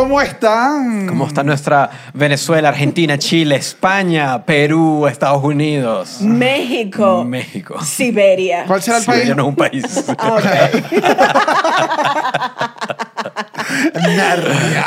¿Cómo 0.00 0.18
están? 0.22 1.06
¿Cómo 1.06 1.26
está 1.26 1.42
nuestra 1.42 1.90
Venezuela, 2.14 2.70
Argentina, 2.70 3.18
Chile, 3.18 3.56
España, 3.56 4.46
Perú, 4.46 5.06
Estados 5.06 5.44
Unidos? 5.44 6.22
México. 6.22 7.22
México. 7.22 7.78
Siberia. 7.84 8.64
¿Cuál 8.66 8.80
será 8.80 8.96
el 8.96 9.02
Siberia 9.02 9.34
país? 9.34 9.36
no 9.36 9.42
es 9.42 9.48
un 9.48 9.56
país. 9.56 9.84
Ah. 10.18 10.70
Narnia. 14.16 14.86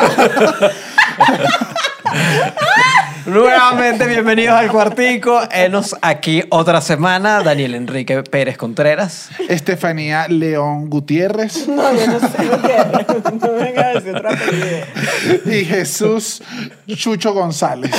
Nuevamente, 3.25 4.05
bienvenidos 4.05 4.53
al 4.55 4.69
Cuartico. 4.69 5.41
Enos 5.49 5.95
aquí 6.01 6.43
otra 6.49 6.81
semana. 6.81 7.41
Daniel 7.41 7.75
Enrique 7.75 8.21
Pérez 8.23 8.57
Contreras. 8.57 9.29
Estefanía 9.47 10.27
León 10.27 10.89
Gutiérrez 10.89 11.67
No, 11.69 11.93
yo 11.93 12.07
no 12.07 12.19
sé 12.19 12.27
es. 12.27 13.33
No 13.41 13.51
me 13.53 13.63
vengas 13.63 13.85
a 13.85 13.93
decir 13.99 14.15
otro 14.15 14.29
apellido. 14.29 15.57
y 15.57 15.65
Jesús 15.65 16.43
Chucho 16.95 17.33
González. 17.33 17.91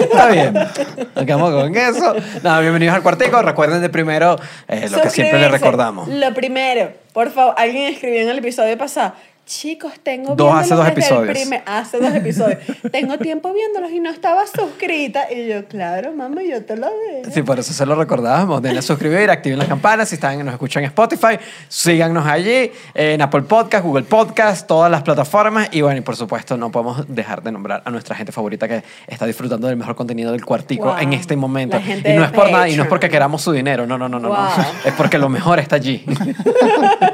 Está 0.00 0.28
bien. 0.28 0.52
Nos 0.52 1.24
quedamos 1.24 1.50
con 1.50 1.74
eso. 1.74 2.14
Nada, 2.42 2.60
bienvenidos 2.60 2.94
al 2.94 3.02
Cuartico. 3.02 3.40
Recuerden 3.40 3.80
de 3.80 3.88
primero 3.88 4.36
eh, 4.68 4.88
lo 4.90 5.00
que 5.00 5.10
siempre 5.10 5.40
les 5.40 5.50
recordamos. 5.50 6.08
Lo 6.08 6.34
primero, 6.34 6.92
por 7.14 7.30
favor, 7.30 7.54
alguien 7.56 7.94
escribió 7.94 8.20
en 8.20 8.28
el 8.28 8.38
episodio 8.38 8.76
pasado. 8.76 9.14
Chicos, 9.48 9.94
tengo 10.02 10.34
Dos, 10.36 10.54
hace 10.54 10.74
dos 10.74 10.86
episodios. 10.86 11.34
primer- 11.34 11.62
hace 11.64 11.98
dos 11.98 12.14
episodios. 12.14 12.58
tengo 12.92 13.16
tiempo 13.16 13.50
viéndolos 13.54 13.90
y 13.90 13.98
no 13.98 14.10
estaba 14.10 14.46
suscrita. 14.46 15.32
Y 15.32 15.48
yo, 15.48 15.64
claro, 15.64 16.12
mamá, 16.12 16.42
yo 16.42 16.62
te 16.66 16.76
lo 16.76 16.86
digo. 16.86 17.30
Sí, 17.32 17.42
por 17.42 17.58
eso 17.58 17.72
se 17.72 17.86
lo 17.86 17.94
recordábamos. 17.94 18.60
Denle 18.60 18.80
a 18.80 18.82
suscribir, 18.82 19.30
activen 19.30 19.58
las 19.58 19.66
campanas. 19.66 20.10
Si 20.10 20.16
están, 20.16 20.44
nos 20.44 20.52
escuchan 20.52 20.82
en 20.82 20.88
Spotify, 20.88 21.38
síganos 21.66 22.26
allí, 22.26 22.70
en 22.92 23.22
Apple 23.22 23.40
Podcast, 23.40 23.86
Google 23.86 24.04
Podcast, 24.04 24.66
todas 24.66 24.90
las 24.90 25.02
plataformas. 25.02 25.68
Y 25.72 25.80
bueno, 25.80 25.96
y 25.96 26.02
por 26.02 26.14
supuesto, 26.14 26.58
no 26.58 26.70
podemos 26.70 27.06
dejar 27.08 27.42
de 27.42 27.50
nombrar 27.50 27.80
a 27.86 27.90
nuestra 27.90 28.14
gente 28.14 28.32
favorita 28.32 28.68
que 28.68 28.82
está 29.06 29.24
disfrutando 29.24 29.66
del 29.66 29.78
mejor 29.78 29.96
contenido 29.96 30.30
del 30.30 30.44
cuartico 30.44 30.84
Wow. 30.84 30.98
en 30.98 31.14
este 31.14 31.36
momento. 31.36 31.78
Y 31.78 32.12
no 32.12 32.24
es 32.24 32.32
por 32.32 32.50
nada, 32.50 32.68
y 32.68 32.76
no 32.76 32.82
es 32.82 32.88
porque 32.90 33.08
queramos 33.08 33.40
su 33.40 33.52
dinero. 33.52 33.86
No, 33.86 33.96
no, 33.96 34.10
no, 34.10 34.20
no. 34.20 34.28
no. 34.28 34.48
Es 34.84 34.92
porque 34.92 35.16
lo 35.16 35.30
mejor 35.30 35.58
está 35.58 35.76
allí. 35.76 36.04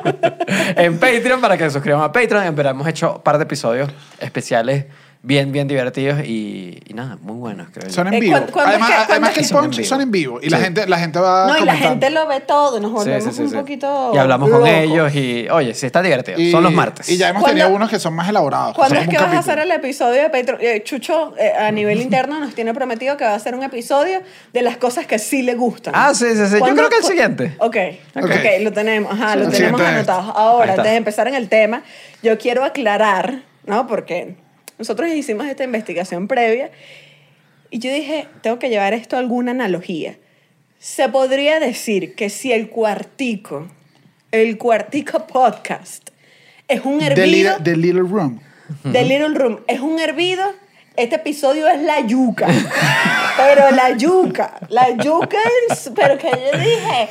en 0.76 0.98
Patreon, 0.98 1.40
para 1.40 1.56
que 1.56 1.62
se 1.62 1.70
suscriban 1.70 2.02
a 2.02 2.06
Patreon. 2.08 2.23
En 2.24 2.56
verdad, 2.56 2.72
hemos 2.72 2.88
hecho 2.88 3.16
un 3.16 3.22
par 3.22 3.36
de 3.36 3.44
episodios 3.44 3.90
especiales 4.18 4.86
bien, 5.24 5.52
bien 5.52 5.66
divertidos 5.66 6.20
y, 6.24 6.78
y 6.86 6.92
nada, 6.94 7.16
muy 7.22 7.36
buenos, 7.36 7.68
creo. 7.72 7.90
Son 7.90 8.12
en 8.12 8.20
vivo. 8.20 8.32
¿cuándo- 8.32 8.52
cuándo 8.52 8.70
además, 8.70 8.90
es 8.90 8.94
que- 8.96 9.00
además 9.12 9.16
cuándo 9.30 9.34
que 9.34 9.40
el 9.40 9.48
que- 9.48 9.54
punch 9.78 9.88
son 9.88 10.00
en 10.02 10.10
vivo. 10.10 10.38
Y 10.42 10.50
la, 10.50 10.58
gente, 10.58 10.86
la 10.86 10.98
gente 10.98 11.18
va 11.18 11.46
No, 11.48 11.58
y 11.58 11.64
la 11.64 11.76
gente 11.76 12.10
lo 12.10 12.26
ve 12.28 12.40
todo. 12.40 12.78
Nos 12.78 12.92
volvemos 12.92 13.24
sí, 13.24 13.30
sí, 13.32 13.42
un 13.42 13.50
sí. 13.50 13.56
poquito. 13.56 14.12
Y 14.14 14.18
hablamos 14.18 14.50
con 14.50 14.66
ellos 14.66 15.14
y, 15.14 15.48
oye, 15.50 15.72
sí 15.74 15.86
está 15.86 16.02
divertido. 16.02 16.38
Y- 16.38 16.50
Son 16.50 16.62
los 16.62 16.72
martes. 16.72 17.08
Y 17.08 17.16
ya 17.16 17.30
hemos 17.30 17.42
¿Cuándo- 17.42 17.58
tenido 17.62 17.74
unos 17.74 17.88
que 17.90 17.98
son 17.98 18.14
más 18.14 18.28
elaborados. 18.28 18.74
¿Cuándo 18.74 18.94
son 18.96 19.04
es 19.04 19.08
que 19.10 19.16
vas 19.16 19.34
a 19.34 19.38
hacer 19.38 19.58
el 19.58 19.70
episodio 19.70 20.22
de 20.22 20.30
Patreon? 20.30 20.58
Eh, 20.60 20.82
Chucho, 20.84 21.34
eh, 21.38 21.52
a 21.58 21.70
nivel 21.72 22.00
interno, 22.02 22.38
nos 22.38 22.54
tiene 22.54 22.74
prometido 22.74 23.16
que 23.16 23.24
va 23.24 23.30
a 23.32 23.36
hacer 23.36 23.54
un 23.54 23.62
episodio 23.62 24.20
de 24.52 24.62
las 24.62 24.76
cosas 24.76 25.06
que 25.06 25.18
sí 25.18 25.42
le 25.42 25.54
gustan. 25.54 25.94
Ah, 25.96 26.12
sí, 26.14 26.26
sí, 26.34 26.46
sí. 26.46 26.52
Yo 26.52 26.58
¿Cuándo 26.58 26.76
creo 26.76 26.90
que 26.90 26.96
el 26.98 27.04
siguiente. 27.04 27.54
Ok, 27.58 27.76
ok, 28.16 28.24
Ok. 28.24 28.30
lo 28.62 28.72
tenemos, 28.72 29.12
ajá, 29.12 29.32
Sí, 29.32 29.38
lo 29.40 29.48
tenemos 29.48 29.80
anotado. 29.80 30.32
Ahora, 30.36 30.72
antes 30.74 30.84
de 30.90 30.96
empezar 30.96 31.28
en 31.28 31.34
el 31.34 31.48
tema, 31.48 31.82
yo 32.22 32.38
quiero 32.38 32.62
aclarar, 32.64 33.42
¿no? 33.66 33.86
Porque 33.86 34.36
nosotros 34.78 35.10
hicimos 35.10 35.46
esta 35.46 35.64
investigación 35.64 36.28
previa 36.28 36.70
y 37.70 37.78
yo 37.78 37.92
dije, 37.92 38.28
tengo 38.40 38.58
que 38.58 38.68
llevar 38.68 38.94
esto 38.94 39.16
a 39.16 39.18
alguna 39.18 39.50
analogía. 39.50 40.16
Se 40.78 41.08
podría 41.08 41.60
decir 41.60 42.14
que 42.14 42.30
si 42.30 42.52
el 42.52 42.68
cuartico, 42.68 43.68
el 44.30 44.58
cuartico 44.58 45.26
podcast, 45.26 46.10
es 46.68 46.84
un 46.84 46.98
The 46.98 47.06
hervido... 47.06 47.26
Little, 47.26 47.64
The 47.64 47.76
Little 47.76 48.02
Room. 48.02 48.40
The 48.90 49.04
Little 49.04 49.34
Room 49.34 49.60
es 49.66 49.80
un 49.80 49.98
hervido. 49.98 50.44
Este 50.96 51.16
episodio 51.16 51.68
es 51.68 51.82
la 51.82 52.00
yuca. 52.00 52.48
pero 53.36 53.70
la 53.70 53.90
yuca. 53.96 54.54
La 54.68 54.90
yuca 54.90 55.36
es. 55.70 55.90
Pero 55.94 56.18
que 56.18 56.30
yo 56.30 56.58
dije. 56.58 57.08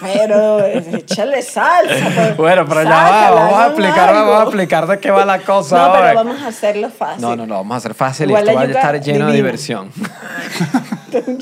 Pero 0.00 0.64
échale 0.64 1.42
salsa. 1.42 1.94
pues, 2.14 2.36
Bueno, 2.36 2.64
pero 2.66 2.82
ya 2.82 2.90
va, 2.90 3.30
vamos 3.30 3.58
a 3.60 3.66
explicar, 3.68 4.08
algo. 4.08 4.20
vamos 4.30 4.40
a 4.40 4.44
explicar 4.44 4.86
de 4.86 4.98
qué 5.00 5.10
va 5.10 5.24
la 5.24 5.38
cosa 5.40 5.76
No, 5.76 5.92
hoy. 5.92 5.98
pero 6.02 6.14
vamos 6.14 6.42
a 6.42 6.46
hacerlo 6.48 6.90
fácil. 6.90 7.22
No, 7.22 7.36
no, 7.36 7.46
no, 7.46 7.54
vamos 7.56 7.74
a 7.74 7.78
hacer 7.78 7.94
fácil 7.94 8.28
Igual 8.28 8.44
y 8.44 8.48
esto 8.48 8.58
va 8.58 8.62
a 8.62 8.66
estar 8.66 9.00
lleno 9.00 9.26
de 9.26 9.32
divina. 9.32 9.56
Un. 11.26 11.38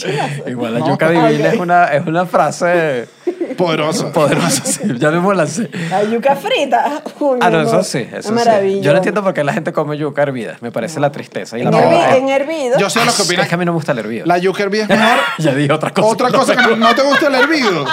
Igual 0.46 0.74
la 0.74 0.80
No. 0.80 0.88
yuca 0.88 1.08
divina 1.10 1.48
es, 1.52 1.58
una, 1.60 1.84
es 1.86 2.06
una 2.06 2.26
frase 2.26 3.06
Poderoso. 3.56 4.10
poderosa, 4.12 4.64
sí. 4.64 4.80
Ya 4.98 5.10
mismo 5.10 5.32
la 5.32 5.46
sé. 5.46 5.70
La 5.90 6.02
yuca 6.04 6.34
frita. 6.36 7.02
Uy, 7.20 7.38
Ah, 7.40 7.50
no, 7.50 7.60
eso 7.62 7.82
sí, 7.84 8.06
eso 8.12 8.28
sí. 8.28 8.34
maravilla. 8.34 8.82
Yo 8.82 8.90
no 8.92 8.96
entiendo 8.98 9.22
por 9.22 9.32
qué 9.34 9.44
la 9.44 9.52
gente 9.52 9.72
come 9.72 9.96
yuca 9.96 10.22
hervida. 10.22 10.56
Me 10.60 10.72
parece 10.72 10.98
la 11.00 11.12
tristeza. 11.12 11.56
Y 11.58 11.62
la 11.62 11.68
En, 11.68 11.74
No. 11.74 11.78
hervi- 11.80 11.94
pobreza. 11.94 12.16
en 12.16 12.28
hervido. 12.28 12.78
Yo 12.78 12.90
sé 12.90 12.98
lo 13.00 13.04
que 13.06 13.10
Es 13.22 13.26
opinan. 13.28 13.46
que 13.48 13.54
a 13.54 13.58
mí 13.58 13.64
no 13.64 13.72
me 13.72 13.76
gusta 13.76 13.92
el 13.92 13.98
hervido. 13.98 14.26
La 14.26 14.38
yuca 14.38 14.62
hervida 14.62 14.82
es 14.84 14.88
mejor. 14.88 15.18
Ya 15.38 15.54
dije 15.54 15.72
otra 15.72 15.90
cosa. 15.92 16.08
Otra 16.08 16.30
cosa 16.30 16.56
que 16.56 16.76
no 16.76 16.94
te 16.94 17.02
gusta 17.02 17.26
el 17.28 17.34
hervido. 17.34 17.84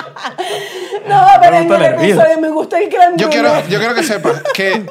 No, 1.11 1.27
pero 1.41 1.55
en 1.57 1.71
el 1.71 1.81
episodio 1.93 2.39
me 2.41 2.49
gusta 2.49 2.79
el 2.79 2.89
creme 2.89 3.15
Yo 3.17 3.29
quiero, 3.29 3.67
yo 3.67 3.79
quiero 3.79 3.93
que 3.93 4.03
sepas 4.03 4.41
que, 4.53 4.85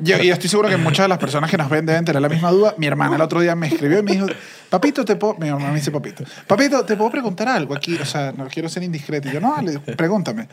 yo, 0.00 0.18
y 0.22 0.30
estoy 0.30 0.48
seguro 0.48 0.68
que 0.68 0.76
muchas 0.76 1.04
de 1.04 1.08
las 1.08 1.18
personas 1.18 1.50
que 1.50 1.56
nos 1.56 1.68
ven 1.68 1.84
deben 1.86 2.04
tener 2.04 2.22
la 2.22 2.28
misma 2.28 2.50
duda. 2.50 2.74
Mi 2.76 2.86
hermana 2.86 3.16
el 3.16 3.22
otro 3.22 3.40
día 3.40 3.54
me 3.54 3.66
escribió 3.68 3.98
y 3.98 4.02
me 4.02 4.12
dijo, 4.12 4.26
papito, 4.70 5.04
te 5.04 5.16
puedo, 5.16 5.34
mi 5.34 5.48
hermana 5.48 5.68
me 5.70 5.76
dice 5.76 5.90
papito, 5.90 6.24
papito, 6.46 6.84
te 6.84 6.96
puedo 6.96 7.10
preguntar 7.10 7.48
algo 7.48 7.74
aquí, 7.74 7.96
o 7.96 8.04
sea, 8.06 8.32
no 8.36 8.46
quiero 8.48 8.68
ser 8.68 8.82
indiscreto. 8.82 9.28
Y 9.28 9.32
yo, 9.32 9.40
no, 9.40 9.54
dale, 9.56 9.78
pregúntame. 9.80 10.48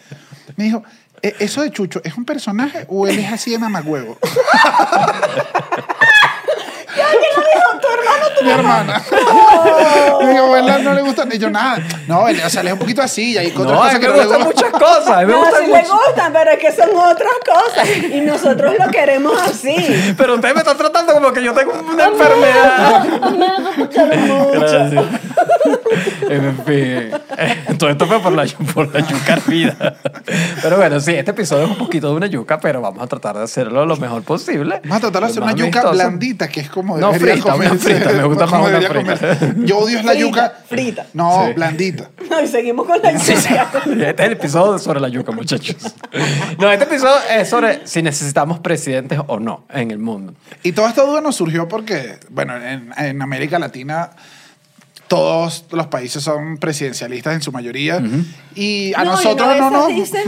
Me 0.57 0.63
dijo, 0.65 0.83
"¿E- 1.21 1.35
¿eso 1.39 1.61
de 1.61 1.71
Chucho 1.71 2.01
es 2.03 2.15
un 2.17 2.25
personaje 2.25 2.85
o 2.89 3.07
él 3.07 3.19
es 3.19 3.31
así 3.31 3.53
en 3.53 3.63
amagüevo? 3.63 4.17
Tu 7.81 7.87
hermano, 7.87 8.25
tu 8.37 8.45
mi 8.45 8.51
hermana. 8.51 9.03
Y 10.75 10.83
no 10.83 10.93
le 10.93 11.01
gusta, 11.01 11.25
y 11.31 11.37
yo, 11.37 11.49
nada. 11.49 11.77
No, 12.07 12.27
él, 12.27 12.39
o 12.45 12.49
sea, 12.49 12.61
él 12.61 12.67
es 12.67 12.73
un 12.73 12.79
poquito 12.79 13.01
así, 13.01 13.31
y 13.33 13.37
hay 13.37 13.51
No, 13.51 13.63
a 13.63 13.65
cosas 13.65 13.93
mí 13.95 13.99
que 13.99 14.07
me 14.07 14.13
no 14.13 14.19
le 14.19 14.25
gustan 14.25 14.43
gustan. 14.45 14.71
muchas 14.71 14.81
cosas. 14.89 15.07
A 15.17 15.19
mí 15.21 15.25
me 15.27 15.31
No, 15.33 15.39
gustan 15.39 15.61
sí 15.65 15.71
le 15.71 15.77
mucho. 15.81 15.97
gustan, 16.05 16.33
pero 16.33 16.51
es 16.51 16.59
que 16.59 16.71
son 16.71 16.89
otras 16.97 17.31
cosas. 17.45 17.87
Y 18.11 18.21
nosotros 18.21 18.73
lo 18.83 18.91
queremos 18.91 19.41
así. 19.41 19.75
Pero 20.17 20.35
usted 20.35 20.53
me 20.53 20.59
está 20.59 20.75
tratando 20.75 21.13
como 21.13 21.31
que 21.33 21.43
yo 21.43 21.53
tengo 21.53 21.73
una 21.73 22.05
enfermedad. 22.05 23.05
Gracias. 24.53 24.93
En 26.29 26.57
fin. 26.65 27.11
eh, 27.37 27.75
Todo 27.77 27.89
esto 27.89 28.05
fue 28.07 28.19
por 28.19 28.33
la, 28.33 28.45
por 28.73 28.93
la 28.93 28.99
yuca 29.01 29.33
hervida. 29.33 29.95
Pero 30.61 30.77
bueno, 30.77 30.99
sí, 30.99 31.13
este 31.13 31.31
episodio 31.31 31.65
es 31.65 31.69
un 31.71 31.77
poquito 31.77 32.09
de 32.09 32.15
una 32.15 32.27
yuca, 32.27 32.59
pero 32.59 32.81
vamos 32.81 33.01
a 33.03 33.07
tratar 33.07 33.37
de 33.37 33.43
hacerlo 33.43 33.85
lo 33.85 33.95
mejor 33.97 34.23
posible. 34.23 34.81
Vamos 34.83 34.97
a 34.97 35.01
tratar 35.01 35.23
de 35.23 35.29
hacer 35.29 35.43
una 35.43 35.51
yuca 35.53 35.79
amistoso. 35.81 35.93
blandita, 35.93 36.47
que 36.47 36.61
es 36.61 36.69
como 36.69 36.97
No, 36.97 37.13
frita, 37.13 37.53
frita, 37.69 38.11
me 38.11 38.23
gusta 38.25 38.47
frita. 38.89 39.53
Yo 39.57 39.77
odio 39.79 39.99
es 39.99 40.05
la 40.05 40.13
yuca. 40.13 40.53
frita. 40.67 41.05
No, 41.13 41.45
Sí. 41.47 41.53
blandita. 41.53 42.09
No, 42.29 42.41
y 42.41 42.47
seguimos 42.47 42.85
con 42.87 43.01
la 43.01 43.11
yuca. 43.11 43.23
Sí, 43.23 43.35
sí. 43.37 43.53
Este 43.53 44.09
es 44.09 44.19
el 44.27 44.31
episodio 44.33 44.79
sobre 44.79 44.99
la 44.99 45.07
yuca, 45.09 45.31
muchachos. 45.31 45.75
No, 46.59 46.71
este 46.71 46.85
episodio 46.85 47.15
es 47.37 47.47
sobre 47.49 47.85
si 47.87 48.01
necesitamos 48.01 48.59
presidentes 48.59 49.19
o 49.27 49.39
no 49.39 49.65
en 49.73 49.91
el 49.91 49.99
mundo. 49.99 50.33
Y 50.63 50.71
toda 50.71 50.89
esta 50.89 51.03
duda 51.03 51.21
nos 51.21 51.35
surgió 51.35 51.67
porque, 51.67 52.17
bueno, 52.29 52.55
en, 52.57 52.91
en 52.97 53.21
América 53.21 53.59
Latina 53.59 54.11
todos 55.07 55.65
los 55.71 55.87
países 55.87 56.23
son 56.23 56.57
presidencialistas 56.57 57.35
en 57.35 57.41
su 57.41 57.51
mayoría. 57.51 58.01
Y 58.55 58.91
a 58.95 59.03
No, 59.03 59.11
y 59.11 59.15
nosotros 59.15 59.47
a 59.47 59.55
no, 59.57 59.69
no. 59.69 59.87
veces 59.87 60.11
dice, 60.11 60.23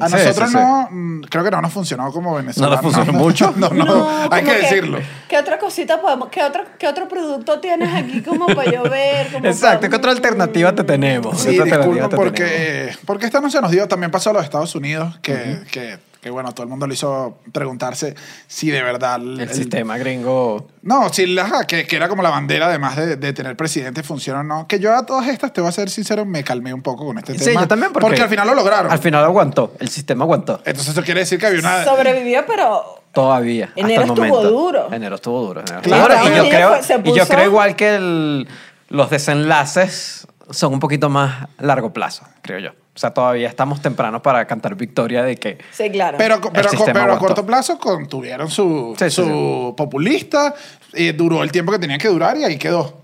A 0.00 0.08
Sí, 0.08 0.14
nosotros 0.16 0.52
no, 0.52 0.88
mm, 0.90 1.20
creo 1.30 1.44
que 1.44 1.50
no 1.50 1.60
nos 1.62 1.72
funcionó 1.72 2.12
como 2.12 2.34
Venezuela. 2.34 2.76
No 2.76 2.82
nos 2.82 2.94
funcionó 2.94 3.12
mucho. 3.18 3.52
No, 3.56 3.68
no, 3.70 3.84
No, 3.84 4.28
hay 4.30 4.44
que 4.44 4.54
decirlo. 4.54 4.98
¿Qué 5.28 5.38
otra 5.38 5.58
cosita 5.58 6.00
podemos, 6.00 6.28
qué 6.28 6.42
otro, 6.42 6.64
qué 6.78 6.86
otro 6.88 7.08
producto 7.08 7.60
tienes 7.60 7.92
aquí 7.94 8.22
como 8.22 8.46
para 8.46 8.70
yo 8.70 8.82
ver? 8.84 9.28
Como 9.32 9.46
Exacto, 9.46 9.80
para- 9.80 9.90
¿qué 9.90 9.96
otra 9.96 10.10
alternativa 10.12 10.74
te 10.74 10.84
tenemos? 10.84 11.40
Sí, 11.40 11.50
¿Qué 11.50 11.60
otra 11.62 11.76
alternativa 11.76 12.08
disculpa 12.08 12.08
te 12.08 12.32
tenemos? 12.32 12.90
porque, 12.96 13.06
porque 13.06 13.26
esta 13.26 13.40
no 13.40 13.50
se 13.50 13.60
nos 13.60 13.70
dio. 13.70 13.86
También 13.88 14.10
pasó 14.10 14.30
a 14.30 14.32
los 14.34 14.44
Estados 14.44 14.74
Unidos, 14.74 15.18
que, 15.22 15.58
que, 15.70 15.98
que, 16.20 16.30
bueno, 16.30 16.52
todo 16.52 16.64
el 16.64 16.68
mundo 16.68 16.86
le 16.86 16.94
hizo 16.94 17.38
preguntarse 17.52 18.14
si 18.48 18.70
de 18.70 18.82
verdad... 18.82 19.16
El, 19.16 19.40
El 19.40 19.50
sistema 19.54 19.96
gringo. 19.98 20.66
No, 20.82 21.12
sí, 21.12 21.26
la- 21.26 21.64
que, 21.66 21.86
que 21.86 21.96
era 21.96 22.08
como 22.08 22.22
la 22.22 22.30
bandera, 22.30 22.66
además 22.66 22.96
de, 22.96 23.16
de 23.16 23.32
tener 23.32 23.56
presidente, 23.56 24.02
funciona 24.02 24.40
o 24.40 24.42
no. 24.42 24.66
Que 24.66 24.80
yo 24.80 24.94
a 24.96 25.06
todas 25.06 25.28
estas, 25.28 25.52
te 25.52 25.60
voy 25.60 25.68
a 25.68 25.72
ser 25.72 25.90
sincero, 25.90 26.24
me 26.24 26.42
calmé 26.42 26.74
un 26.74 26.82
poco 26.82 27.06
con 27.06 27.18
este 27.18 27.38
Sí, 27.38 27.44
tema. 27.46 27.60
yo 27.62 27.68
también, 27.68 27.92
porque, 27.92 28.06
Porque 28.08 28.22
al 28.22 28.28
final 28.28 28.46
lo 28.48 28.54
lograron. 28.54 28.90
Al 28.90 28.98
final 28.98 29.24
aguantó, 29.24 29.74
el 29.78 29.88
sistema 29.88 30.24
aguantó. 30.24 30.60
Entonces 30.64 30.88
eso 30.92 31.02
quiere 31.02 31.20
decir 31.20 31.38
que 31.38 31.46
había 31.46 31.60
una... 31.60 31.84
Sobrevivió, 31.84 32.44
pero 32.46 33.00
Todavía. 33.12 33.66
hasta 33.66 33.80
Enero 33.80 34.02
el 34.02 34.08
estuvo 34.08 34.26
momento. 34.26 34.50
duro. 34.50 34.92
Enero 34.92 35.14
estuvo 35.14 35.40
duro. 35.46 35.60
enero 35.60 35.80
Claro, 35.82 36.14
y, 36.24 36.36
yo 36.36 36.48
creo, 36.48 36.74
y 37.04 37.16
yo 37.16 37.26
creo 37.28 37.44
igual 37.46 37.76
que 37.76 37.94
el- 37.94 38.48
los 38.88 39.08
desenlaces 39.10 40.26
son 40.50 40.72
un 40.74 40.80
poquito 40.80 41.08
más 41.08 41.48
largo 41.58 41.92
plazo, 41.92 42.24
creo 42.42 42.58
yo. 42.58 42.70
O 42.70 42.98
sea, 42.98 43.14
todavía 43.14 43.48
estamos 43.48 43.80
tempranos 43.80 44.22
para 44.22 44.44
cantar 44.46 44.74
victoria 44.74 45.22
de 45.22 45.36
que... 45.36 45.58
sí, 45.70 45.88
claro. 45.90 46.18
Pero, 46.18 46.40
pero, 46.52 46.68
pero 46.84 47.12
a 47.12 47.18
corto 47.18 47.46
plazo 47.46 47.78
contuvieron 47.78 48.50
su, 48.50 48.94
Sí, 48.98 49.04
sí, 49.04 49.10
su 49.10 49.74
populista, 49.76 50.54
y 50.94 51.12
duró 51.12 51.42
el 51.42 51.52
tiempo 51.52 51.70
que 51.70 51.78
tenía 51.78 51.98
que 51.98 52.08
durar 52.08 52.36
y 52.36 52.44
ahí 52.44 52.58
quedó. 52.58 53.02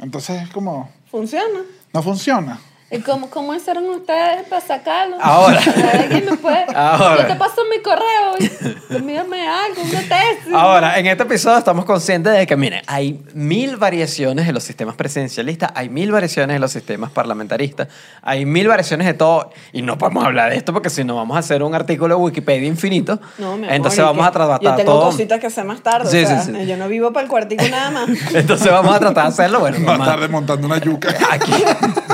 Entonces 0.00 0.42
es 0.42 0.48
como, 0.50 0.90
Funciona. 1.10 1.60
no 1.92 2.02
funciona. 2.02 2.58
¿Y 2.94 3.00
cómo, 3.00 3.28
cómo 3.30 3.54
hicieron 3.54 3.84
ustedes 3.88 4.46
para 4.48 4.60
sacarlo? 4.60 5.16
Ahora. 5.20 5.60
¿Alguien 5.92 6.24
me 6.26 6.36
puede? 6.36 6.66
Ahora. 6.74 7.22
Yo 7.22 7.26
te 7.26 7.34
paso 7.36 7.62
mi 7.70 7.82
correo 7.82 8.74
envíame 8.90 9.48
algo, 9.48 9.82
una 9.82 10.00
tesis. 10.00 10.54
Ahora, 10.54 10.98
en 10.98 11.06
este 11.06 11.22
episodio 11.22 11.58
estamos 11.58 11.84
conscientes 11.84 12.32
de 12.32 12.46
que, 12.46 12.56
miren, 12.56 12.82
hay 12.86 13.22
mil 13.34 13.76
variaciones 13.76 14.48
en 14.48 14.54
los 14.54 14.62
sistemas 14.62 14.96
presidencialistas, 14.96 15.72
hay 15.74 15.88
mil 15.88 16.12
variaciones 16.12 16.54
en 16.54 16.60
los 16.60 16.72
sistemas 16.72 17.10
parlamentaristas, 17.10 17.88
hay 18.22 18.44
mil 18.44 18.68
variaciones 18.68 19.06
de 19.06 19.14
todo, 19.14 19.50
y 19.72 19.82
no 19.82 19.98
podemos 19.98 20.24
hablar 20.24 20.50
de 20.50 20.56
esto 20.56 20.72
porque 20.72 20.90
si 20.90 21.04
no 21.04 21.16
vamos 21.16 21.36
a 21.36 21.40
hacer 21.40 21.62
un 21.62 21.74
artículo 21.74 22.16
de 22.16 22.22
Wikipedia 22.22 22.68
infinito. 22.68 23.20
No, 23.38 23.56
mi 23.56 23.64
amor, 23.64 23.76
entonces 23.76 24.04
vamos 24.04 24.26
a 24.26 24.30
tratar 24.30 24.60
Yo 24.60 24.74
tengo 24.74 24.92
todo. 24.92 25.10
cositas 25.10 25.40
que 25.40 25.46
hacer 25.46 25.64
más 25.64 25.80
tarde. 25.82 26.10
Sí, 26.10 26.24
o 26.24 26.26
sea, 26.26 26.40
sí, 26.42 26.52
sí. 26.54 26.66
Yo 26.66 26.76
no 26.76 26.88
vivo 26.88 27.12
para 27.12 27.24
el 27.24 27.30
cuartico 27.30 27.64
nada 27.68 27.90
más. 27.90 28.08
Entonces 28.34 28.70
vamos 28.70 28.94
a 28.94 28.98
tratar 28.98 29.24
de 29.24 29.28
hacerlo, 29.30 29.60
bueno, 29.60 29.78
Más 29.80 29.98
mamá, 29.98 30.04
tarde 30.04 30.28
montando 30.28 30.66
una 30.66 30.78
yuca. 30.78 31.14
aquí. 31.30 31.52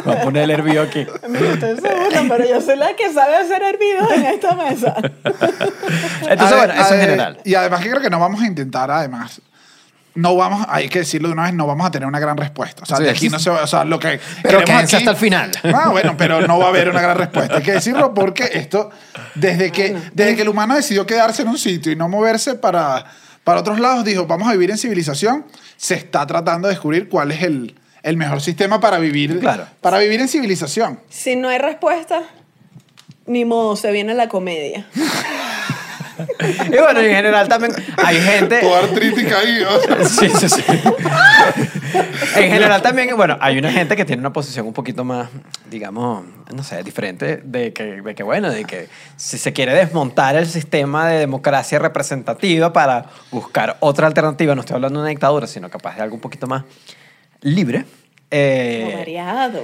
Voy 0.05 0.15
a 0.15 0.23
poner 0.23 0.45
el 0.45 0.51
hervido 0.71 0.83
aquí. 0.83 1.07
Mira, 1.29 1.53
ustedes 1.55 1.81
se 1.81 2.29
pero 2.29 2.49
yo 2.49 2.61
soy 2.61 2.77
la 2.77 2.95
que 2.97 3.13
sabe 3.13 3.37
hacer 3.37 3.63
hervidos 3.63 4.11
en 4.13 4.27
esta 4.27 4.55
mesa. 4.55 4.95
Entonces, 6.29 6.53
A 6.53 6.57
bueno, 6.57 6.73
eso 6.75 6.95
en 6.95 7.01
general. 7.01 7.39
Y 7.45 7.55
además 7.55 7.81
que 7.83 7.91
creo 7.91 8.01
que 8.03 8.11
no 8.11 8.19
vamos 8.19 8.41
a 8.43 8.47
intentar, 8.47 8.91
además, 8.91 9.41
no 10.15 10.35
vamos, 10.37 10.67
hay 10.69 10.89
que 10.89 11.01
decirlo 11.01 11.29
de 11.29 11.35
una 11.35 11.45
vez, 11.45 11.55
no 11.55 11.67
vamos 11.67 11.87
a 11.87 11.91
tener 11.91 12.07
una 12.07 12.19
gran 12.19 12.37
respuesta. 12.37 12.83
O 12.83 12.87
sea, 12.87 12.97
Sí. 12.99 13.05
de 13.05 13.11
aquí 13.11 13.29
no 13.29 13.39
se 13.39 13.51
va, 13.51 13.63
o 13.63 13.67
sea, 13.67 13.85
lo 13.85 13.99
que 13.99 14.21
Pero 14.43 14.59
quédense 14.65 14.97
aquí- 14.97 15.05
hasta 15.05 15.11
el 15.13 15.17
final. 15.17 15.51
Ah, 15.75 15.89
bueno, 15.91 16.15
pero 16.17 16.47
no 16.47 16.59
va 16.59 16.67
a 16.67 16.69
haber 16.69 16.89
una 16.89 17.01
gran 17.01 17.17
respuesta. 17.17 17.57
Hay 17.57 17.63
que 17.63 17.73
decirlo 17.73 18.13
porque 18.15 18.51
esto, 18.55 18.91
desde 19.35 19.71
que, 19.71 19.97
desde 20.13 20.37
que 20.37 20.43
el 20.43 20.49
humano 20.49 20.75
decidió 20.75 21.07
quedarse 21.07 21.43
en 21.43 21.49
un 21.49 21.59
sitio 21.59 21.93
y 21.93 21.97
no 21.97 22.09
moverse 22.09 22.55
para, 22.55 23.05
para 23.45 23.61
otros 23.61 23.79
lados, 23.81 24.05
dijo, 24.05 24.27
vamos 24.27 24.49
a 24.49 24.53
vivir 24.53 24.71
en 24.71 24.79
civilización, 24.79 25.47
se 25.77 25.95
está 25.95 26.27
tratando 26.27 26.69
de 26.69 26.75
descubrir 26.75 27.09
cuál 27.09 27.31
es 27.33 27.43
el, 27.43 27.75
el 28.03 28.17
mejor 28.17 28.41
sistema 28.41 28.81
para 28.81 28.99
vivir, 28.99 29.39
Claro. 29.41 29.67
para 29.81 29.99
vivir 29.99 30.21
en 30.21 30.29
civilización. 30.29 31.01
Si 31.09 31.37
no 31.37 31.49
hay 31.49 31.59
respuesta, 31.59 32.23
ni 33.27 33.45
modo, 33.45 33.77
se 33.77 33.91
viene 33.93 34.15
la 34.15 34.29
comedia. 34.29 34.87
Y 36.67 36.77
bueno, 36.79 37.01
en 37.01 37.15
general 37.15 37.49
también 37.49 37.73
hay 37.97 38.21
gente... 38.21 38.61
Toda 38.61 38.81
artrítica 38.81 39.39
ahí, 39.39 39.63
o 39.63 39.81
sea, 39.81 40.05
Sí, 40.09 40.29
sí, 40.29 40.49
sí. 40.51 40.63
en 42.37 42.51
general 42.53 42.83
también, 42.83 43.17
bueno, 43.17 43.39
hay 43.41 43.59
una 43.59 43.73
gente 43.73 43.97
que 43.97 44.05
tiene 44.05 44.21
una 44.21 44.33
posición 44.33 44.67
un 44.67 44.73
poquito 44.73 45.03
más, 45.05 45.29
digamos, 45.71 46.25
no 46.55 46.63
sé, 46.63 46.83
diferente 46.83 47.39
de 47.43 47.73
que, 47.73 48.03
de 48.03 48.15
que, 48.15 48.23
bueno, 48.23 48.51
de 48.51 48.65
que 48.65 48.89
si 49.17 49.39
se 49.39 49.53
quiere 49.53 49.73
desmontar 49.75 50.37
el 50.37 50.47
sistema 50.47 51.09
de 51.09 51.19
democracia 51.21 51.79
representativa 51.79 52.73
para 52.73 53.07
buscar 53.31 53.77
otra 53.81 54.07
alternativa, 54.07 54.55
no 54.55 54.61
estoy 54.61 54.75
hablando 54.77 54.99
de 55.01 55.05
una 55.05 55.11
dictadura, 55.11 55.47
sino 55.47 55.71
capaz 55.71 55.97
de 55.97 56.03
algo 56.03 56.17
un 56.17 56.21
poquito 56.21 56.47
más 56.47 56.65
libre. 57.43 57.85
eh, 58.31 58.95
variado. 58.99 59.61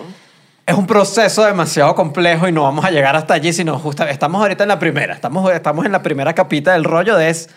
es 0.67 0.75
un 0.75 0.87
proceso 0.87 1.45
demasiado 1.45 1.95
complejo 1.95 2.49
y 2.49 2.53
no 2.53 2.63
vamos 2.63 2.85
a 2.85 2.91
llegar 2.91 3.15
hasta 3.17 3.35
allí, 3.35 3.53
sino 3.53 3.79
justo 3.79 4.05
estamos 4.05 4.41
ahorita 4.43 4.65
en 4.65 4.69
la 4.69 4.79
primera, 4.79 5.15
estamos, 5.15 5.51
estamos 5.53 5.87
en 5.87 5.93
la 5.93 6.03
primera 6.03 6.35
capita 6.35 6.73
del 6.73 6.85
rollo 6.85 7.17
de 7.17 7.31
es 7.31 7.49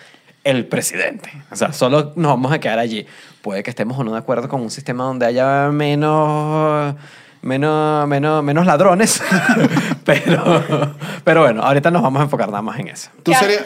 el 0.44 0.66
presidente. 0.68 1.32
O 1.52 1.56
sea, 1.56 1.74
solo 1.74 2.14
nos 2.16 2.32
vamos 2.32 2.52
a 2.52 2.60
quedar 2.60 2.80
allí. 2.80 3.06
Puede 3.42 3.62
que 3.64 3.70
estemos 3.70 3.98
o 4.00 4.04
no 4.04 4.12
de 4.14 4.20
acuerdo 4.20 4.48
con 4.48 4.62
un 4.62 4.70
sistema 4.72 5.04
donde 5.04 5.26
haya 5.26 5.70
menos... 5.72 6.96
Menos, 7.42 8.06
menos, 8.06 8.44
menos 8.44 8.66
ladrones, 8.66 9.24
pero, 10.06 10.94
pero 11.24 11.42
bueno, 11.44 11.64
ahorita 11.64 11.90
nos 11.90 12.02
vamos 12.02 12.20
a 12.20 12.24
enfocar 12.24 12.50
nada 12.50 12.62
más 12.62 12.78
en 12.80 12.90
eso. 12.90 13.10
tú 13.24 13.32
¿Qué 13.32 13.38
ha- 13.38 13.40
serías, 13.40 13.66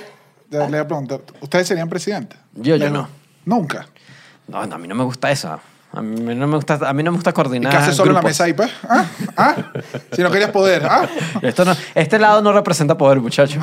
le 0.51 0.59
voy 0.59 0.77
a 0.77 0.85
preguntar, 0.87 1.21
¿ustedes 1.41 1.67
serían 1.69 1.89
presidentes? 1.89 2.37
Yo, 2.53 2.75
yo 2.75 2.91
no. 2.91 3.07
Nunca. 3.45 3.87
No, 4.47 4.63
no, 4.67 4.75
a 4.75 4.77
mí 4.77 4.87
no 4.87 4.93
me 4.93 5.03
gusta 5.03 5.31
eso. 5.31 5.59
A 5.95 6.01
mí 6.01 6.33
no 6.33 6.47
me 6.47 6.55
gusta, 6.55 6.79
a 6.81 6.93
mí 6.93 7.03
no 7.03 7.11
me 7.11 7.17
gusta 7.17 7.29
¿Y 7.29 7.33
coordinar. 7.33 7.71
qué 7.71 7.77
haces 7.77 7.95
solo 7.95 8.09
en 8.09 8.15
la 8.15 8.21
mesa 8.23 8.45
ahí, 8.45 8.53
pues? 8.53 8.71
¿Ah? 8.89 9.05
¿Ah? 9.37 9.55
Si 10.11 10.23
no 10.23 10.31
querías 10.31 10.49
poder, 10.49 10.83
¿ah? 10.85 11.07
Esto 11.43 11.63
no, 11.65 11.75
este 11.93 12.17
lado 12.17 12.41
no 12.41 12.51
representa 12.51 12.97
poder, 12.97 13.19
muchacho. 13.19 13.59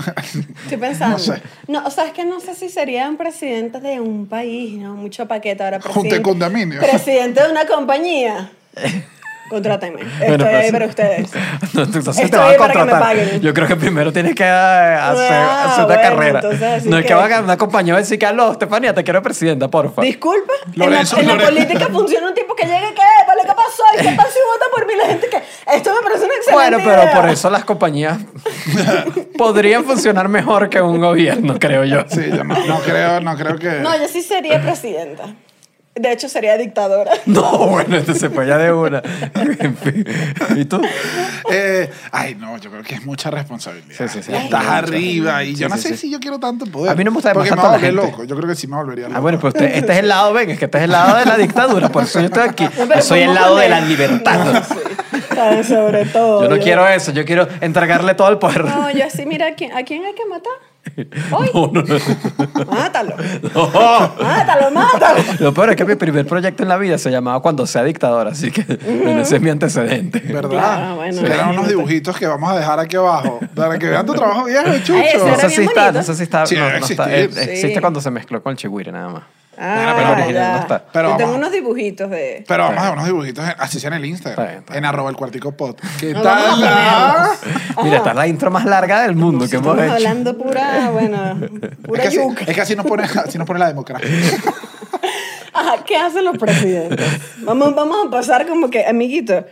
Estoy 0.63 0.79
pensando. 0.79 1.19
No 1.19 1.23
sé. 1.23 1.43
No, 1.67 1.85
o 1.85 1.91
sea, 1.91 2.07
es 2.07 2.13
que 2.13 2.25
no 2.25 2.39
sé 2.39 2.55
si 2.55 2.69
sería 2.69 3.09
un 3.09 3.17
presidente 3.17 3.81
de 3.81 3.99
un 3.99 4.27
país, 4.29 4.79
¿no? 4.79 4.95
Mucho 4.95 5.27
paquete 5.27 5.65
ahora. 5.65 5.81
Presidente, 5.81 6.23
condominio. 6.23 6.81
Presidente 6.81 7.43
de 7.43 7.51
una 7.51 7.67
compañía. 7.67 8.53
Contrátame. 9.51 10.01
Estoy 10.03 10.29
Bueno, 10.29 10.47
ahí 10.47 10.71
para 10.73 10.87
ustedes. 10.87 11.31
No, 11.75 11.83
entonces 11.83 12.31
te 12.31 12.37
van 12.37 12.49
a 12.49 12.53
que 12.53 12.57
contratar. 12.57 13.17
Yo 13.41 13.53
creo 13.53 13.67
que 13.69 13.77
primero 13.77 14.13
tienes 14.13 14.35
que 14.35 14.45
eh, 14.45 14.47
hacer, 14.49 15.33
Ah, 15.33 15.65
hacer 15.73 15.85
una 15.85 15.95
bueno, 15.95 16.03
carrera. 16.03 16.41
entonces 16.43 16.87
no 16.87 16.97
es 16.99 17.03
que, 17.03 17.09
que- 17.09 17.15
van 17.15 17.33
a 17.33 17.41
una 17.41 17.57
compañía 17.57 17.95
y 17.95 17.97
decir 17.99 18.19
que, 18.19 18.27
aló, 18.27 18.53
Estefanía, 18.53 18.95
te 18.95 19.03
quiero 19.05 19.21
presidenta, 19.23 19.69
porfa. 19.69 20.03
Disculpa. 20.03 20.53
Lorenzo, 20.75 21.19
en 21.19 21.27
la, 21.27 21.33
en 21.35 21.39
la 21.39 21.45
política 21.47 21.87
funciona 21.91 22.29
un 22.29 22.35
tipo 22.35 22.55
que 22.55 22.65
llegue, 22.65 22.95
¿qué? 22.95 23.03
¿Vale? 23.27 23.43
¿Qué 23.43 23.49
pasó? 23.55 23.83
¿Y 23.95 23.97
qué 23.99 24.17
tal 24.17 24.27
si 24.29 24.39
vota 24.53 24.67
por 24.75 24.87
mí 24.87 24.93
la 24.97 25.07
gente 25.09 25.29
que 25.29 25.37
esto 25.77 25.95
me 25.95 26.03
parece 26.03 26.25
una 26.25 26.35
excelente 26.35 26.53
Bueno, 26.53 26.79
pero 26.85 27.03
idea? 27.03 27.21
por 27.21 27.29
eso 27.31 27.51
las 27.51 27.65
compañías 27.65 28.19
podrían 29.37 29.85
funcionar 29.85 30.29
mejor 30.29 30.69
que 30.69 30.81
un 30.81 31.01
gobierno, 31.01 31.57
creo 31.59 31.85
yo. 31.85 32.05
Sí, 32.09 32.23
yo 32.31 32.45
no, 32.45 32.55
no 32.67 32.79
creo, 32.81 33.21
no 33.21 33.37
creo 33.37 33.59
que... 33.59 33.81
No, 33.81 33.97
yo 33.97 34.07
sí 34.09 34.23
sería 34.23 34.61
presidenta. 34.63 35.25
De 35.95 36.13
hecho, 36.13 36.29
sería 36.29 36.57
dictadora. 36.57 37.11
No, 37.27 37.59
bueno, 37.69 37.97
este 37.97 38.15
se 38.15 38.31
fue 38.31 38.47
ya 38.47 38.57
de 38.59 38.73
una. 38.73 39.03
En 39.59 39.77
fin. 39.77 40.05
¿Y 40.57 40.65
tú? 40.65 40.81
Eh, 41.51 41.91
ay, 42.13 42.35
no, 42.37 42.57
yo 42.59 42.71
creo 42.71 42.83
que 42.83 42.95
es 42.95 43.05
mucha 43.05 43.31
responsabilidad. 43.31 43.95
Sí, 43.97 44.09
sí, 44.09 44.23
sí. 44.23 44.33
Estás 44.33 44.67
arriba 44.67 45.43
y 45.45 45.55
Sí, 45.55 45.63
yo 45.63 45.69
no 45.69 45.77
sé 45.77 45.91
sí. 45.91 45.97
si 45.97 46.11
yo 46.11 46.21
quiero 46.21 46.39
tanto 46.39 46.65
poder. 46.67 46.93
A 46.93 46.95
mí 46.95 47.03
no 47.05 47.11
me 47.11 47.17
gusta 47.17 47.33
Porque 47.33 47.51
me 47.51 47.61
volvería 47.61 47.93
loco. 47.93 48.25
Yo 48.25 48.37
creo 48.37 48.49
que 48.49 48.55
sí 48.55 48.67
me 48.69 48.77
volvería 48.77 49.07
loco. 49.09 49.17
Ah, 49.19 49.21
bueno, 49.21 49.39
pues 49.41 49.55
usted, 49.55 49.67
este 49.75 49.93
es 49.93 49.99
el 49.99 50.09
lado, 50.09 50.33
ven, 50.33 50.51
es 50.51 50.59
que 50.59 50.67
este 50.67 50.79
es 50.79 50.85
el 50.85 50.93
lado 50.93 51.19
de 51.19 51.25
la 51.27 51.37
dictadura, 51.37 51.89
por 51.91 52.05
eso 52.05 52.21
yo 52.21 52.27
estoy 52.27 52.49
aquí. 52.49 52.69
Yo 52.97 53.03
soy 53.03 53.21
el 53.21 53.27
¿cómo 53.29 53.41
lado 53.41 53.57
de 53.57 53.69
la 53.69 53.81
libertad. 53.81 54.45
No, 54.45 54.63
sí. 54.65 54.75
Ah, 55.39 55.63
Sobre 55.67 56.05
todo. 56.07 56.43
Yo 56.45 56.49
no 56.49 56.59
quiero 56.63 56.87
eso, 56.87 57.13
yo 57.13 57.25
quiero 57.25 57.49
entregarle 57.61 58.15
todo 58.15 58.29
el 58.29 58.39
poder. 58.39 58.65
No, 58.65 58.91
yo 58.91 59.05
así, 59.05 59.27
mira, 59.27 59.49
¿a 59.49 59.55
quién, 59.55 59.73
¿a 59.77 59.83
quién 59.83 60.05
hay 60.05 60.15
que 60.15 60.25
matar? 60.27 60.53
Hoy. 61.31 61.51
No, 61.55 61.71
no, 61.73 61.83
no. 61.83 62.65
Mátalo. 62.73 63.15
No. 63.55 63.69
Mátalo, 64.23 64.71
mátalo. 64.71 65.21
Lo 65.39 65.55
peor 65.55 65.71
es 65.71 65.77
que 65.77 65.85
mi 65.85 65.95
primer 65.95 66.27
proyecto 66.27 66.63
en 66.63 66.69
la 66.69 66.77
vida 66.77 66.99
se 66.99 67.11
llamaba 67.11 67.41
Cuando 67.41 67.67
sea 67.67 67.85
dictador, 67.85 68.29
así 68.29 68.51
que 68.51 68.61
ese 69.21 69.37
es 69.37 69.43
mi 69.43 69.51
antecedente. 69.51 70.21
¿Verdad? 70.21 70.49
Claro, 70.51 70.97
bueno, 70.97 71.23
Que 71.23 71.33
eran 71.33 71.51
unos 71.51 71.69
dibujitos 71.69 72.17
que 72.17 72.27
vamos 72.27 72.51
a 72.51 72.57
dejar 72.59 72.79
aquí 72.81 72.97
abajo 72.97 73.41
para 73.55 73.79
que 73.79 73.87
vean 73.89 74.07
tu 74.07 74.15
trabajo 74.15 74.45
viejo, 74.45 74.65
chucho. 74.79 74.95
Ay, 74.95 75.19
No 75.27 75.37
sé 75.37 75.51
si 75.51 75.63
está, 75.63 75.93
no 75.93 76.03
sé 76.03 76.15
si 76.15 76.23
está, 76.23 76.47
Sí, 76.47 76.57
no, 76.57 76.69
no 76.71 76.77
está, 76.87 77.15
eh, 77.15 77.25
existe 77.25 77.75
Sí. 77.75 77.81
cuando 77.81 78.01
se 78.01 78.11
mezcló 78.11 78.43
con 78.43 78.53
el 78.53 78.57
chihuire 78.57 78.91
nada 78.93 79.09
más. 79.09 79.23
Ah, 79.63 79.93
pero 79.97 80.13
original 80.13 80.33
ya. 80.35 80.53
no 80.53 80.59
está. 80.61 80.85
Pero 80.93 81.11
Yo 81.11 81.17
tengo 81.19 81.31
vamos. 81.33 81.47
unos 81.47 81.53
dibujitos 81.53 82.11
de... 82.11 82.45
Pero 82.49 82.63
vamos 82.65 82.79
a 82.79 82.83
ver 82.85 82.93
unos 82.95 83.05
dibujitos, 83.07 83.45
en- 83.47 83.55
así 83.59 83.79
sea 83.79 83.89
en 83.89 83.95
el 83.95 84.05
Instagram, 84.07 84.33
Está 84.41 84.51
bien, 84.51 84.59
está 84.61 84.79
en 84.79 84.85
arroba 84.87 85.11
el 85.11 85.17
cuartico 85.17 85.53
pod. 85.53 85.77
¿Qué 86.01 86.15
tal? 86.15 86.65
a 86.65 87.27
Ah? 87.27 87.31
Mira, 87.85 87.99
esta 87.99 88.11
es 88.11 88.17
la 88.17 88.27
intro 88.27 88.51
más 88.51 88.65
larga 88.65 89.03
del 89.03 89.15
mundo 89.17 89.47
que 89.49 89.57
hemos 89.57 89.69
Estamos 89.69 89.85
hecho. 89.85 89.95
hablando 90.09 90.39
pura, 90.39 90.91
bueno, 90.93 91.39
Es 91.63 91.77
pura 91.87 92.03
que, 92.03 92.09
así, 92.09 92.17
yuca. 92.17 92.45
es 92.47 92.55
que 92.55 92.61
así 92.63 92.75
nos 92.77 92.87
pone, 92.87 93.03
así 93.05 93.37
nos 93.39 93.47
pone 93.47 93.61
la 93.61 93.69
democracia. 93.69 94.09
Ajá, 95.53 95.85
¿qué 95.85 95.97
hacen 95.97 96.25
los 96.25 96.39
presidentes? 96.39 97.07
Vamos, 97.39 97.75
vamos 97.75 98.07
a 98.07 98.11
pasar 98.11 98.47
como 98.47 98.71
que, 98.71 98.87
amiguito, 98.87 99.45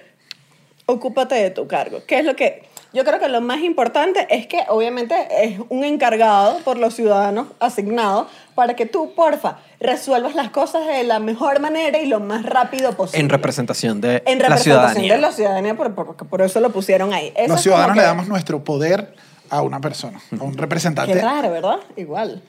ocúpate 0.87 1.35
de 1.35 1.51
tu 1.51 1.67
cargo. 1.67 2.01
¿Qué 2.07 2.21
es 2.21 2.25
lo 2.25 2.35
que...? 2.37 2.68
Yo 2.93 3.05
creo 3.05 3.19
que 3.21 3.29
lo 3.29 3.41
más 3.43 3.61
importante 3.61 4.27
es 4.31 4.47
que 4.47 4.61
obviamente 4.69 5.15
es 5.43 5.61
un 5.69 5.85
encargado 5.85 6.59
por 6.61 6.79
los 6.79 6.95
ciudadanos 6.95 7.49
asignado 7.61 8.29
para 8.55 8.75
que 8.75 8.87
tú, 8.87 9.13
porfa, 9.15 9.59
resuelvas 9.79 10.35
las 10.35 10.49
cosas 10.51 10.87
de 10.87 11.05
la 11.05 11.19
mejor 11.19 11.61
manera 11.61 11.99
y 11.99 12.07
lo 12.07 12.19
más 12.21 12.45
rápido 12.45 12.93
posible. 12.93 13.21
En 13.21 13.29
representación 13.29 14.01
de 14.01 14.23
En 14.25 14.39
la 14.39 14.49
representación 14.49 14.63
ciudadanía. 14.63 15.15
de 15.15 15.21
la 15.21 15.33
ciudadanía, 15.33 15.77
por, 15.77 15.95
por- 15.95 16.07
porque 16.07 16.25
por 16.25 16.41
eso 16.41 16.61
lo 16.61 16.71
pusieron 16.71 17.13
ahí. 17.13 17.33
Eso 17.37 17.53
Los 17.53 17.61
ciudadanos 17.63 17.95
le 17.97 18.03
damos 18.03 18.27
nuestro 18.27 18.65
poder 18.65 19.15
a 19.51 19.61
una 19.63 19.81
persona, 19.81 20.21
a 20.39 20.43
un 20.43 20.57
representante. 20.57 21.13
Qué 21.13 21.21
raro, 21.21 21.51
¿verdad? 21.51 21.77
Igual. 21.97 22.43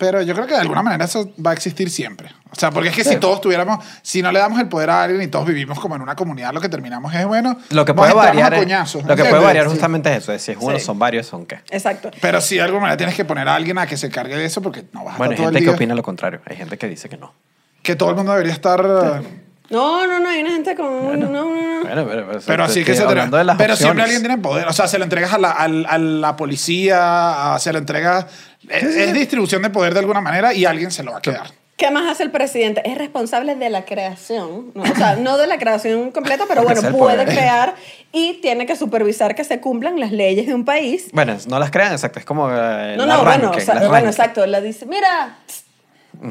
Pero 0.00 0.22
yo 0.22 0.34
creo 0.34 0.46
que 0.46 0.54
de 0.54 0.60
alguna 0.60 0.82
manera 0.82 1.04
eso 1.04 1.30
va 1.46 1.50
a 1.50 1.52
existir 1.52 1.90
siempre. 1.90 2.30
O 2.50 2.54
sea, 2.58 2.70
porque 2.70 2.88
es 2.88 2.96
que 2.96 3.04
si 3.04 3.16
todos 3.16 3.40
tuviéramos, 3.42 3.84
si 4.00 4.22
no 4.22 4.32
le 4.32 4.38
damos 4.40 4.58
el 4.58 4.66
poder 4.66 4.88
a 4.88 5.02
alguien 5.04 5.20
y 5.22 5.28
todos 5.28 5.46
vivimos 5.46 5.78
como 5.78 5.94
en 5.94 6.00
una 6.02 6.16
comunidad, 6.16 6.52
lo 6.54 6.60
que 6.62 6.70
terminamos 6.70 7.14
es, 7.14 7.26
bueno, 7.26 7.58
Lo 7.68 7.84
que 7.84 7.92
puede 7.92 8.14
variar, 8.14 8.54
es- 8.54 8.60
coñazos, 8.60 9.04
lo 9.04 9.14
que 9.14 9.24
puede 9.26 9.44
variar 9.44 9.66
Sí. 9.66 9.70
justamente 9.72 10.10
es 10.10 10.22
eso, 10.22 10.32
es 10.32 10.40
si 10.42 10.52
es 10.52 10.58
uno, 10.58 10.78
Sí. 10.78 10.84
son 10.84 10.98
varios, 10.98 11.26
son 11.26 11.44
qué. 11.44 11.60
Exacto. 11.70 12.10
Pero 12.22 12.40
sí, 12.40 12.54
de 12.56 12.62
alguna 12.62 12.80
manera 12.80 12.96
tienes 12.96 13.14
que 13.14 13.26
poner 13.26 13.46
a 13.46 13.54
alguien 13.54 13.76
a 13.76 13.86
que 13.86 13.98
se 13.98 14.08
cargue 14.08 14.36
de 14.36 14.46
eso 14.46 14.62
porque 14.62 14.84
no 14.94 15.04
vas 15.04 15.16
a 15.16 15.18
Bueno, 15.18 15.32
hay 15.32 15.36
todo 15.36 15.48
el 15.48 15.54
gente 15.54 15.60
que 15.66 15.70
día. 15.70 15.76
opina 15.76 15.94
lo 15.94 16.02
contrario, 16.02 16.40
hay 16.46 16.56
gente 16.56 16.78
que 16.78 16.88
dice 16.88 17.10
que 17.10 17.18
no. 17.18 17.34
Que 17.82 17.94
todo 17.94 18.08
el 18.10 18.16
mundo 18.16 18.32
debería 18.32 18.54
estar... 18.54 19.22
eh, 19.70 19.74
No, 19.74 20.06
no, 20.06 20.18
no, 20.20 20.28
hay 20.28 20.40
una 20.40 20.50
gente 20.50 20.74
con... 20.74 21.18
no, 21.20 21.28
no, 21.28 21.44
no. 21.44 21.80
Bueno, 21.82 22.06
pero, 22.08 22.26
pero, 22.26 22.40
Pero 22.46 22.64
así 22.64 22.84
que 22.84 22.94
se 22.94 23.04
las 23.04 23.30
Pero 23.30 23.44
siempre 23.54 23.72
opciones. 23.72 24.04
alguien 24.04 24.20
tiene 24.22 24.38
poder. 24.38 24.68
O 24.68 24.72
sea, 24.72 24.86
se 24.88 24.98
lo 24.98 25.04
entregas 25.04 25.32
a 25.32 25.38
la, 25.38 25.50
al- 25.52 25.86
a 25.88 25.98
la 25.98 26.36
policía, 26.36 27.54
a- 27.54 27.58
se 27.58 27.72
lo 27.72 27.78
entregas... 27.78 28.26
Es, 28.68 28.82
es 28.84 29.12
distribución 29.14 29.62
de 29.62 29.70
poder 29.70 29.94
de 29.94 30.00
alguna 30.00 30.20
manera 30.20 30.52
y 30.52 30.64
alguien 30.66 30.90
se 30.90 31.02
lo 31.02 31.12
va 31.12 31.18
a 31.18 31.22
quedar. 31.22 31.46
¿Qué 31.76 31.90
más 31.90 32.10
hace 32.10 32.22
el 32.24 32.30
presidente? 32.30 32.82
Es 32.84 32.98
responsable 32.98 33.54
de 33.54 33.70
la 33.70 33.86
creación, 33.86 34.70
¿no? 34.74 34.82
o 34.82 34.94
sea, 34.94 35.16
no 35.16 35.38
de 35.38 35.46
la 35.46 35.56
creación 35.56 36.10
completa, 36.10 36.44
pero 36.46 36.62
bueno, 36.64 36.82
puede 36.94 37.24
crear 37.24 37.74
y 38.12 38.34
tiene 38.42 38.66
que 38.66 38.76
supervisar 38.76 39.34
que 39.34 39.44
se 39.44 39.60
cumplan 39.60 39.98
las 39.98 40.12
leyes 40.12 40.46
de 40.46 40.52
un 40.54 40.66
país. 40.66 41.08
Bueno, 41.14 41.38
no 41.48 41.58
las 41.58 41.70
crean, 41.70 41.92
exacto, 41.92 42.18
es 42.18 42.26
como 42.26 42.50
eh, 42.50 42.96
No, 42.98 43.06
la 43.06 43.14
no, 43.14 43.24
bueno, 43.24 43.30
arranque, 43.48 43.62
o 43.62 43.64
sea, 43.64 43.74
la 43.76 43.80
bueno, 43.80 43.94
arranque. 43.94 44.10
exacto. 44.10 44.44
Le 44.46 44.60
dice, 44.60 44.84
mira, 44.84 45.38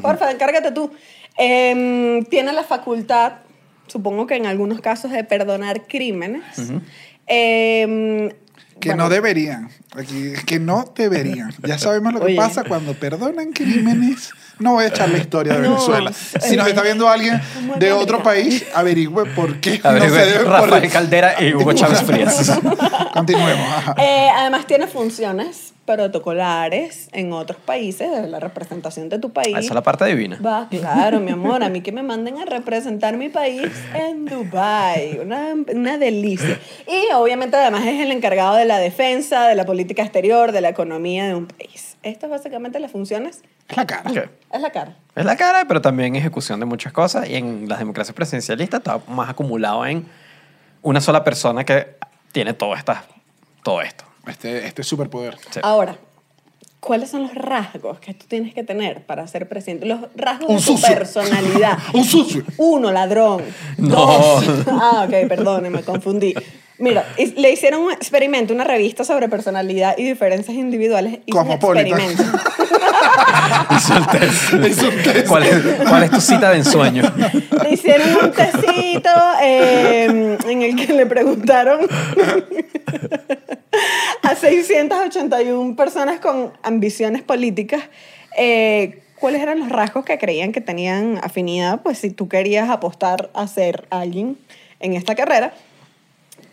porfa, 0.00 0.30
encárgate 0.30 0.70
tú. 0.70 0.92
Em, 1.38 2.24
tiene 2.26 2.52
la 2.52 2.64
facultad, 2.64 3.32
supongo 3.86 4.26
que 4.26 4.36
en 4.36 4.46
algunos 4.46 4.80
casos, 4.80 5.10
de 5.10 5.24
perdonar 5.24 5.86
crímenes. 5.86 6.42
Eh, 7.26 8.34
Que 8.80 8.88
bueno, 8.90 9.04
no 9.04 9.10
deberían. 9.10 9.68
Aquí, 9.94 10.32
que 10.46 10.58
no 10.58 10.90
deberían. 10.96 11.52
Ya 11.66 11.76
sabemos 11.78 12.12
lo 12.14 12.20
que 12.20 12.26
Oye. 12.26 12.36
pasa 12.36 12.64
cuando 12.64 12.94
perdonan 12.94 13.52
crímenes. 13.52 14.30
No 14.58 14.72
voy 14.74 14.84
a 14.84 14.88
echar 14.88 15.08
la 15.08 15.18
historia 15.18 15.54
de 15.54 15.60
No, 15.60 15.70
Venezuela. 15.74 16.12
Si 16.12 16.56
nos 16.56 16.66
está 16.68 16.82
viendo 16.82 17.08
alguien 17.08 17.40
¿Cómo 17.54 17.74
es 17.74 17.80
de 17.80 17.92
otro 17.92 18.22
país, 18.22 18.64
averigüe 18.74 19.24
por 19.34 19.58
qué 19.60 19.80
A 19.82 19.92
ver, 19.92 20.02
no 20.02 20.14
se 20.14 20.26
debe 20.26 20.44
Rafael 20.44 20.82
por- 20.82 20.90
Caldera 20.92 21.42
y 21.42 21.54
Hugo 21.54 21.72
Chávez 21.72 22.02
Frías. 22.02 22.60
Continuemos. 23.14 23.66
Eh, 23.98 24.28
además 24.34 24.66
tiene 24.66 24.86
funciones 24.86 25.72
protocolares 25.94 27.08
en 27.12 27.32
otros 27.32 27.58
países, 27.58 28.10
de 28.10 28.28
la 28.28 28.40
representación 28.40 29.08
de 29.08 29.18
tu 29.18 29.32
país. 29.32 29.56
Esa 29.56 29.58
es 29.58 29.74
la 29.74 29.82
parte 29.82 30.04
divina. 30.04 30.38
Va, 30.44 30.68
claro, 30.70 31.20
mi 31.20 31.32
amor, 31.32 31.62
a 31.62 31.68
mí 31.68 31.80
que 31.80 31.92
me 31.92 32.02
manden 32.02 32.38
a 32.38 32.44
representar 32.44 33.16
mi 33.16 33.28
país 33.28 33.70
en 33.94 34.26
Dubai, 34.26 35.18
una, 35.18 35.54
una 35.74 35.98
delicia. 35.98 36.58
Y 36.86 37.12
obviamente 37.14 37.56
además 37.56 37.84
es 37.86 38.00
el 38.00 38.12
encargado 38.12 38.56
de 38.56 38.64
la 38.64 38.78
defensa, 38.78 39.46
de 39.48 39.54
la 39.54 39.64
política 39.64 40.02
exterior, 40.02 40.52
de 40.52 40.60
la 40.60 40.68
economía 40.68 41.26
de 41.26 41.34
un 41.34 41.46
país. 41.46 41.96
Estas 42.02 42.30
básicamente 42.30 42.80
las 42.80 42.90
funciones, 42.90 43.42
Es 43.68 43.76
la 43.76 43.86
cara. 43.86 44.10
Es 44.52 44.60
la 44.60 44.70
cara. 44.70 44.96
Es 45.14 45.24
la 45.24 45.36
cara, 45.36 45.64
pero 45.68 45.80
también 45.80 46.16
ejecución 46.16 46.58
de 46.60 46.66
muchas 46.66 46.92
cosas. 46.92 47.28
Y 47.28 47.36
en 47.36 47.68
las 47.68 47.78
democracias 47.78 48.14
presidencialistas 48.14 48.78
está 48.78 49.00
más 49.08 49.28
acumulado 49.28 49.84
en 49.84 50.06
una 50.82 51.00
sola 51.00 51.22
persona 51.24 51.64
que 51.64 51.96
tiene 52.32 52.54
todo, 52.54 52.74
esta, 52.74 53.04
todo 53.62 53.82
esto. 53.82 54.09
Este, 54.26 54.66
este 54.66 54.82
superpoder. 54.82 55.36
Sí. 55.50 55.60
Ahora, 55.62 55.96
¿cuáles 56.80 57.10
son 57.10 57.22
los 57.22 57.34
rasgos 57.34 58.00
que 58.00 58.14
tú 58.14 58.26
tienes 58.28 58.54
que 58.54 58.62
tener 58.62 59.04
para 59.04 59.26
ser 59.26 59.48
presidente? 59.48 59.86
Los 59.86 60.00
rasgos 60.14 60.50
Un 60.50 60.56
de 60.56 60.62
tu 60.62 60.72
sucio. 60.76 60.94
personalidad. 60.94 61.78
Un 61.94 62.04
sucio. 62.04 62.44
Uno, 62.58 62.90
ladrón. 62.92 63.42
No. 63.78 63.96
Dos. 64.06 64.44
Ah, 64.68 65.06
ok, 65.08 65.28
perdone, 65.28 65.70
me 65.70 65.82
confundí. 65.82 66.34
Mira, 66.80 67.04
y- 67.18 67.38
le 67.40 67.52
hicieron 67.52 67.82
un 67.82 67.92
experimento, 67.92 68.52
una 68.54 68.64
revista 68.64 69.04
sobre 69.04 69.28
personalidad 69.28 69.96
y 69.98 70.04
diferencias 70.04 70.56
individuales. 70.56 71.18
Hizo 71.26 71.38
un 71.38 71.44
Cosmopolitan. 71.46 72.00
experimento. 72.00 72.22
Hizo 73.76 73.96
el 73.96 74.06
test. 74.06 74.52
Es 74.54 74.82
un 74.82 75.02
test. 75.02 75.28
¿Cuál 75.28 75.42
es, 75.44 75.56
cuál 75.88 76.02
es 76.04 76.10
tu 76.10 76.20
cita 76.20 76.50
de 76.50 76.56
ensueño? 76.56 77.02
Le 77.62 77.70
hicieron 77.74 78.08
un 78.24 78.32
tecito 78.32 79.10
eh, 79.42 80.38
en 80.48 80.62
el 80.62 80.74
que 80.74 80.92
le 80.94 81.04
preguntaron 81.06 81.80
a 84.22 84.34
681 84.34 85.76
personas 85.76 86.18
con 86.20 86.52
ambiciones 86.62 87.22
políticas 87.22 87.82
eh, 88.36 89.02
cuáles 89.18 89.42
eran 89.42 89.58
los 89.60 89.68
rasgos 89.68 90.04
que 90.04 90.18
creían 90.18 90.52
que 90.52 90.60
tenían 90.62 91.20
afinidad, 91.22 91.82
pues 91.82 91.98
si 91.98 92.10
tú 92.10 92.28
querías 92.28 92.70
apostar 92.70 93.30
a 93.34 93.46
ser 93.46 93.86
alguien 93.90 94.38
en 94.80 94.94
esta 94.94 95.14
carrera. 95.14 95.52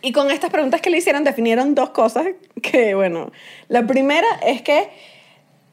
Y 0.00 0.12
con 0.12 0.30
estas 0.30 0.50
preguntas 0.50 0.80
que 0.80 0.90
le 0.90 0.98
hicieron 0.98 1.24
definieron 1.24 1.74
dos 1.74 1.90
cosas 1.90 2.26
que, 2.62 2.94
bueno, 2.94 3.32
la 3.68 3.86
primera 3.86 4.26
es 4.46 4.62
que 4.62 4.88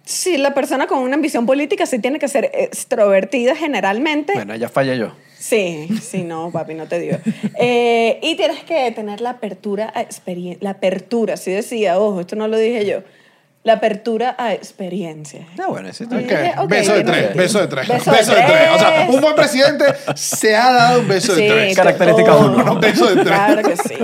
si 0.04 0.38
la 0.38 0.54
persona 0.54 0.88
con 0.88 1.00
una 1.00 1.16
ambición 1.16 1.46
política 1.46 1.86
sí 1.86 2.00
tiene 2.00 2.20
que 2.20 2.28
ser 2.28 2.52
extrovertida 2.54 3.56
generalmente. 3.56 4.34
Bueno, 4.34 4.56
ya 4.56 4.70
fallé 4.70 4.98
yo. 4.98 5.12
Sí, 5.38 5.90
sí, 6.02 6.24
no, 6.24 6.50
papi, 6.52 6.74
no 6.74 6.88
te 6.88 7.00
digo. 7.00 7.18
Eh, 7.60 8.20
y 8.22 8.36
tienes 8.36 8.64
que 8.64 8.92
tener 8.92 9.22
la 9.22 9.32
apertura 9.32 9.92
a 9.94 10.02
experiencia. 10.02 10.64
La 10.64 10.72
apertura, 10.72 11.38
sí 11.38 11.52
decía, 11.52 12.00
ojo, 12.00 12.22
esto 12.22 12.36
no 12.36 12.48
lo 12.48 12.58
dije 12.58 12.86
yo. 12.86 13.04
La 13.66 13.74
apertura 13.74 14.36
a 14.38 14.54
experiencia. 14.54 15.48
Ah, 15.60 15.66
bueno, 15.68 15.90
ese 15.90 16.04
Ok. 16.06 16.12
Ok, 16.14 16.20
Dije, 16.20 16.54
ok, 16.58 16.70
beso 16.70 16.94
de 16.94 17.04
tres, 17.04 17.16
sentido. 17.18 17.42
beso 17.44 17.60
de 17.62 17.68
tres. 17.68 17.88
Beso 17.88 18.12
Beso, 18.12 18.32
de 18.36 18.38
de 18.42 18.46
tres. 18.46 18.70
O 18.76 18.78
sea, 18.80 19.08
un 19.10 19.22
buen 19.22 19.36
presidente 19.36 19.86
se 20.16 20.56
ha 20.56 20.72
dado 20.72 21.00
un 21.02 21.08
beso 21.08 21.34
de 21.36 21.42
Sí, 21.42 21.48
tres. 21.50 21.76
Característica 21.76 22.36
uno. 22.36 22.74
Un 22.74 22.80
beso 22.80 23.08
de 23.08 23.24
tres. 23.24 23.26
Claro 23.28 23.62
que 23.68 23.76
sí. 23.78 23.96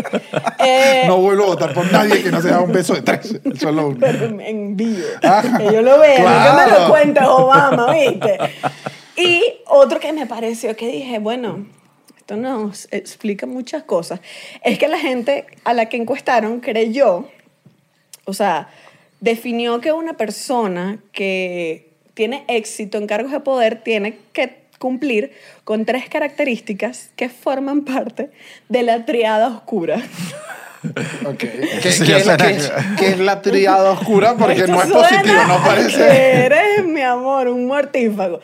Eh, 0.58 1.04
No 1.06 1.18
vuelvo 1.18 1.44
a 1.44 1.48
votar 1.48 1.74
por 1.76 1.92
nadie 1.92 2.24
que 2.24 2.32
no 2.32 2.42
se 2.42 2.50
da 2.50 2.60
un 2.60 2.72
beso 2.72 2.96
de 2.96 3.04
tres. 3.04 3.26
Eso 3.36 3.70
es 3.70 3.76
lo 3.76 3.88
único. 3.90 4.00
pero 4.02 4.26
en- 4.42 4.76
vivo. 4.76 4.98
Ah, 5.24 5.44
que 5.60 5.66
yo 5.66 5.82
lo 5.84 6.00
vea, 6.00 6.18
no 6.20 6.26
que 6.26 6.58
me 6.58 6.66
claro. 6.68 6.80
lo 6.84 6.90
cuente 6.90 7.20
Obama, 7.24 7.94
¿viste? 7.94 8.38
Y 9.16 9.44
otro 9.68 10.00
que 10.00 10.12
me 10.12 10.26
pareció 10.26 10.76
que 10.76 10.88
dije, 10.88 11.20
bueno, 11.20 11.68
esto 12.18 12.36
nos 12.36 12.88
explica 12.92 13.46
muchas 13.46 13.84
cosas, 13.84 14.22
es 14.64 14.80
que 14.80 14.88
la 14.88 14.98
gente 14.98 15.46
a 15.66 15.74
la 15.74 15.86
que 15.88 15.98
encuestaron 15.98 16.62
creyó, 16.62 17.28
o 18.26 18.34
sea, 18.34 18.70
definió 19.22 19.80
que 19.80 19.94
una 19.94 20.18
persona 20.18 21.00
que 21.14 21.92
tiene 22.14 22.44
éxito 22.50 22.98
en 22.98 23.08
cargos 23.08 23.32
de 23.32 23.40
poder 23.40 23.82
tiene 23.84 24.18
que 24.34 24.62
cumplir 24.80 25.32
con 25.64 25.86
tres 25.86 26.10
características 26.10 27.12
que 27.16 27.30
forman 27.30 27.86
parte 27.86 28.32
de 28.68 28.84
la 28.84 29.06
triada 29.06 29.48
oscura. 29.48 30.04
Ok. 31.26 31.38
¿Qué, 31.38 31.50
es 31.84 32.02
qué 32.02 32.18
es- 32.18 32.72
qué 32.98 33.08
es 33.10 33.20
la 33.20 33.42
triada 33.42 33.92
oscura? 33.92 34.34
Porque 34.36 34.62
Esto 34.62 34.72
no 34.72 34.82
es 34.82 34.90
positivo, 34.90 35.36
no 35.48 35.64
parece. 35.64 35.98
que 35.98 36.46
eres, 36.46 36.86
mi 36.86 37.02
amor, 37.02 37.48
un 37.50 37.68
mortífago. 37.68 38.40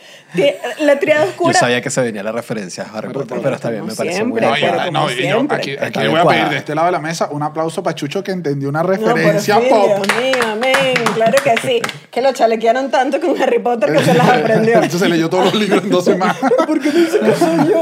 La 0.79 1.00
triada 1.00 1.24
Yo 1.25 1.29
oscura. 1.32 1.53
sabía 1.60 1.82
que 1.82 1.89
se 1.89 2.00
venía 2.01 2.22
la 2.22 2.32
referencia 2.32 2.84
a 2.84 2.96
Harry 2.98 3.08
Pero- 3.08 3.22
Potter, 3.22 3.39
pero 3.41 3.56
está 3.56 3.70
bien, 3.72 3.86
me 3.88 3.96
parece 3.96 4.24
muy 4.24 4.39
siempre, 4.39 4.67
No, 4.67 4.75
bien. 4.77 4.94
no, 4.94 5.12
y 5.12 5.15
yo 5.15 5.22
siempre. 5.22 5.58
aquí, 5.58 6.00
le 6.00 6.08
voy 6.10 6.20
a 6.20 6.25
pedir 6.25 6.50
de 6.50 6.58
este 6.58 6.75
lado 6.75 6.86
de 6.88 6.91
la 6.91 7.00
mesa 7.00 7.27
un 7.32 7.41
aplauso 7.41 7.82
para 7.82 7.96
Chucho 7.96 8.24
que 8.24 8.32
entendió 8.32 8.70
una 8.70 8.84
No, 8.84 8.88
por 8.89 8.98
referencia 9.15 9.58
fin, 9.60 9.70
pop. 9.70 9.88
Dios 10.06 10.22
mío, 10.22 10.44
amén. 10.51 10.75
Claro 11.15 11.38
que 11.44 11.56
sí. 11.67 11.82
Que 12.12 12.22
lo 12.22 12.32
chalequearon 12.34 12.91
tanto 12.91 13.20
con 13.20 13.41
Harry 13.41 13.60
Potter 13.60 13.91
que 13.94 14.03
se 14.03 14.13
las 14.13 14.29
aprendió. 14.29 14.74
Entonces 14.75 15.00
se 15.00 15.10
leyó 15.10 15.27
todos 15.29 15.46
los 15.46 15.56
libros 15.56 15.84
en 15.84 15.89
dos 15.89 16.06
semanas. 16.06 16.38
¿Por 16.67 16.79
qué 16.79 16.89
no 16.91 17.00
dice 17.00 17.20
que 17.20 17.34
soy 17.36 17.67
yo? 17.67 17.82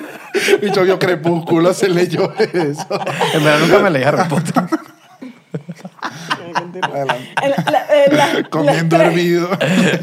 No 0.62 0.72
yo 0.72 0.84
vio 0.84 0.96
Crepúsculo, 0.96 1.74
se 1.74 1.88
leyó 1.88 2.32
eso. 2.38 2.86
En 3.34 3.42
verdad 3.44 3.58
nunca 3.66 3.79
me 3.82 3.90
leí 3.90 4.02
Harry 4.02 4.28
Potter. 4.28 4.54
La- 6.82 7.04
la- 7.70 7.86
eh, 7.90 8.08
la- 8.12 8.48
Comiendo 8.48 8.96
hervido. 8.96 9.48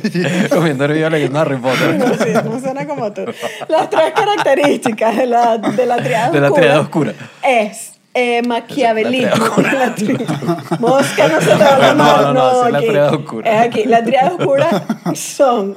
Comiendo 0.50 0.86
hervido 0.86 1.10
leyendo 1.10 1.40
Harry 1.40 1.58
Potter. 1.58 1.96
No, 1.96 2.06
sí, 2.14 2.32
no 2.44 2.60
suena 2.60 2.86
como 2.88 3.12
tú. 3.14 3.22
Las 3.68 3.90
tres 3.90 4.14
características 4.16 5.16
de 5.18 5.26
la, 5.28 5.58
de 5.58 5.86
la 5.86 5.98
triada 5.98 6.30
De 6.32 6.40
la 6.40 6.48
oscura. 6.48 6.62
triada 6.62 6.80
oscura. 6.82 7.14
Es 7.44 7.94
eh, 8.14 8.42
maquiavelismo. 8.44 9.46
La 9.46 9.56
triada 9.56 9.86
La 9.88 9.96
tri- 9.96 10.80
Mosca 10.80 11.28
no 11.28 11.40
se 11.42 11.48
te 11.48 11.56
va 11.56 11.76
a 11.76 11.94
No, 11.94 12.06
llamar, 12.06 12.34
no, 12.34 12.70
la 12.70 12.80
triada 12.80 13.12
oscura. 13.12 13.52
Es 13.52 13.68
aquí. 13.68 13.84
La 13.86 14.04
triada 14.04 14.30
oscura 14.34 14.84
son 15.16 15.74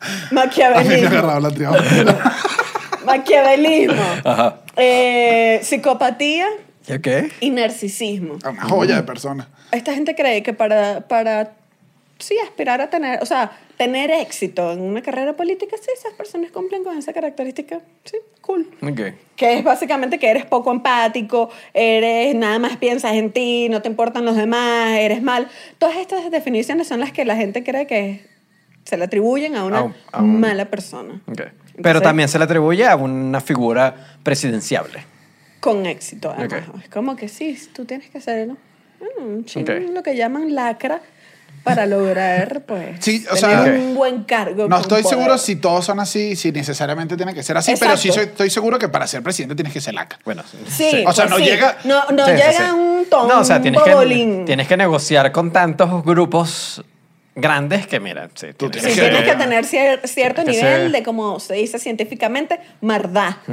A 0.00 0.06
mí 0.06 0.14
maquiavelismo, 0.32 1.10
me 1.34 1.40
la 1.40 1.50
triada. 1.50 2.32
maquiavelismo, 3.04 4.02
Ajá. 4.24 4.56
eh, 4.76 5.60
psicopatía 5.62 6.46
¿Y 6.88 6.98
qué? 7.00 7.30
y 7.40 7.50
narcisismo. 7.50 8.34
Una 8.48 8.62
joya 8.64 8.96
de 8.96 9.02
persona. 9.02 9.48
Esta 9.72 9.94
gente 9.94 10.14
cree 10.14 10.42
que 10.42 10.52
para, 10.54 11.06
para 11.08 11.52
sí, 12.18 12.34
aspirar 12.44 12.80
a 12.80 12.90
tener, 12.90 13.22
o 13.22 13.26
sea, 13.26 13.52
tener 13.76 14.10
éxito 14.10 14.72
en 14.72 14.80
una 14.80 15.02
carrera 15.02 15.36
política, 15.36 15.76
sí, 15.80 15.88
esas 15.96 16.12
personas 16.14 16.50
cumplen 16.50 16.82
con 16.82 16.98
esa 16.98 17.12
característica. 17.12 17.80
Sí, 18.04 18.16
cool. 18.40 18.68
Ok. 18.82 19.00
Que 19.36 19.58
es 19.58 19.62
básicamente 19.64 20.18
que 20.18 20.28
eres 20.28 20.44
poco 20.46 20.72
empático, 20.72 21.48
eres 21.74 22.34
nada 22.34 22.58
más 22.58 22.76
piensas 22.76 23.12
en 23.14 23.30
ti, 23.30 23.68
no 23.68 23.80
te 23.82 23.88
importan 23.88 24.24
los 24.24 24.34
demás, 24.36 24.98
eres 24.98 25.22
mal. 25.22 25.46
Todas 25.78 25.96
estas 25.96 26.28
definiciones 26.30 26.88
son 26.88 26.98
las 27.00 27.12
que 27.12 27.24
la 27.24 27.36
gente 27.36 27.62
cree 27.62 27.86
que 27.86 28.26
se 28.84 28.96
le 28.96 29.04
atribuyen 29.04 29.54
a 29.54 29.64
una 29.64 29.78
A 29.78 29.82
un- 29.84 29.94
a 30.12 30.22
un- 30.22 30.40
mala 30.40 30.64
persona. 30.70 31.20
ok. 31.28 31.36
Pero 31.36 31.50
Entonces- 31.76 32.02
también 32.02 32.28
se 32.28 32.38
le 32.38 32.44
atribuye 32.44 32.84
a 32.86 32.96
una 32.96 33.40
figura 33.40 33.94
presidenciable. 34.24 35.04
Con 35.60 35.86
éxito, 35.86 36.32
además. 36.36 36.68
Ok. 36.68 36.82
Es 36.84 36.88
como 36.88 37.16
que 37.16 37.28
sí, 37.28 37.58
tú 37.74 37.84
tienes 37.84 38.10
que 38.10 38.20
ser, 38.20 38.46
¿no? 38.48 38.56
Bueno, 39.00 39.14
un 39.36 39.44
chingo, 39.44 39.72
Ok. 39.72 39.94
lo 39.94 40.02
que 40.02 40.16
llaman 40.16 40.54
lacra 40.54 41.00
para 41.64 41.86
lograr, 41.86 42.62
pues, 42.66 42.96
Sí, 43.00 43.24
o 43.30 43.34
tener 43.34 43.64
sea, 43.64 43.72
un 43.80 43.94
buen 43.94 44.22
cargo. 44.24 44.68
No 44.68 44.80
estoy 44.80 45.02
poder. 45.02 45.18
seguro 45.18 45.38
si 45.38 45.56
todos 45.56 45.84
son 45.84 46.00
así, 46.00 46.36
si 46.36 46.50
necesariamente 46.52 47.16
tienen 47.16 47.34
que 47.34 47.42
ser 47.42 47.56
así, 47.56 47.74
pero 47.78 47.96
sí 47.96 48.08
Exacto. 48.08 48.14
soy- 48.24 48.30
estoy 48.32 48.50
seguro 48.50 48.78
que 48.78 48.88
para 48.88 49.06
ser 49.06 49.22
presidente 49.22 49.54
tienes 49.56 49.72
que 49.72 49.80
ser 49.80 49.94
laca. 49.94 50.18
Bueno, 50.24 50.42
Sí, 50.68 51.04
O 51.06 51.12
sea, 51.12 51.26
pues 51.26 51.30
no 51.30 51.36
sí. 51.38 51.44
llega- 51.44 51.76
No, 51.84 52.04
no 52.10 52.24
Sí, 52.24 52.30
sí, 52.32 52.36
llega 52.36 52.52
sí. 52.52 52.62
a 52.62 52.74
un 52.74 53.06
tono, 53.10 53.34
No, 53.34 53.40
o 53.40 53.44
sea, 53.44 53.60
tienes 53.60 53.80
un 53.80 53.86
que, 54.08 54.42
tienes 54.46 54.68
que 54.68 54.76
negociar 54.76 55.32
con 55.32 55.50
tantos 55.52 56.04
grupos 56.04 56.82
grandes 57.40 57.86
que, 57.86 58.00
mira, 58.00 58.28
sí, 58.34 58.48
Tú 58.56 58.70
tienes 58.70 58.92
Sí, 58.92 59.00
tienes 59.00 59.18
tienes 59.24 59.32
que 59.36 59.42
tener 59.42 59.64
cier- 59.64 60.06
cierto 60.06 60.42
tienes 60.42 60.60
que 60.60 60.66
nivel 60.66 60.82
ser- 60.82 60.92
de, 60.92 61.02
como 61.02 61.40
se 61.40 61.54
dice 61.54 61.78
científicamente. 61.78 62.58
Mardá, 62.80 63.38
sí. 63.46 63.52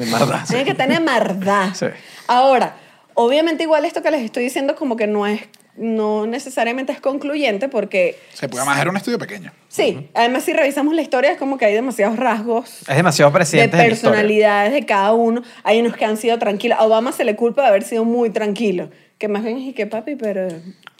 Tienes 0.49 0.65
que 0.67 0.73
tener 0.73 1.01
mardad. 1.01 1.69
Sí. 1.75 1.85
Ahora, 2.27 2.75
obviamente 3.13 3.63
igual 3.63 3.85
esto 3.85 4.01
que 4.01 4.11
les 4.11 4.21
estoy 4.21 4.43
diciendo 4.43 4.75
como 4.75 4.95
que 4.95 5.07
no 5.07 5.25
es, 5.27 5.41
no 5.77 6.25
necesariamente 6.25 6.91
es 6.93 7.01
concluyente 7.01 7.67
porque, 7.69 8.17
Se 8.33 8.47
puede 8.49 8.63
más, 8.65 8.79
era 8.79 8.89
un 8.89 8.97
estudio 8.97 9.19
pequeño. 9.19 9.51
sí, 9.67 10.09
además 10.13 10.43
si 10.43 10.53
revisamos 10.53 10.95
la 10.95 11.01
historia 11.01 11.31
es 11.31 11.37
como 11.37 11.57
que 11.57 11.65
hay 11.65 11.73
demasiados 11.73 12.17
rasgos 12.17 12.79
Es 12.87 12.95
demasiado 12.95 13.29
de 13.31 13.35
presidente 13.35 13.75
de 13.77 13.83
personalidades 13.83 14.71
de 14.73 14.85
cada 14.85 15.11
uno. 15.13 15.43
Hay 15.63 15.79
unos 15.81 15.95
que 15.97 16.05
han 16.05 16.15
sido 16.17 16.39
tranquilos. 16.39 16.79
A 16.79 16.83
Obama 16.85 17.11
se 17.11 17.25
le 17.25 17.35
culpa 17.35 17.61
de 17.63 17.67
haber 17.67 17.83
sido 17.83 18.05
muy 18.05 18.29
tranquilo. 18.29 18.89
Que 19.17 19.27
más 19.27 19.43
bien 19.43 19.57
es 19.57 19.63
y 19.67 19.73
que 19.73 19.85
papi, 19.85 20.15
pero... 20.15 20.47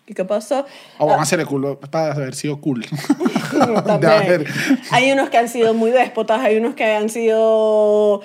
¿Y 0.08 0.14
qué 0.14 0.24
pasó? 0.24 0.66
A 1.00 1.04
Obama 1.04 1.26
se 1.26 1.36
le 1.38 1.46
culo 1.46 1.80
para 1.80 2.12
haber 2.14 2.36
sido 2.36 2.62
cool. 2.62 2.86
haber. 3.60 4.46
Hay 4.92 5.12
unos 5.12 5.30
que 5.30 5.38
han 5.38 5.50
sido 5.50 5.74
muy 5.74 5.92
déspotas, 5.92 6.42
hay 6.42 6.58
unos 6.58 6.76
que 6.76 6.84
han 6.86 7.10
sido... 7.10 8.22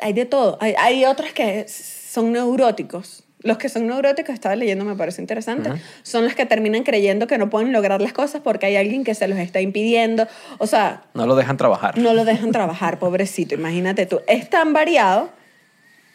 Hay 0.00 0.12
de 0.12 0.26
todo. 0.26 0.58
Hay, 0.60 0.74
hay 0.78 1.04
otros 1.04 1.30
que 1.32 1.66
son 1.68 2.32
neuróticos. 2.32 3.24
los 3.40 3.56
que 3.56 3.68
son 3.68 3.86
neuróticos, 3.86 4.34
estaba 4.34 4.54
leyendo, 4.56 4.84
me 4.84 4.94
parece 4.94 5.20
interesante, 5.20 5.70
son 6.02 6.24
los 6.24 6.34
que 6.34 6.44
terminan 6.46 6.82
creyendo 6.82 7.26
que 7.26 7.38
no 7.38 7.50
pueden 7.50 7.72
lograr 7.72 8.00
las 8.00 8.12
cosas 8.12 8.40
porque 8.42 8.66
hay 8.66 8.76
alguien 8.76 9.02
que 9.02 9.14
se 9.14 9.26
los 9.26 9.38
está 9.38 9.60
impidiendo. 9.60 10.26
O 10.58 10.66
sea, 10.66 11.02
No 11.14 11.26
lo 11.26 11.34
dejan 11.34 11.56
trabajar. 11.56 11.96
no 11.98 12.14
lo 12.14 12.24
dejan 12.24 12.52
trabajar, 12.52 12.98
pobrecito. 13.00 13.54
Imagínate 13.54 14.06
tú. 14.06 14.20
Es 14.26 14.50
tan 14.50 14.72
variado 14.72 15.30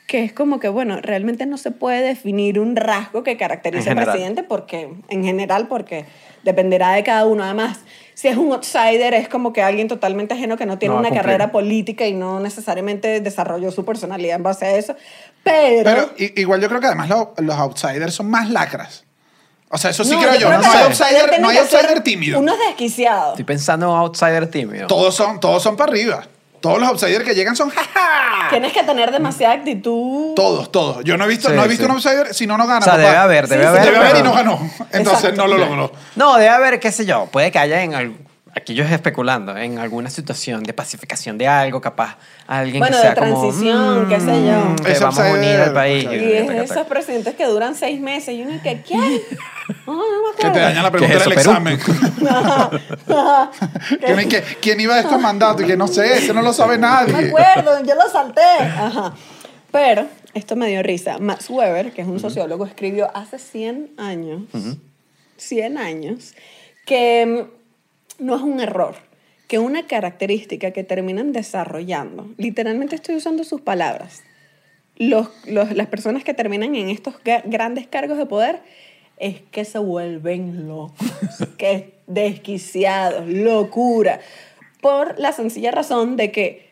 que 0.08 0.24
es 0.24 0.32
como 0.32 0.60
que, 0.60 0.70
bueno, 0.70 1.00
realmente 1.02 1.46
no 1.46 1.58
se 1.58 1.70
puede 1.72 2.02
definir 2.02 2.60
un 2.60 2.76
rasgo 2.78 3.24
que 3.24 3.36
caracterice 3.36 3.90
al 3.90 3.96
general. 3.96 4.12
presidente 4.14 4.44
porque, 4.44 4.90
en 5.10 5.24
general, 5.26 5.68
porque 5.68 6.06
dependerá 6.44 6.94
de 6.94 7.04
cada 7.04 7.26
uno. 7.26 7.44
Además, 7.44 7.80
si 8.14 8.30
es 8.30 8.38
un 8.38 8.54
outsider, 8.54 9.14
es 9.14 9.28
como 9.28 9.52
que 9.52 9.62
alguien 9.62 9.90
totalmente 9.90 10.34
ajeno 10.34 10.56
que 10.58 10.66
no 10.66 10.78
tiene 10.80 10.94
No 10.96 11.02
una 11.02 11.10
cumplir. 11.10 11.24
carrera 11.26 11.52
política 11.52 12.08
y 12.08 12.14
no 12.14 12.40
necesariamente 12.40 13.20
desarrolló 13.20 13.70
su 13.72 13.84
personalidad 13.84 14.38
en 14.38 14.44
base 14.44 14.66
a 14.66 14.78
eso. 14.78 14.96
Pero, 15.44 15.84
Pero 15.84 16.12
i- 16.18 16.40
igual 16.42 16.62
yo 16.62 16.70
creo 16.70 16.80
que 16.80 16.88
además 16.88 17.10
lo- 17.10 17.34
los 17.38 17.56
outsiders 17.58 18.14
son 18.14 18.30
más 18.30 18.50
lacras. 18.50 19.04
O 19.70 19.78
sea, 19.78 19.90
eso 19.92 20.06
sí 20.06 20.12
No, 20.12 20.20
creo 20.22 20.36
yo. 20.36 20.48
creo 20.48 20.62
No, 20.62 20.62
que 20.62 20.78
hay 20.78 20.84
outsider, 20.86 21.42
no 21.42 21.50
hay 21.50 21.58
outsider 21.58 22.02
tímido. 22.02 22.40
Unos 22.40 22.58
desquiciados. 22.70 23.32
Estoy 23.32 23.44
pensando 23.44 23.88
en 23.88 23.98
outsider 23.98 24.50
tímido. 24.50 24.88
Todos 24.88 25.14
son, 25.14 25.42
todos 25.42 25.62
son 25.62 25.76
para 25.76 25.92
arriba. 25.92 26.26
Todos 26.62 26.80
los 26.80 26.90
outsiders 26.90 27.24
que 27.24 27.36
llegan 27.36 27.56
son 27.56 27.70
jaja. 27.70 28.50
Tienes 28.50 28.74
que 28.74 28.84
tener 28.84 29.12
demasiada 29.12 29.54
actitud. 29.56 30.34
Todos, 30.36 30.72
todos. 30.72 31.04
Yo 31.04 31.16
no 31.18 31.26
he 31.26 31.28
visto, 31.28 31.50
Sí, 31.50 31.56
no 31.56 31.64
he 31.64 31.68
visto 31.68 31.84
sí. 31.84 31.90
un 31.90 31.96
outsider 31.96 32.34
si 32.34 32.48
no, 32.48 32.58
no 32.58 32.66
gana. 32.66 32.80
O 32.80 32.82
sea, 32.82 32.94
papá. 32.94 33.04
debe 33.04 33.16
haber, 33.18 33.48
debe 33.48 33.64
Sí, 33.64 33.70
sí, 33.70 33.78
haber. 33.78 33.86
Debe 33.86 33.98
haber 33.98 34.10
y 34.10 34.14
pero- 34.14 34.24
no 34.26 34.34
ganó. 34.34 34.72
Entonces 34.92 35.24
Exacto. 35.26 35.42
no 35.42 35.48
lo 35.48 35.58
logró. 35.58 35.92
No, 36.16 36.36
debe 36.36 36.50
haber, 36.50 36.80
qué 36.80 36.92
sé 36.92 37.06
yo, 37.06 37.28
puede 37.32 37.52
que 37.52 37.60
haya 37.60 37.82
en 37.84 37.94
al- 37.96 38.14
aquí 38.58 38.74
yo 38.74 38.84
especulando, 38.84 39.56
en 39.56 39.80
alguna 39.80 40.10
situación 40.10 40.64
de 40.64 40.74
pacificación 40.74 41.38
de 41.38 41.48
algo, 41.48 41.80
capaz 41.82 42.18
alguien 42.48 42.80
Bueno, 42.80 42.98
que 42.98 43.08
de 43.08 43.14
sea 43.14 43.16
como, 43.16 43.42
transición, 43.42 44.10
qué 44.10 44.20
sé 44.20 44.26
yo. 44.46 44.60
"Mm, 44.60 44.76
que 44.76 44.92
Ese 44.92 45.04
vamos 45.04 45.20
a 45.20 45.32
unir 45.32 45.56
al 45.56 45.74
país. 45.74 46.04
claro. 46.04 46.18
Y 46.24 46.32
es 46.34 46.72
esos 46.72 46.88
presidentes 46.88 47.36
que 47.36 47.46
duran 47.46 47.76
seis 47.76 48.00
meses 48.02 48.36
y 48.36 48.42
uno 48.42 48.54
es 48.56 48.62
que, 48.62 48.82
¿quién? 48.82 49.22
No, 49.86 49.94
no 49.96 50.30
me 50.32 50.36
Que 50.38 50.50
te 50.50 50.60
dañan 50.60 50.84
la 50.84 50.92
¿Qué 50.92 50.98
pregunta 50.98 51.18
es 51.18 51.24
del 51.24 51.34
examen. 51.34 51.80
No 53.08 54.30
que- 54.30 54.44
¿Quién 54.62 54.80
iba 54.80 54.96
a 54.96 55.00
estos 55.00 55.20
mandatos? 55.22 55.62
Y 55.64 55.66
que 55.68 55.78
no 55.78 55.88
sé, 55.88 56.18
eso 56.18 56.34
no 56.34 56.42
lo 56.42 56.54
sabe 56.54 56.78
No 56.78 56.88
me 56.88 57.12
nadie. 57.12 57.28
acuerdo, 57.30 57.84
yo 57.86 57.96
lo 57.96 58.10
salté. 58.10 58.42
Ajá. 58.42 59.14
Pero 59.72 60.08
esto 60.34 60.56
me 60.56 60.68
dio 60.68 60.82
risa. 60.84 61.18
Max 61.20 61.50
Weber, 61.50 61.92
que 61.92 62.02
es 62.02 62.08
un 62.08 62.20
sociólogo, 62.20 62.66
escribió 62.66 63.10
hace 63.16 63.38
100 63.40 63.92
años, 63.98 64.42
100 65.38 65.78
años, 65.78 66.34
que 66.86 67.46
mm, 67.52 67.57
no 68.20 68.36
es 68.36 68.42
un 68.42 68.60
error, 68.60 68.96
que 69.48 69.60
una 69.60 69.88
característica 69.88 70.72
que 70.72 70.84
terminan 70.84 71.32
desarrollando, 71.32 72.30
literalmente 72.38 72.96
estoy 72.96 73.16
usando 73.16 73.44
sus 73.44 73.62
palabras, 73.62 74.24
los, 74.98 75.30
los- 75.46 75.72
las 75.74 75.88
personas 75.88 76.24
que 76.24 76.34
terminan 76.34 76.76
en 76.76 76.90
estos 76.90 77.16
grandes 77.46 77.88
cargos 77.88 78.18
de 78.18 78.26
poder 78.26 78.60
es 79.18 79.42
que 79.52 79.64
se 79.66 79.80
vuelven 79.80 80.68
locos, 80.68 80.96
que 81.58 81.94
desquiciados, 82.08 83.28
locura, 83.28 84.20
por 84.82 85.20
la 85.20 85.32
sencilla 85.32 85.72
razón 85.72 86.18
de 86.18 86.32
que 86.32 86.68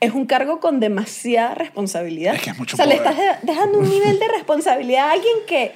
es 0.00 0.12
un 0.12 0.26
cargo 0.26 0.60
con 0.60 0.80
demasiada 0.80 1.54
responsabilidad. 1.54 2.34
Es 2.34 2.42
que 2.42 2.50
es 2.50 2.58
mucho 2.58 2.74
o 2.74 2.76
sea, 2.76 2.86
le 2.86 2.94
estás 2.96 3.16
de- 3.16 3.24
dejando 3.42 3.78
un 3.78 3.88
nivel 3.88 4.18
de 4.18 4.28
responsabilidad 4.28 5.08
a 5.08 5.12
alguien 5.12 5.34
que, 5.46 5.72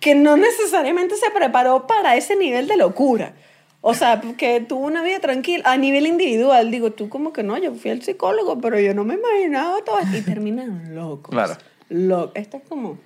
que 0.00 0.14
no 0.14 0.36
necesariamente 0.36 1.16
se 1.16 1.30
preparó 1.30 1.86
para 1.86 2.16
ese 2.16 2.34
nivel 2.36 2.66
de 2.66 2.76
locura. 2.76 3.34
O 3.84 3.94
sea, 3.94 4.20
que 4.38 4.60
tuvo 4.60 4.86
una 4.86 5.02
vida 5.02 5.18
tranquila 5.18 5.64
a 5.66 5.76
nivel 5.76 6.06
individual. 6.06 6.70
Digo, 6.70 6.92
tú 6.92 7.08
como 7.08 7.32
que 7.32 7.42
no, 7.42 7.58
yo 7.58 7.74
fui 7.74 7.90
al 7.90 8.00
psicólogo, 8.00 8.58
pero 8.60 8.78
yo 8.78 8.94
no 8.94 9.04
me 9.04 9.14
imaginaba 9.14 9.82
todo 9.84 9.98
esto. 9.98 10.16
Y 10.16 10.20
terminan 10.22 10.94
locos. 10.94 11.30
Claro. 11.32 11.54
Lo- 11.88 12.30
esto 12.34 12.58
es 12.58 12.62
como... 12.68 12.96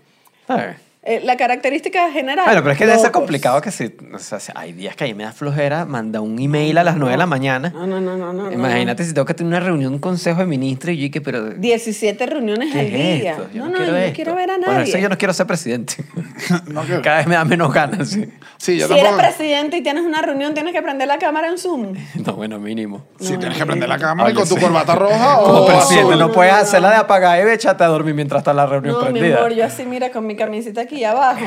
Está 0.42 0.56
bien. 0.56 0.76
Eh, 1.06 1.20
la 1.24 1.36
característica 1.36 2.10
general. 2.10 2.44
Bueno, 2.46 2.60
pero 2.62 2.72
es 2.72 2.78
que 2.78 2.84
debe 2.86 2.98
ser 2.98 3.06
locos. 3.08 3.20
complicado 3.20 3.60
que 3.60 3.70
si, 3.70 3.94
o 4.12 4.18
sea, 4.18 4.40
si 4.40 4.52
hay 4.54 4.72
días 4.72 4.96
que 4.96 5.04
a 5.04 5.06
mí 5.06 5.14
me 5.14 5.24
da 5.24 5.32
flojera, 5.32 5.84
manda 5.86 6.20
un 6.20 6.38
email 6.38 6.76
a 6.78 6.84
las 6.84 6.96
9 6.96 7.12
de 7.12 7.16
la 7.18 7.26
mañana. 7.26 7.70
No, 7.70 7.86
no, 7.86 8.00
no, 8.00 8.16
no. 8.16 8.32
no 8.32 8.52
Imagínate 8.52 9.04
si 9.04 9.14
tengo 9.14 9.24
que 9.24 9.34
tener 9.34 9.48
una 9.52 9.60
reunión, 9.60 9.92
un 9.94 9.98
consejo 10.00 10.40
de 10.40 10.46
ministros 10.46 10.94
y 10.94 10.98
yo 10.98 11.04
y 11.06 11.10
que, 11.10 11.20
pero... 11.20 11.50
17 11.50 12.26
reuniones 12.26 12.72
¿Qué 12.72 12.80
al 12.80 12.86
es 12.86 13.20
día. 13.22 13.30
esto? 13.32 13.48
Yo 13.54 13.66
no, 13.66 13.70
no, 13.70 13.72
no, 13.72 13.76
quiero 13.78 13.96
yo 13.98 14.06
no 14.08 14.12
quiero 14.14 14.34
ver 14.34 14.50
a 14.50 14.58
nadie. 14.58 14.66
Bueno, 14.66 14.80
eso 14.82 14.98
yo 14.98 15.08
no 15.08 15.16
quiero 15.18 15.32
ser 15.34 15.46
presidente. 15.46 15.94
No, 16.66 16.84
que- 16.86 17.00
Cada 17.00 17.18
vez 17.18 17.26
me 17.26 17.34
da 17.34 17.44
menos 17.44 17.72
ganas, 17.72 18.08
sí. 18.10 18.24
Sí, 18.58 18.78
yo 18.78 18.86
si 18.88 18.98
eres 18.98 19.12
presidente 19.12 19.76
y 19.78 19.82
tienes 19.82 20.04
una 20.04 20.22
reunión, 20.22 20.54
tienes 20.54 20.72
que 20.72 20.82
prender 20.82 21.08
la 21.08 21.18
cámara 21.18 21.48
en 21.48 21.58
Zoom. 21.58 21.94
No, 22.26 22.34
bueno, 22.34 22.58
mínimo. 22.58 23.04
Sí, 23.20 23.32
No, 23.34 23.38
tienes 23.38 23.58
no, 23.58 23.64
que 23.64 23.66
prender 23.66 23.88
la 23.88 23.98
cámara 23.98 24.30
y 24.30 24.34
con 24.34 24.48
tu 24.48 24.54
sí. 24.56 24.60
corbata 24.60 24.94
roja 24.94 25.38
o 25.40 25.44
Como 25.44 25.66
presidente 25.66 26.08
azul. 26.14 26.18
no, 26.18 26.32
puedes 26.32 26.52
no, 26.52 26.58
hacer 26.60 26.80
la 26.82 26.88
no. 26.88 26.94
de 26.94 27.00
apagar 27.00 27.46
y 27.46 27.50
echarte 27.50 27.84
a 27.84 27.86
dormir 27.88 28.14
mientras 28.14 28.40
está 28.40 28.52
la 28.52 28.66
reunión 28.66 28.94
No, 28.94 29.00
mi 29.06 29.12
prendida. 29.12 29.38
amor, 29.38 29.52
yo 29.54 29.64
así, 29.64 29.84
mira, 29.84 30.10
con 30.10 30.26
mi 30.26 30.34
camisita 30.36 30.80
aquí 30.82 30.95
abajo. 31.04 31.44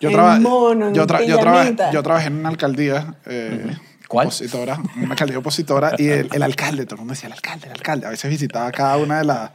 Yo, 0.00 0.10
traba- 0.10 0.38
mono, 0.40 0.88
en 0.88 0.94
yo, 0.94 1.06
tra- 1.06 1.24
yo, 1.24 1.38
traba- 1.38 1.64
yo 1.92 2.02
trabajé 2.02 2.26
en 2.26 2.34
una 2.36 2.48
alcaldía. 2.48 3.14
eh, 3.26 3.76
¿Cuál? 4.08 4.26
Opositora. 4.26 4.78
Una 4.96 5.10
alcaldía 5.12 5.38
opositora. 5.38 5.92
Y 5.98 6.08
el, 6.08 6.28
el 6.32 6.42
alcalde, 6.42 6.84
todo 6.84 6.96
el 6.96 6.98
mundo 7.00 7.14
decía, 7.14 7.28
el 7.28 7.32
alcalde, 7.34 7.66
el 7.66 7.72
alcalde. 7.72 8.06
A 8.06 8.10
veces 8.10 8.30
visitaba 8.30 8.70
cada 8.72 8.96
una 8.98 9.18
de, 9.18 9.24
la- 9.24 9.52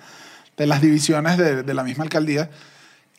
de 0.56 0.66
las 0.68 0.82
divisiones 0.82 1.38
de, 1.38 1.64
de 1.64 1.74
la 1.74 1.84
misma 1.84 2.04
alcaldía. 2.06 2.50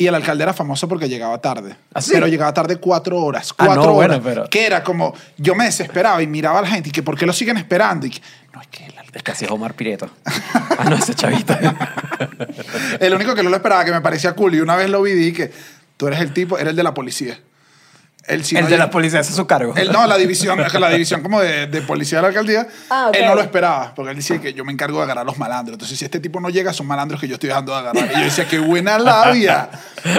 Y 0.00 0.06
el 0.06 0.14
alcalde 0.14 0.44
era 0.44 0.54
famoso 0.54 0.86
porque 0.88 1.08
llegaba 1.08 1.38
tarde. 1.38 1.74
¿Ah, 1.92 2.00
sí? 2.00 2.12
Pero 2.14 2.28
llegaba 2.28 2.54
tarde 2.54 2.76
cuatro 2.76 3.18
horas. 3.20 3.50
Ah, 3.58 3.64
Cuatro 3.66 3.84
no, 3.86 3.92
horas. 3.94 4.20
bueno, 4.20 4.22
pero- 4.22 4.48
Que 4.50 4.64
era 4.64 4.84
como, 4.84 5.12
yo 5.36 5.56
me 5.56 5.64
desesperaba 5.64 6.22
y 6.22 6.28
miraba 6.28 6.60
a 6.60 6.62
la 6.62 6.68
gente 6.68 6.90
y 6.90 6.92
que, 6.92 7.02
¿por 7.02 7.18
qué 7.18 7.26
lo 7.26 7.32
siguen 7.32 7.56
esperando? 7.56 8.06
Y 8.06 8.10
que, 8.10 8.20
no, 8.54 8.60
es 8.62 8.68
que 8.68 8.84
el 8.84 8.90
alcalde 8.92 9.18
Es 9.18 9.22
que 9.24 9.32
así 9.32 9.44
es 9.44 9.50
Omar 9.50 9.74
Pireto. 9.74 10.08
ah, 10.24 10.84
no, 10.88 10.94
ese 10.96 11.14
chavita. 11.14 11.58
El 13.00 13.12
único 13.14 13.34
que 13.34 13.42
no 13.42 13.50
lo 13.50 13.56
esperaba, 13.56 13.84
que 13.84 13.90
me 13.92 14.00
parecía 14.00 14.32
cool, 14.34 14.54
y 14.54 14.60
una 14.60 14.76
vez 14.76 14.88
lo 14.88 15.02
vi, 15.02 15.12
dije 15.12 15.32
que 15.48 15.52
tú 15.96 16.06
eres 16.06 16.20
el 16.20 16.32
tipo, 16.32 16.58
era 16.58 16.70
el 16.70 16.76
de 16.76 16.82
la 16.84 16.94
policía. 16.94 17.38
El, 18.28 18.44
si 18.44 18.56
el 18.56 18.64
no 18.64 18.70
de 18.70 18.76
la 18.78 18.90
policía, 18.90 19.20
ese 19.20 19.30
es 19.30 19.36
su 19.36 19.46
cargo. 19.46 19.72
Él 19.76 19.90
no, 19.90 20.06
la 20.06 20.16
división, 20.18 20.58
la 20.80 20.90
división 20.90 21.22
como 21.22 21.40
de, 21.40 21.66
de 21.66 21.82
policía 21.82 22.18
de 22.18 22.22
la 22.22 22.28
alcaldía, 22.28 22.66
Ah, 22.90 23.06
ok. 23.08 23.16
él 23.16 23.24
no 23.26 23.34
lo 23.34 23.40
esperaba, 23.40 23.92
porque 23.96 24.10
él 24.10 24.16
decía 24.16 24.38
que 24.40 24.52
yo 24.52 24.64
me 24.64 24.72
encargo 24.72 24.98
de 24.98 25.04
agarrar 25.04 25.22
a 25.22 25.24
los 25.24 25.38
malandros. 25.38 25.74
Entonces, 25.74 25.98
si 25.98 26.04
este 26.04 26.20
tipo 26.20 26.38
no 26.40 26.50
llega, 26.50 26.72
son 26.72 26.86
malandros 26.86 27.20
que 27.20 27.26
yo 27.28 27.34
estoy 27.34 27.48
dejando 27.48 27.72
de 27.72 27.78
agarrar. 27.78 28.04
Y 28.12 28.18
yo 28.18 28.24
decía, 28.24 28.46
qué 28.46 28.58
buena 28.58 28.98
labia, 28.98 29.70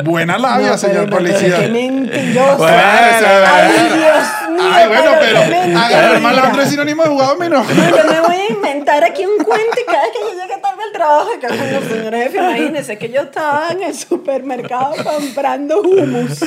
buena 0.04 0.38
labia, 0.38 0.72
No, 0.72 0.78
señor 0.78 1.06
pero- 1.06 1.18
pero 1.18 1.30
policía. 1.30 1.60
Qué 1.60 1.68
mentiroso. 1.70 2.58
Bueno, 2.58 2.78
Ay. 2.84 3.74
Dios 3.74 4.50
mío. 4.50 4.70
Ay, 4.74 4.88
bueno, 4.88 5.12
pero 5.20 5.80
agarrar 5.80 6.20
malandro 6.22 6.62
es 6.64 6.70
sinónimo 6.70 7.04
de 7.04 7.10
jugador 7.10 7.38
menos. 7.40 7.68
No, 7.68 7.90
yo 7.98 8.04
me 8.12 8.22
voy 8.22 8.36
a 8.36 8.52
inventar 8.52 9.04
aquí 9.04 9.26
un 9.26 9.44
cuento 9.44 9.78
y 9.82 9.86
cada 9.86 10.02
vez 10.02 10.12
que 10.14 10.36
yo 10.36 10.42
llegue 10.42 10.58
tarde 10.80 10.84
al 10.88 10.92
trabajo, 10.94 11.30
que 11.40 11.48
con 11.48 11.74
los 11.74 11.84
señores 11.86 12.24
jefe, 12.24 12.38
imagínense 12.38 12.98
que 12.98 13.10
yo 13.10 13.22
estaba 13.22 13.70
en 13.72 13.84
el 13.84 13.94
supermercado 13.94 14.94
comprando 15.04 15.82
hummus. 15.82 16.40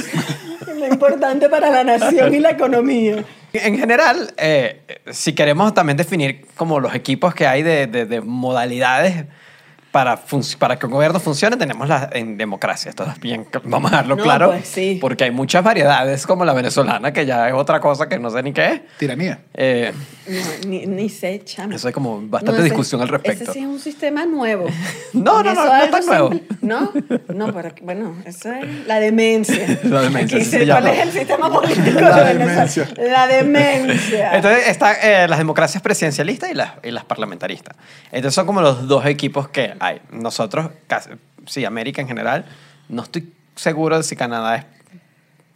Lo 0.76 0.86
importante 0.86 1.48
para 1.48 1.70
la 1.70 1.84
nación 1.84 2.34
y 2.34 2.38
la 2.38 2.50
economía. 2.50 3.24
En 3.52 3.76
general, 3.78 4.32
eh, 4.38 4.80
si 5.10 5.34
queremos 5.34 5.74
también 5.74 5.96
definir 5.96 6.46
como 6.56 6.80
los 6.80 6.94
equipos 6.94 7.34
que 7.34 7.46
hay 7.46 7.62
de- 7.62 7.86
de 7.86 8.20
modalidades 8.22 9.26
para, 9.92 10.18
para 10.58 10.78
que 10.78 10.86
un 10.86 10.92
gobierno 10.92 11.20
funcione, 11.20 11.56
tenemos 11.56 11.86
la, 11.88 12.08
en 12.12 12.36
democracia. 12.38 12.88
Esto 12.88 13.04
es 13.04 13.20
bien, 13.20 13.46
vamos 13.64 13.92
a 13.92 13.96
dejarlo 13.96 14.16
No, 14.16 14.22
claro. 14.22 14.48
pues 14.52 14.66
sí. 14.66 14.98
Porque 15.00 15.24
hay 15.24 15.30
muchas 15.30 15.62
variedades, 15.62 16.26
como 16.26 16.44
la 16.44 16.54
venezolana, 16.54 17.12
que 17.12 17.26
ya 17.26 17.46
es 17.48 17.54
otra 17.54 17.78
cosa 17.80 18.08
que 18.08 18.18
no 18.18 18.30
sé 18.30 18.42
ni 18.42 18.52
qué 18.52 18.66
es. 18.72 18.80
Tiranía. 18.98 19.40
Eh, 19.54 19.92
No, 20.26 20.68
ni, 20.68 20.86
ni 20.86 21.08
sé, 21.08 21.42
chamo. 21.44 21.74
eso 21.76 21.88
hay 21.88 21.92
como 21.92 22.20
bastante 22.22 22.52
No, 22.52 22.56
ese- 22.58 22.64
discusión 22.64 23.02
al 23.02 23.08
respecto. 23.08 23.44
Ese 23.44 23.52
sí 23.52 23.58
es 23.60 23.66
un 23.66 23.78
sistema 23.78 24.24
nuevo. 24.24 24.66
No, 25.12 25.42
no, 25.42 25.52
no, 25.54 25.64
no 25.66 25.76
es 25.76 25.90
tan 25.90 26.06
nuevo. 26.06 26.30
No, 26.62 26.90
no, 27.34 27.52
pero 27.52 27.74
bueno, 27.82 28.16
eso 28.24 28.50
es 28.50 28.86
la 28.86 28.98
demencia. 28.98 29.78
La 29.84 30.00
demencia, 30.00 30.38
Aquí 30.38 30.48
¿Cuál 30.50 30.66
llama. 30.66 30.90
es 30.92 30.98
el 31.02 31.12
sistema 31.12 31.50
político 31.52 32.00
La 32.00 32.24
de 32.24 32.34
Venezuela? 32.34 32.54
demencia. 32.56 32.88
La 32.96 33.26
demencia. 33.26 34.36
Entonces 34.36 34.68
están 34.68 34.96
eh, 35.02 35.26
las 35.28 35.38
democracias 35.38 35.82
presidencialistas 35.82 36.50
y 36.50 36.54
las, 36.54 36.72
y 36.82 36.90
las 36.90 37.04
parlamentaristas. 37.04 37.76
Entonces 38.10 38.34
son 38.34 38.46
como 38.46 38.62
los 38.62 38.88
dos 38.88 39.04
equipos 39.06 39.48
que 39.48 39.74
hay. 39.84 40.00
Nosotros, 40.10 40.70
casi- 40.86 41.10
sí, 41.46 41.64
América 41.64 42.00
en 42.00 42.08
general, 42.08 42.44
no 42.88 43.02
estoy 43.02 43.32
seguro 43.56 43.96
de 43.96 44.02
si 44.02 44.16
Canadá 44.16 44.56
es 44.56 44.64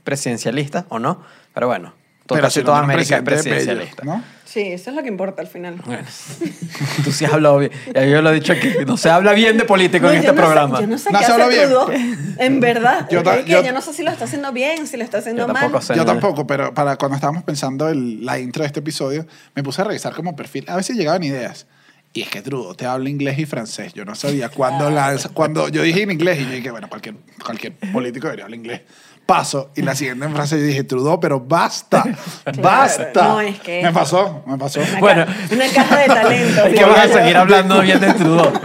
presidencialista 0.04 0.86
o 0.88 0.98
no, 0.98 1.22
pero 1.54 1.66
bueno, 1.68 1.94
todo, 2.26 2.36
Pero 2.36 2.46
casi 2.48 2.62
toda 2.62 2.78
América 2.80 3.16
es 3.18 3.22
presidente 3.22 3.50
bello, 3.50 3.80
presidencialista. 3.80 4.04
¿no? 4.04 4.24
Sí, 4.44 4.60
eso 4.72 4.90
es 4.90 4.96
lo 4.96 5.02
que 5.02 5.08
importa 5.08 5.42
al 5.42 5.48
final. 5.48 5.76
Bueno, 5.84 6.02
tú 7.04 7.12
sí 7.12 7.24
has 7.24 7.32
hablado 7.32 7.58
bien. 7.58 7.70
Ya 7.94 8.04
yo 8.04 8.20
lo 8.22 8.30
he 8.30 8.34
dicho 8.34 8.52
aquí, 8.52 8.72
no 8.86 8.96
se 8.96 9.10
habla 9.10 9.32
bien 9.32 9.56
de 9.58 9.64
político 9.64 10.06
No, 10.06 10.12
en 10.12 10.22
yo 10.22 10.30
este 10.30 10.32
no 10.32 10.36
sé- 10.36 10.42
programa. 10.44 10.80
yo 10.80 10.86
no 10.88 10.98
sé 10.98 11.12
No 11.12 11.18
qué 11.20 11.24
se 11.24 11.32
habla 11.32 11.46
bien. 11.48 12.34
En 12.38 12.60
verdad. 12.60 13.06
Yo 13.10 13.18
Yo, 13.18 13.22
ta- 13.22 13.40
yo- 13.42 13.62
yo 13.62 13.72
no 13.72 13.80
sé 13.80 13.92
si 13.92 14.02
lo 14.02 14.10
está 14.10 14.24
haciendo 14.24 14.52
bien, 14.52 14.86
si 14.88 14.96
lo 14.96 15.04
está 15.04 15.18
haciendo 15.18 15.42
Yo 15.46 15.52
mal. 15.52 15.62
tampoco 15.62 15.82
sé. 15.82 15.94
Yo 15.94 16.04
nada. 16.04 16.12
tampoco, 16.18 16.46
pero 16.46 16.74
para 16.74 16.96
cuando 16.96 17.14
estábamos 17.16 17.44
pensando 17.44 17.88
el, 17.88 18.24
la 18.24 18.38
intro 18.40 18.62
de 18.62 18.68
este 18.68 18.80
episodio, 18.80 19.26
me 19.54 19.62
puse 19.62 19.82
a 19.82 19.84
revisar 19.84 20.12
como 20.14 20.34
perfil. 20.34 20.64
A 20.68 20.76
veces 20.76 20.96
llegaban 20.96 21.22
ideas. 21.22 21.66
Y 22.16 22.22
es 22.22 22.28
que 22.30 22.40
Trudo 22.40 22.74
te 22.74 22.86
habla 22.86 23.10
inglés 23.10 23.38
y 23.38 23.44
francés. 23.44 23.92
Yo 23.92 24.06
no 24.06 24.14
sabía 24.14 24.48
cuándo 24.48 24.88
lanza, 24.90 25.28
cuando 25.28 25.68
yo 25.68 25.82
dije 25.82 26.02
en 26.02 26.10
inglés 26.12 26.38
y 26.40 26.44
yo 26.44 26.50
dije, 26.50 26.70
bueno, 26.70 26.88
cualquier, 26.88 27.16
cualquier 27.44 27.74
político 27.92 28.26
debería 28.28 28.46
hablar 28.46 28.58
inglés. 28.58 28.80
Paso. 29.26 29.70
Y 29.76 29.82
la 29.82 29.94
siguiente 29.94 30.24
en 30.24 30.32
francés 30.32 30.60
yo 30.60 30.66
dije, 30.66 30.84
Trudeau, 30.84 31.20
pero 31.20 31.40
basta, 31.40 32.04
basta. 32.62 33.22
No, 33.22 33.40
es 33.42 33.60
que- 33.60 33.82
Me 33.82 33.92
pasó, 33.92 34.42
me 34.46 34.56
pasó. 34.56 34.80
Una 34.80 34.98
Bueno. 34.98 35.26
una 35.50 35.68
caja 35.68 35.96
de 35.98 36.06
talento. 36.06 36.64
Es 36.64 36.74
que 36.78 36.84
vas 36.86 37.10
a 37.10 37.12
seguir 37.12 37.36
hablando 37.36 37.80
bien 37.82 38.00
de 38.00 38.14
Trudeau. 38.14 38.52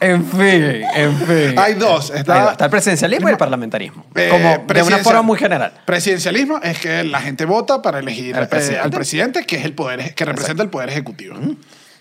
En 0.00 0.24
fin, 0.26 0.82
en 0.96 1.16
fin. 1.16 1.56
Hay 1.56 1.74
dos. 1.74 2.10
Está, 2.10 2.34
Ahí 2.34 2.44
va, 2.46 2.50
está 2.52 2.64
el 2.64 2.70
presidencialismo 2.72 3.28
y 3.28 3.32
el 3.32 3.38
parlamentarismo. 3.38 4.04
Eh, 4.16 4.28
como 4.32 4.64
de 4.74 4.82
una 4.82 4.98
forma 4.98 5.22
muy 5.22 5.38
general. 5.38 5.74
Presidencialismo 5.84 6.58
es 6.60 6.80
que 6.80 7.04
la 7.04 7.20
gente 7.20 7.44
vota 7.44 7.80
para 7.82 8.00
elegir 8.00 8.34
Al 8.36 8.42
eh, 8.42 8.46
presidente. 8.48 8.80
al 8.80 8.90
presidente, 8.90 9.46
que 9.46 9.56
es 9.58 9.64
el 9.64 9.74
poder 9.74 10.12
que 10.16 10.24
representa 10.24 10.64
el 10.64 10.70
poder 10.70 10.88
ejecutivo. 10.88 11.36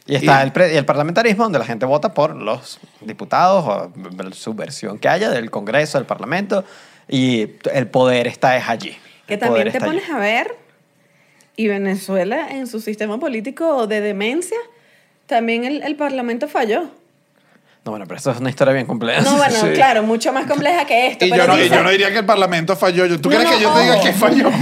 Y 0.06 0.16
está 0.16 0.42
Y- 0.42 0.46
el, 0.46 0.52
pre- 0.52 0.74
y 0.74 0.78
el 0.78 0.86
parlamentarismo, 0.86 1.44
donde 1.44 1.60
la 1.60 1.66
gente 1.66 1.86
vota 1.86 2.14
por 2.14 2.36
los 2.36 2.80
diputados 3.02 3.66
o 3.68 3.92
su 4.34 4.54
versión 4.54 4.98
que 5.00 5.08
haya 5.10 5.30
del 5.30 5.50
Congreso, 5.52 5.98
del 5.98 6.08
Parlamento, 6.08 6.64
y 7.08 7.50
el 7.74 7.88
poder 7.88 8.28
está 8.28 8.58
es 8.58 8.68
allí. 8.68 8.98
Que 9.28 9.38
también 9.38 9.64
te 9.72 9.78
está 9.78 9.86
allí. 9.86 9.98
pones 10.00 10.10
a 10.10 10.18
ver, 10.18 10.56
y 11.56 11.68
Venezuela 11.68 12.48
en 12.50 12.68
su 12.68 12.80
sistema 12.80 13.20
político 13.20 13.86
de 13.88 14.02
demencia, 14.02 14.58
también 15.28 15.64
el, 15.66 15.84
el 15.84 15.96
Parlamento 15.96 16.48
falló. 16.48 16.90
No, 17.84 17.90
bueno, 17.92 18.06
pero 18.08 18.20
eso 18.20 18.30
es 18.30 18.40
una 18.40 18.50
historia 18.52 18.74
bien 18.76 18.86
compleja. 18.86 19.22
No, 19.22 19.38
bueno, 19.38 19.56
Sí. 19.62 19.70
claro, 19.74 20.04
mucho 20.04 20.32
más 20.32 20.46
compleja 20.46 20.86
que 20.86 21.08
esto. 21.08 21.26
Y 21.26 21.32
pero 21.32 21.46
yo 21.46 21.48
no, 21.52 21.58
y 21.58 21.64
dice- 21.64 21.76
yo 21.76 21.84
no 21.84 21.90
diría 21.90 22.12
que 22.12 22.20
el 22.20 22.26
Parlamento 22.26 22.76
falló. 22.76 23.08
Yo- 23.08 23.20
¿Tú 23.20 23.30
No, 23.30 23.36
crees 23.38 23.52
no, 23.52 23.58
que 23.58 23.64
yo 23.64 23.74
te 23.74 23.82
diga 23.82 24.00
que 24.02 24.14
falló? 24.14 24.50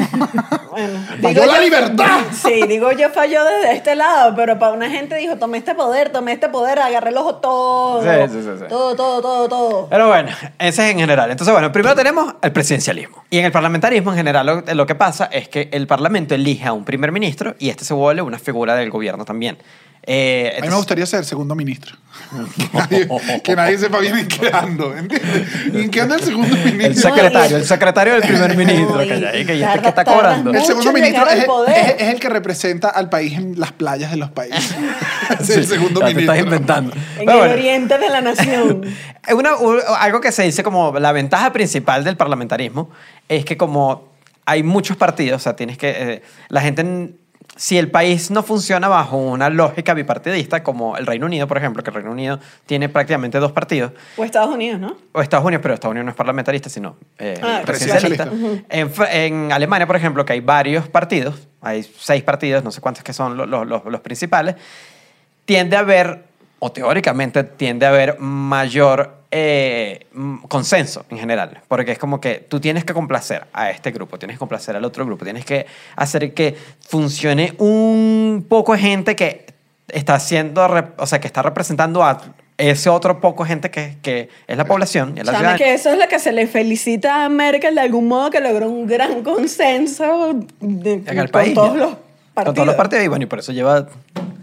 Bueno, 0.70 1.00
¡Falló 1.22 1.46
la 1.46 1.60
libertad! 1.60 2.20
Sí, 2.32 2.62
digo 2.66 2.94
yo 2.94 3.10
falló 3.10 3.44
desde 3.44 3.74
este 3.76 3.96
lado, 3.96 4.34
pero 4.34 4.58
para 4.60 4.72
una 4.72 4.90
gente 4.90 5.16
dijo, 5.18 5.36
tomé 5.36 5.58
este 5.58 5.76
poder, 5.76 6.10
tomé 6.10 6.32
este 6.32 6.48
poder, 6.48 6.80
agarré 6.80 7.10
el 7.10 7.18
ojo 7.18 7.36
todo. 7.36 8.02
Sí, 8.02 8.08
sí, 8.32 8.40
sí, 8.42 8.50
sí. 8.60 8.66
Todo, 8.70 8.96
todo, 8.96 9.22
todo, 9.22 9.50
todo. 9.50 9.88
Pero 9.90 10.08
bueno, 10.08 10.30
ese 10.58 10.86
es 10.86 10.92
en 10.94 11.00
general. 11.00 11.32
Entonces, 11.32 11.52
bueno, 11.52 11.70
primero 11.74 11.96
tenemos 11.96 12.34
el 12.42 12.54
presidencialismo. 12.54 13.26
Y 13.30 13.40
en 13.40 13.46
el 13.46 13.52
parlamentarismo, 13.52 14.12
en 14.12 14.18
general, 14.18 14.46
lo, 14.46 14.62
lo 14.74 14.86
que 14.86 14.96
pasa 14.96 15.26
es 15.26 15.50
que 15.50 15.68
el 15.74 15.86
parlamento 15.86 16.34
elige 16.36 16.66
a 16.66 16.72
un 16.72 16.86
primer 16.86 17.12
ministro 17.12 17.56
y 17.60 17.68
este 17.70 17.84
se 17.84 17.94
vuelve 17.94 18.22
una 18.22 18.40
figura 18.40 18.76
del 18.76 18.90
gobierno 18.90 19.26
también. 19.26 19.58
Eh, 20.04 20.48
A 20.48 20.56
mí 20.56 20.62
me 20.62 20.68
entonces- 20.68 20.76
gustaría 20.78 21.06
ser 21.06 21.26
segundo 21.26 21.56
ministro. 21.56 21.96
que, 22.58 22.70
nadie, 22.74 23.42
que 23.44 23.56
nadie 23.56 23.78
sepa 23.78 24.00
bien 24.00 24.18
en 24.18 24.28
qué 24.28 24.50
ando. 24.52 24.96
¿Entiendes? 24.96 25.48
¿En 25.74 25.90
qué 25.90 26.02
anda 26.02 26.16
el 26.16 26.24
segundo 26.24 26.56
ministro? 26.58 26.88
El 26.88 26.96
secretario, 26.96 27.58
el 27.58 27.66
secretario 27.66 28.14
del 28.14 28.24
primer 28.24 28.56
ministro. 28.58 28.98
Que 29.00 29.20
ya- 29.20 29.32
que 29.32 29.58
ya 29.58 29.70
este 29.70 29.82
que 29.82 29.88
está 29.90 30.04
cobrando. 30.06 30.52
El 30.52 30.64
segundo 30.64 30.92
ministro 30.94 31.28
es, 31.30 31.44
es- 31.76 31.96
es 32.02 32.08
el 32.14 32.20
que 32.20 32.30
representa 32.30 32.90
al 32.90 33.10
país 33.10 33.34
en 33.34 33.60
las 33.60 33.72
playas 33.72 34.12
de 34.12 34.18
los 34.18 34.32
países. 34.32 34.76
es 35.40 35.50
el 35.50 35.64
Sí, 35.66 35.70
segundo 35.74 36.00
te 36.02 36.08
ministro. 36.08 36.34
estás 36.34 36.46
inventando. 36.46 36.94
En 36.94 37.00
Pero 37.20 37.32
el 37.32 37.38
bueno. 37.38 37.54
oriente 37.54 37.98
de 37.98 38.10
la 38.10 38.22
nación. 38.22 38.86
Una- 39.34 39.52
algo 40.00 40.22
que 40.22 40.32
se 40.32 40.44
dice 40.44 40.64
como 40.64 40.98
la 41.00 41.12
ventaja 41.12 41.52
principal 41.54 42.04
del 42.04 42.18
parlamentarismo 42.18 42.90
es 43.28 43.46
que 43.46 43.58
como 43.58 44.10
hay 44.46 44.64
muchos 44.64 44.98
partidos, 44.98 45.42
o 45.42 45.44
sea, 45.44 45.56
tienes 45.56 45.78
que... 45.78 45.90
eh, 45.96 46.22
la 46.50 46.62
gente... 46.62 47.12
Si 47.62 47.78
el 47.78 47.92
país 47.92 48.32
no 48.32 48.42
funciona 48.42 48.88
bajo 48.88 49.18
una 49.18 49.50
lógica 49.50 49.94
bipartidista, 49.94 50.64
como 50.64 50.96
el 50.96 51.06
Reino 51.06 51.26
Unido, 51.26 51.46
por 51.46 51.58
ejemplo, 51.58 51.84
que 51.84 51.90
el 51.90 51.94
Reino 51.96 52.12
Unido 52.12 52.40
tiene 52.66 52.88
prácticamente 52.88 53.38
dos 53.38 53.52
partidos, 53.52 53.92
O 54.16 54.24
Estados 54.24 54.50
Unidos, 54.56 54.80
¿no? 54.80 54.96
o 55.12 55.22
Estados 55.22 55.46
Unidos, 55.46 55.62
pero 55.62 55.74
Estados 55.74 55.92
Unidos 55.92 56.06
no 56.06 56.12
es 56.12 56.16
parlamentarista, 56.16 56.70
sino 56.70 56.96
eh, 57.18 57.38
Ah, 57.44 57.62
presidencialista. 57.66 58.30
en, 58.72 59.52
Alemania, 59.52 59.86
por 59.86 59.98
ejemplo, 59.98 60.24
que 60.24 60.32
hay 60.32 60.40
varios 60.40 60.88
partidos, 60.88 61.50
hay 61.60 61.84
seis 61.84 62.24
partidos, 62.24 62.64
no 62.64 62.72
sé 62.72 62.80
cuántos 62.80 63.04
que 63.04 63.12
son 63.12 63.36
los, 63.36 63.46
los- 63.50 63.84
los 63.84 64.00
principales, 64.00 64.56
tiende 65.44 65.76
a 65.76 65.80
haber, 65.80 66.24
o 66.60 66.72
teóricamente 66.72 67.44
tiende 67.44 67.86
a 67.86 67.90
haber 67.90 68.20
mayor 68.20 69.19
eh, 69.32 70.08
mm, 70.14 70.38
consenso 70.48 71.06
en 71.10 71.20
general, 71.20 71.62
porque 71.68 71.92
es 71.92 72.00
como 72.00 72.20
que 72.20 72.36
tú 72.50 72.60
tienes 72.60 72.84
que 72.84 72.94
complacer 72.94 73.46
a 73.54 73.70
este 73.70 73.92
grupo, 73.92 74.18
tienes 74.18 74.36
que 74.36 74.40
complacer 74.40 74.76
al 74.76 74.84
otro 74.86 75.06
grupo, 75.06 75.24
tienes 75.24 75.46
que 75.46 75.66
hacer 75.96 76.34
que 76.34 76.56
funcione 76.88 77.54
un 77.60 78.46
poco 78.50 78.74
de 78.74 78.80
gente 78.80 79.16
que 79.16 79.46
está 79.90 80.16
haciendo, 80.16 80.66
o 80.98 81.06
sea, 81.06 81.20
que 81.20 81.28
está 81.28 81.42
representando 81.44 82.04
a 82.04 82.22
ese 82.58 82.90
otro 82.90 83.22
poco 83.22 83.46
gente 83.46 83.72
que, 83.72 83.98
que 84.02 84.30
es 84.48 84.58
la 84.58 84.66
población, 84.66 85.18
es 85.18 85.26
la 85.26 85.38
ciudad. 85.38 85.58
que 85.58 85.74
eso 85.74 85.92
es 85.92 85.98
lo 85.98 86.08
que 86.08 86.20
se 86.20 86.32
le 86.34 86.46
felicita 86.46 87.24
a 87.24 87.30
Merkel 87.30 87.76
de 87.76 87.82
algún 87.82 88.08
modo 88.08 88.30
que 88.32 88.42
logró 88.42 88.68
un 88.70 88.86
gran 88.86 89.24
consenso 89.24 90.34
de- 90.60 90.94
en 90.94 91.08
el 91.20 91.32
con 91.32 91.42
país. 91.42 91.54
todos 91.54 91.74
ya. 91.74 91.80
los 91.80 91.90
partidos. 92.34 92.46
Con 92.46 92.54
todos 92.56 92.66
los 92.68 92.76
partidos, 92.76 93.06
y 93.06 93.08
bueno, 93.08 93.24
y 93.24 93.28
por 93.28 93.40
eso 93.40 93.52
lleva 93.54 93.88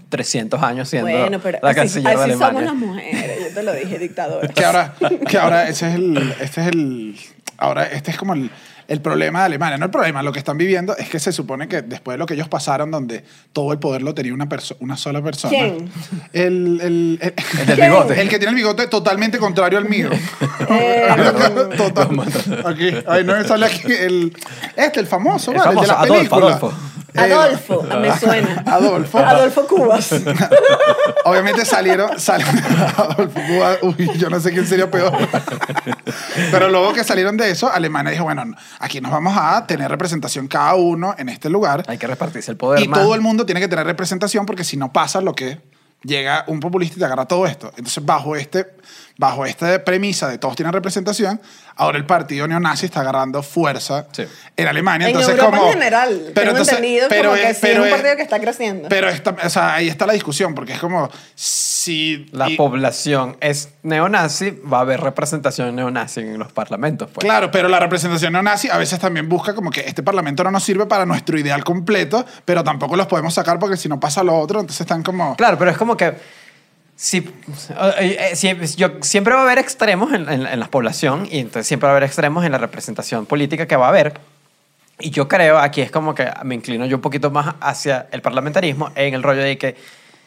300 0.09 0.63
años 0.63 0.89
siendo 0.89 1.11
Bueno, 1.11 1.41
pero 1.43 1.59
la 1.63 1.71
así, 1.71 1.77
canciller 1.81 2.17
de 2.17 2.23
así 2.25 2.33
somos 2.33 2.45
Alemania. 2.45 2.73
las 2.73 2.75
mujeres, 2.75 3.36
te 3.57 3.63
lo 3.63 3.73
dije, 3.73 3.99
dictador. 3.99 4.47
que 4.53 4.65
ahora, 4.65 4.95
que 5.29 5.39
ahora 5.39 5.67
ese 5.69 5.89
es 5.89 5.95
el, 5.95 6.35
este 6.41 6.61
es 6.61 6.67
el, 6.69 7.17
ahora 7.57 7.85
este 7.87 8.11
es 8.11 8.19
como 8.19 8.35
el, 8.35 8.51
el 8.87 9.01
problema 9.01 9.41
de 9.41 9.47
Alemania. 9.47 9.79
No 9.79 9.87
el 9.87 9.91
problema, 9.91 10.23
lo 10.23 10.31
que 10.31 10.39
están 10.39 10.59
viviendo 10.59 10.95
es 10.97 11.09
que 11.09 11.19
se 11.19 11.33
supone 11.33 11.67
que 11.69 11.81
después 11.81 12.15
de 12.15 12.19
lo 12.19 12.27
que 12.27 12.35
ellos 12.35 12.49
pasaron, 12.49 12.91
donde 12.91 13.25
todo 13.55 13.73
el 13.73 13.79
poder 13.79 14.03
lo 14.03 14.15
tenía 14.15 14.35
una, 14.35 14.47
perso- 14.47 14.77
una 14.81 14.97
sola 14.99 15.23
persona. 15.23 15.51
¿Quién? 15.57 15.91
El, 16.35 16.81
el, 16.83 17.19
el, 17.23 17.35
El 17.61 17.67
del 17.67 17.81
bigote. 17.81 18.21
el 18.21 18.29
que 18.29 18.39
tiene 18.39 18.51
el 18.51 18.57
bigote 18.57 18.87
totalmente 18.89 19.39
contrario 19.39 19.79
al 19.79 19.89
mío. 19.89 20.11
Eh, 20.69 21.09
Total. 21.77 22.09
Aquí, 22.67 22.91
ay, 23.09 23.25
no 23.25 23.37
me 23.37 23.45
sale 23.45 23.67
aquí 23.67 23.91
el, 23.93 24.37
este, 24.77 25.01
el 25.01 25.07
famoso, 25.07 25.51
El 25.53 25.59
¿vale? 25.59 25.71
famoso, 25.71 25.83
el 25.85 25.89
de 25.89 25.95
la 25.95 26.01
Adolfo, 26.01 26.17
película. 26.37 26.57
Adolfo. 26.57 26.79
Adolfo, 27.17 27.83
me 28.01 28.19
suena. 28.19 28.63
Adolfo. 28.67 29.19
Adolfo 29.19 29.67
Cubas. 29.67 30.13
Obviamente 31.25 31.65
salieron, 31.65 32.19
salieron 32.19 32.57
Adolfo 32.97 33.41
Cuba, 33.47 33.77
uy, 33.83 34.11
yo 34.19 34.31
no 34.31 34.41
sé 34.41 34.53
quién 34.53 34.67
sería 34.67 34.91
peor. 34.91 35.13
Pero 36.51 36.69
luego 36.69 36.93
que 36.93 37.05
salieron 37.05 37.37
de 37.37 37.51
eso, 37.51 37.71
Alemania 37.71 38.13
dijo, 38.13 38.25
bueno, 38.25 38.45
aquí 38.79 39.01
nos 39.01 39.11
vamos 39.11 39.35
a 39.37 39.67
tener 39.67 39.91
representación 39.91 40.49
cada 40.49 40.75
uno 40.75 41.15
en 41.19 41.29
este 41.29 41.51
lugar. 41.51 41.85
Hay 41.89 41.99
que 41.99 42.07
repartirse 42.07 42.51
el 42.51 42.57
poder 42.57 42.83
Y 42.83 42.89
todo 42.91 43.15
el 43.15 43.21
mundo 43.21 43.47
tiene 43.47 43.61
que 43.61 43.69
tener 43.69 43.87
representación 43.87 44.47
porque 44.47 44.65
si 44.65 44.77
no 44.77 44.93
pasa 44.93 45.21
lo 45.21 45.35
que 45.35 45.61
llega 46.03 46.45
un 46.47 46.61
populista 46.61 46.97
y 46.97 46.99
te 47.01 47.05
agarra 47.05 47.27
todo 47.27 47.47
esto. 47.47 47.69
Entonces, 47.77 48.05
bajo 48.05 48.37
este 48.37 48.67
bajo 49.19 49.47
esta 49.47 49.83
premisa 49.85 50.29
de 50.29 50.37
todos 50.39 50.57
tienen 50.57 50.73
representación, 50.75 51.41
ahora 51.77 51.97
el 51.97 52.05
partido 52.05 52.47
neonazi 52.47 52.87
está 52.87 53.01
agarrando 53.01 53.43
fuerza 53.43 54.07
Sí. 54.13 54.25
en 54.57 54.69
Alemania. 54.69 55.07
En 55.09 55.15
Entonces, 55.17 55.35
Europa 55.39 55.57
como, 55.57 55.69
en 55.69 55.73
general, 55.75 56.33
tengo 56.35 56.51
entonces- 56.51 56.75
entendido 56.75 57.09
como 57.09 57.33
que 57.35 57.55
sí 57.55 57.67
es 57.67 57.79
un 57.79 57.91
partido 57.91 58.17
que 58.17 58.23
está 58.23 58.39
creciendo. 58.41 58.89
Pero 58.91 59.09
esta- 59.09 59.35
o 59.43 59.49
sea, 59.51 59.75
ahí 59.75 59.89
está 59.89 60.07
la 60.07 60.13
discusión, 60.13 60.55
porque 60.55 60.75
es 60.75 60.79
como 60.79 61.11
si... 61.35 62.27
La 62.33 62.51
y- 62.51 62.57
población 62.57 63.37
es 63.41 63.71
neonazi, 63.83 64.51
va 64.51 64.79
a 64.79 64.81
haber 64.81 65.01
representación 65.01 65.75
neonazi 65.75 66.21
en 66.21 66.39
los 66.39 66.53
parlamentos. 66.53 67.09
Pues. 67.13 67.25
Claro, 67.25 67.51
pero 67.51 67.69
la 67.69 67.79
representación 67.79 68.33
neonazi 68.33 68.69
a 68.69 68.77
veces 68.77 68.99
también 68.99 69.29
busca 69.29 69.55
como 69.55 69.71
que 69.71 69.81
este 69.83 70.03
parlamento 70.03 70.43
no 70.45 70.51
nos 70.51 70.65
sirve 70.65 70.87
para 70.87 71.07
nuestro 71.07 71.39
ideal 71.39 71.63
completo, 71.65 72.25
pero 72.45 72.63
tampoco 72.65 72.97
los 72.97 73.07
podemos 73.07 73.33
sacar 73.35 73.59
porque 73.59 73.77
si 73.77 73.89
no 73.89 73.99
pasa 74.01 74.23
lo 74.25 74.37
otro, 74.39 74.61
entonces 74.61 74.81
están 74.83 75.03
como... 75.03 75.37
Claro, 75.37 75.57
pero 75.59 75.71
es 75.71 75.77
como 75.77 75.97
que 75.97 76.13
si, 76.97 77.19
eh, 77.19 78.31
eh, 78.33 78.37
si- 78.37 78.77
yo, 78.77 78.89
siempre 79.03 79.35
va 79.35 79.41
a 79.41 79.43
haber 79.45 79.59
extremos 79.59 80.13
en, 80.13 80.29
en- 80.29 80.47
en 80.47 80.61
la 80.61 80.67
población 80.69 81.29
y 81.31 81.39
entonces 81.41 81.67
siempre 81.67 81.87
va 81.87 81.93
a 81.93 81.97
haber 81.97 82.05
extremos 82.09 82.45
en 82.45 82.53
la 82.53 82.59
representación 82.59 83.27
política 83.27 83.67
que 83.67 83.77
va 83.77 83.87
a 83.87 83.89
haber. 83.91 84.19
Y 84.99 85.11
yo 85.11 85.29
creo, 85.29 85.59
aquí 85.59 85.83
es 85.83 85.91
como 85.91 86.15
que 86.15 86.27
me 86.45 86.55
inclino 86.55 86.87
yo 86.87 86.97
un 86.97 87.03
poquito 87.03 87.31
más 87.31 87.55
hacia 87.61 88.07
el 88.13 88.23
parlamentarismo 88.23 88.91
en 88.95 89.13
el 89.13 89.23
rollo 89.23 89.43
de 89.43 89.59
que 89.59 89.77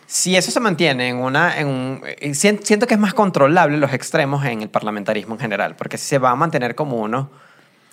si 0.06 0.36
eso 0.36 0.52
se 0.52 0.60
mantiene 0.60 1.10
en 1.10 1.18
una... 1.18 1.58
En 1.60 1.68
un, 1.68 2.02
eh, 2.06 2.34
sien- 2.36 2.60
siento 2.64 2.86
que 2.88 2.94
es 2.94 3.00
más 3.00 3.14
controlable 3.16 3.78
los 3.78 3.94
extremos 3.94 4.46
en 4.46 4.62
el 4.62 4.70
parlamentarismo 4.70 5.34
en 5.36 5.40
general, 5.42 5.76
porque 5.76 5.98
si 5.98 6.06
se 6.06 6.18
va 6.20 6.30
a 6.32 6.36
mantener 6.36 6.76
como 6.76 6.98
uno 6.98 7.32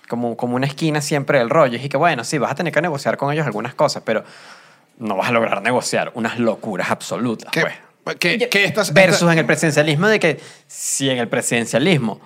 como, 0.07 0.37
como 0.37 0.55
una 0.55 0.67
esquina 0.67 1.01
siempre 1.01 1.39
del 1.39 1.49
rollo. 1.49 1.77
Y 1.81 1.89
que 1.89 1.97
bueno, 1.97 2.23
sí, 2.23 2.37
vas 2.37 2.51
a 2.51 2.55
tener 2.55 2.71
que 2.71 2.81
negociar 2.81 3.17
con 3.17 3.33
ellos 3.33 3.45
algunas 3.45 3.73
cosas, 3.73 4.03
pero 4.05 4.23
no 4.99 5.17
vas 5.17 5.29
a 5.29 5.31
lograr 5.31 5.61
negociar 5.61 6.11
unas 6.13 6.39
locuras 6.39 6.89
absolutas. 6.91 7.51
que, 7.51 7.61
pues. 7.61 7.73
Que, 8.15 8.37
Yo- 8.37 8.49
que 8.49 8.63
estas- 8.65 8.93
Versus 8.93 9.31
en 9.31 9.37
el 9.39 9.45
presidencialismo 9.45 10.07
de 10.07 10.19
que 10.19 10.39
si 10.67 11.09
en 11.09 11.17
el 11.17 11.27
presidencialismo 11.27 12.19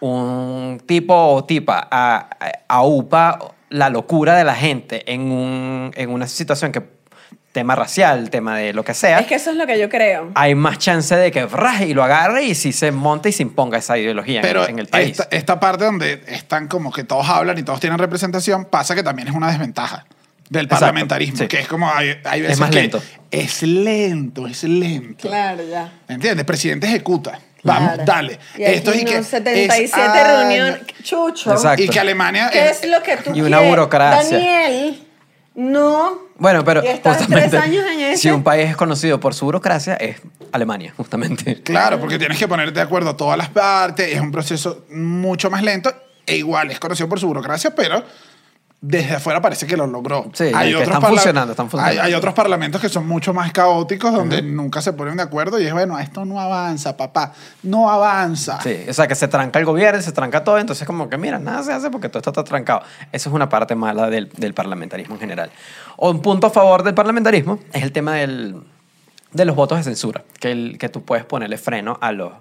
un 0.00 0.82
tipo 0.86 1.14
o 1.14 1.44
tipa 1.44 1.86
a- 1.90 2.28
a- 2.40 2.52
aupa 2.68 3.38
la 3.70 3.88
locura 3.88 4.36
de 4.36 4.44
la 4.44 4.54
gente 4.54 5.10
en, 5.12 5.22
un, 5.30 5.92
en 5.94 6.10
una 6.10 6.26
situación 6.26 6.72
que 6.72 6.82
tema 7.52 7.74
racial, 7.76 8.30
tema 8.30 8.56
de 8.56 8.72
lo 8.72 8.82
que 8.82 8.94
sea, 8.94 9.18
Es 9.20 9.26
que 9.26 9.34
eso 9.34 9.50
es 9.50 9.56
lo 9.56 9.66
que 9.66 9.78
yo 9.78 9.88
creo. 9.90 10.30
hay 10.34 10.54
más 10.54 10.78
chance 10.78 11.14
de 11.14 11.30
que 11.30 11.44
raje 11.46 11.86
y 11.86 11.92
lo 11.94 12.02
agarre 12.02 12.44
y 12.44 12.54
si 12.54 12.72
se 12.72 12.90
monte 12.92 13.28
y 13.28 13.32
se 13.32 13.42
imponga 13.42 13.76
esa 13.78 13.98
ideología 13.98 14.40
en, 14.40 14.78
el 14.78 14.86
país. 14.86 15.10
Esta, 15.20 15.28
esta 15.36 15.60
parte 15.60 15.84
donde 15.84 16.22
están 16.28 16.66
como 16.66 16.90
que 16.92 17.04
todos 17.04 17.28
hablan 17.28 17.58
y 17.58 17.62
todos 17.62 17.78
tienen 17.78 17.98
representación, 17.98 18.64
pasa 18.64 18.94
que 18.94 19.02
también 19.02 19.28
es 19.28 19.34
una 19.34 19.48
desventaja 19.50 20.06
del 20.52 20.64
Exacto, 20.66 20.80
parlamentarismo, 20.80 21.38
sí. 21.38 21.48
que 21.48 21.60
es 21.60 21.68
como 21.68 21.90
hay, 21.90 22.14
hay 22.24 22.42
veces 22.42 22.58
más 22.60 22.70
que 22.70 22.76
lento. 22.82 23.02
es 23.30 23.62
lento, 23.62 24.46
es 24.46 24.62
lento. 24.64 25.28
Claro, 25.28 25.62
ya. 25.68 25.92
¿Entiendes? 26.08 26.40
El 26.40 26.46
presidente 26.46 26.86
ejecuta. 26.86 27.38
Vamos, 27.64 27.90
Claro. 27.92 28.04
dale. 28.04 28.38
Y 28.58 28.64
aquí 28.64 28.74
Esto 28.74 28.92
y 28.94 29.04
no, 29.04 29.10
que 29.12 29.22
77 29.22 30.68
es. 30.68 31.04
Chucho. 31.04 31.52
Exacto. 31.52 31.82
Y 31.82 31.88
que 31.88 32.00
Alemania 32.00 32.50
¿Qué 32.52 32.68
es- 32.70 32.82
es 32.82 32.90
lo 32.90 33.02
que 33.02 33.16
tú 33.18 33.30
Y 33.34 33.40
una 33.40 33.58
quieres? 33.58 33.68
burocracia. 33.70 34.36
Daniel, 34.38 35.02
no. 35.54 36.18
Bueno, 36.38 36.64
pero 36.64 36.82
Y 36.84 36.88
estás 36.88 37.18
justamente 37.18 37.50
tres 37.50 37.62
años 37.62 37.84
en 37.92 38.00
ese. 38.00 38.16
si 38.16 38.30
un 38.30 38.42
país 38.42 38.68
es 38.70 38.76
conocido 38.76 39.20
por 39.20 39.32
su 39.34 39.44
burocracia 39.44 39.94
es 39.94 40.16
Alemania, 40.50 40.92
justamente. 40.96 41.62
Claro, 41.62 42.00
porque 42.00 42.18
tienes 42.18 42.36
que 42.38 42.48
ponerte 42.48 42.72
de 42.74 42.80
acuerdo 42.80 43.10
a 43.10 43.16
todas 43.16 43.38
las 43.38 43.48
partes, 43.48 44.12
es 44.12 44.20
un 44.20 44.32
proceso 44.32 44.84
mucho 44.90 45.48
más 45.50 45.62
lento 45.62 45.94
e 46.26 46.36
igual 46.36 46.70
es 46.72 46.80
conocido 46.80 47.08
por 47.08 47.20
su 47.20 47.28
burocracia, 47.28 47.74
pero 47.74 48.04
desde 48.84 49.14
afuera 49.14 49.40
parece 49.40 49.64
que 49.64 49.76
lo 49.76 49.86
logró. 49.86 50.24
Sí, 50.34 50.50
que 50.52 50.82
están 50.82 51.00
parla- 51.00 51.08
funcionando, 51.08 51.52
están 51.52 51.70
funcionando. 51.70 52.02
Hay, 52.02 52.08
hay 52.08 52.14
otros 52.14 52.34
parlamentos 52.34 52.80
que 52.80 52.88
son 52.88 53.06
mucho 53.06 53.32
más 53.32 53.52
caóticos, 53.52 54.12
donde 54.12 54.42
nunca 54.42 54.82
se 54.82 54.92
ponen 54.92 55.16
de 55.16 55.22
acuerdo 55.22 55.60
y 55.60 55.66
es, 55.66 55.72
bueno, 55.72 56.00
esto 56.00 56.24
no 56.24 56.40
avanza, 56.40 56.96
papá, 56.96 57.32
no 57.62 57.88
avanza. 57.88 58.60
Sí, 58.60 58.76
o 58.88 58.92
sea, 58.92 59.06
que 59.06 59.14
se 59.14 59.28
tranca 59.28 59.60
el 59.60 59.64
gobierno, 59.64 60.02
se 60.02 60.10
tranca 60.10 60.42
todo, 60.42 60.58
entonces 60.58 60.84
como 60.84 61.08
que, 61.08 61.16
mira, 61.16 61.38
nada 61.38 61.62
se 61.62 61.72
hace 61.72 61.90
porque 61.90 62.08
todo 62.08 62.18
esto 62.18 62.30
está 62.30 62.42
trancado. 62.42 62.82
Eso 63.12 63.28
es 63.28 63.34
una 63.34 63.48
parte 63.48 63.76
mala 63.76 64.10
del, 64.10 64.28
del 64.36 64.52
parlamentarismo 64.52 65.14
en 65.14 65.20
general. 65.20 65.50
O 65.96 66.10
un 66.10 66.20
punto 66.20 66.48
a 66.48 66.50
favor 66.50 66.82
del 66.82 66.94
parlamentarismo 66.94 67.60
es 67.72 67.84
el 67.84 67.92
tema 67.92 68.16
del, 68.16 68.56
de 69.30 69.44
los 69.44 69.54
votos 69.54 69.78
de 69.78 69.84
censura, 69.84 70.24
que, 70.40 70.50
el, 70.50 70.76
que 70.78 70.88
tú 70.88 71.04
puedes 71.04 71.24
ponerle 71.24 71.56
freno 71.56 71.98
a 72.00 72.10
los, 72.10 72.32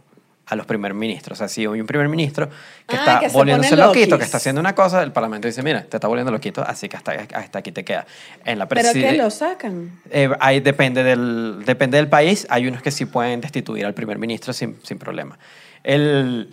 a 0.51 0.55
los 0.57 0.65
primer 0.65 0.93
ministros. 0.93 1.37
O 1.37 1.39
sea, 1.39 1.47
si 1.47 1.61
hay 1.61 1.79
un 1.79 1.87
primer 1.87 2.09
ministro 2.09 2.49
que 2.85 2.97
Ah, 2.97 2.99
está 2.99 3.19
que 3.21 3.29
se 3.29 3.37
volviéndose 3.37 3.75
loquito, 3.77 4.17
que 4.17 4.25
está 4.25 4.35
haciendo 4.37 4.59
una 4.59 4.75
cosa, 4.75 5.01
el 5.01 5.11
parlamento 5.13 5.47
dice, 5.47 5.63
mira, 5.63 5.83
te 5.83 5.95
está 5.97 6.07
volviendo 6.07 6.31
loquito, 6.31 6.61
así 6.61 6.89
que 6.89 6.97
hasta, 6.97 7.13
hasta 7.33 7.59
aquí 7.59 7.71
te 7.71 7.85
queda. 7.85 8.05
En 8.43 8.59
la 8.59 8.67
Pero 8.67 8.91
que 8.91 9.13
lo 9.13 9.29
sacan. 9.31 9.91
eh, 10.09 10.29
ahí 10.41 10.59
depende 10.59 11.03
del, 11.03 11.63
depende 11.65 11.97
del 11.97 12.09
país. 12.09 12.45
Hay 12.49 12.67
unos 12.67 12.81
que 12.81 12.91
sí 12.91 13.05
pueden 13.05 13.39
destituir 13.39 13.85
al 13.85 13.93
primer 13.93 14.19
ministro 14.19 14.51
sin, 14.51 14.77
sin 14.83 14.99
problema. 14.99 15.39
El, 15.83 16.49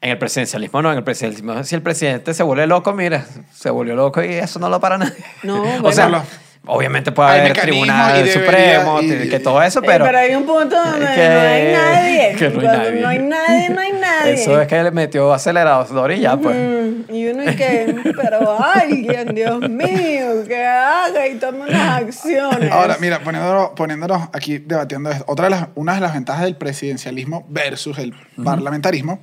en 0.00 0.10
el 0.10 0.18
presidencialismo 0.18 0.82
no, 0.82 0.92
en 0.92 0.98
el 0.98 1.04
presidencialismo, 1.04 1.64
si 1.64 1.74
el 1.74 1.82
presidente 1.82 2.34
se 2.34 2.42
vuelve 2.42 2.66
loco, 2.66 2.92
mira, 2.92 3.24
se 3.52 3.70
volvió 3.70 3.96
loco 3.96 4.22
y 4.22 4.34
eso 4.34 4.58
no 4.58 4.68
lo 4.68 4.78
para 4.78 4.98
nadie. 4.98 5.24
No, 5.42 5.62
o 5.62 5.80
bueno. 5.80 5.92
sea, 5.92 6.08
Lo- 6.10 6.22
obviamente 6.68 7.10
puede 7.12 7.30
Hay 7.30 7.40
haber 7.40 7.52
tribunal 7.54 8.28
supremo, 8.28 9.00
y- 9.02 9.28
que 9.28 9.40
todo 9.40 9.62
eso, 9.62 9.80
Eh, 9.80 9.84
pero... 9.86 10.04
hay 10.16 10.34
un 10.34 10.44
punto 10.46 10.76
donde 10.76 11.06
que- 11.06 11.28
no 11.28 11.40
hay 11.40 11.72
nadie. 11.72 12.34
que 12.38 12.48
no 12.50 12.60
hay 12.60 12.66
Cuando 12.66 12.78
nadie. 12.84 13.00
no 13.00 13.08
hay 13.08 13.18
nadie, 13.18 13.68
no 13.70 13.80
hay 13.80 13.92
nadie. 14.00 14.32
Eso 14.34 14.60
es 14.60 14.68
que 14.68 14.82
le 14.82 14.90
metió 14.90 15.32
acelerador 15.32 16.12
y 16.12 16.20
ya, 16.20 16.36
pues. 16.36 16.56
Mm, 16.56 17.14
y 17.14 17.26
uno 17.28 17.50
y 17.50 17.56
que, 17.56 17.96
pero 18.16 18.62
alguien, 18.64 19.34
Dios 19.34 19.60
mío, 19.68 20.44
que 20.46 20.64
haga 20.64 21.26
y 21.26 21.34
tome 21.36 21.62
unas 21.62 22.02
acciones. 22.02 22.70
Ahora, 22.70 22.96
mira, 23.00 23.20
poniéndonos, 23.20 23.70
poniéndonos 23.70 24.28
aquí 24.32 24.58
debatiendo 24.58 25.10
esto, 25.10 25.24
otra 25.26 25.46
de 25.46 25.50
las, 25.50 25.66
una 25.74 25.94
de 25.94 26.00
las 26.00 26.12
ventajas 26.14 26.42
del 26.44 26.56
presidencialismo 26.56 27.44
versus 27.48 27.98
el 27.98 28.14
parlamentarismo 28.44 29.20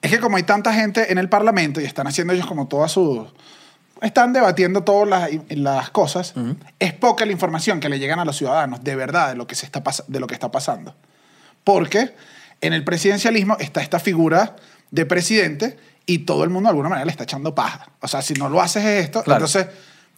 es 0.00 0.10
que 0.10 0.18
como 0.18 0.36
hay 0.36 0.42
tanta 0.42 0.72
gente 0.74 1.10
en 1.12 1.18
el 1.18 1.28
parlamento 1.28 1.80
y 1.80 1.84
están 1.84 2.06
haciendo 2.06 2.32
ellos 2.34 2.46
como 2.46 2.68
todas 2.68 2.92
sus... 2.92 3.26
Están 4.04 4.32
debatiendo 4.32 4.82
todas 4.84 5.08
las, 5.08 5.30
las 5.56 5.90
cosas, 5.90 6.34
es 6.78 6.92
poca 6.92 7.24
la 7.24 7.32
información 7.32 7.80
que 7.80 7.88
le 7.88 7.98
llegan 7.98 8.18
a 8.18 8.24
los 8.24 8.36
ciudadanos 8.36 8.84
de 8.84 8.94
verdad 8.96 9.30
de 9.30 9.34
lo 9.34 9.46
que, 9.46 9.54
se 9.54 9.66
está, 9.66 9.82
de 10.06 10.20
lo 10.20 10.26
que 10.26 10.34
está 10.34 10.50
pasando. 10.50 10.94
Porque 11.64 12.14
en 12.60 12.72
el 12.74 12.84
presidencialismo 12.84 13.56
está 13.58 13.80
esta 13.80 13.98
figura 13.98 14.56
de 14.90 15.06
presidente 15.06 15.78
y 16.06 16.18
todo 16.20 16.44
el 16.44 16.50
mundo 16.50 16.66
de 16.68 16.70
alguna 16.72 16.90
manera 16.90 17.06
le 17.06 17.10
está 17.10 17.24
echando 17.24 17.54
paja. 17.54 17.88
O 18.00 18.08
sea, 18.08 18.20
si 18.20 18.34
no 18.34 18.48
lo 18.48 18.60
haces 18.60 18.84
es 18.84 19.04
esto, 19.04 19.22
Claro. 19.22 19.38
entonces 19.38 19.66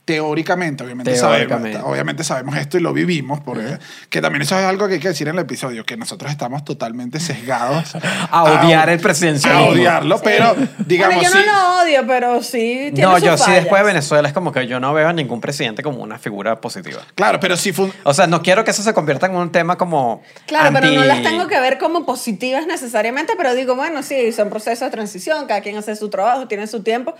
teóricamente, 0.06 0.84
obviamente, 0.84 1.12
Teóricamente. 1.12 1.72
Sabemos, 1.74 1.92
obviamente 1.92 2.24
sabemos 2.24 2.56
esto 2.56 2.78
y 2.78 2.80
lo 2.80 2.92
vivimos, 2.92 3.40
porque, 3.40 3.78
que 4.08 4.22
también 4.22 4.40
eso 4.42 4.56
es 4.58 4.64
algo 4.64 4.86
que 4.88 4.94
hay 4.94 5.00
que 5.00 5.08
decir 5.08 5.26
en 5.28 5.34
el 5.34 5.40
episodio, 5.40 5.84
que 5.84 5.96
nosotros 5.96 6.30
estamos 6.30 6.64
totalmente 6.64 7.18
sesgados 7.20 7.94
A 8.30 8.44
odiar 8.44 8.88
a- 8.88 8.92
el 8.92 9.00
presidencialismo. 9.00 9.66
A 9.66 9.68
odiarlo, 9.70 10.18
pero 10.22 10.54
digamos 10.86 11.16
Bueno, 11.16 11.28
yo 11.30 11.38
sí. 11.38 11.44
no 11.44 11.52
lo 11.52 11.82
odio, 11.82 12.06
pero 12.06 12.42
sí 12.42 12.90
tiene 12.94 13.02
No, 13.02 13.14
sus 13.16 13.24
yo 13.24 13.36
sí 13.36 13.44
fallas. 13.44 13.62
después 13.64 13.82
de 13.82 13.86
Venezuela 13.88 14.28
es 14.28 14.32
como 14.34 14.52
que 14.52 14.66
yo 14.68 14.78
no 14.78 14.94
veo 14.94 15.08
a 15.08 15.12
ningún 15.12 15.40
presidente 15.40 15.82
como 15.82 16.00
una 16.02 16.18
figura 16.20 16.60
positiva. 16.60 17.00
Claro, 17.16 17.40
pero 17.40 17.56
sí 17.56 17.74
O 18.04 18.14
sea, 18.14 18.28
no 18.28 18.42
quiero 18.42 18.62
que 18.64 18.70
eso 18.70 18.82
se 18.84 18.94
convierta 18.94 19.26
en 19.26 19.34
un 19.34 19.50
tema 19.50 19.76
como. 19.76 20.22
Claro, 20.46 20.70
pero 20.72 20.88
no 20.92 21.04
las 21.04 21.22
tengo 21.22 21.48
que 21.48 21.58
ver 21.60 21.78
como 21.78 22.06
positivas 22.06 22.64
necesariamente, 22.66 23.32
pero 23.36 23.54
digo, 23.56 23.74
bueno, 23.74 24.04
sí, 24.04 24.30
son 24.32 24.50
procesos 24.50 24.86
de 24.86 24.90
transición, 24.92 25.46
cada 25.46 25.60
quien 25.62 25.76
hace 25.76 25.96
su 25.96 26.08
trabajo, 26.10 26.46
tiene 26.46 26.68
su 26.68 26.82
tiempo. 26.84 27.14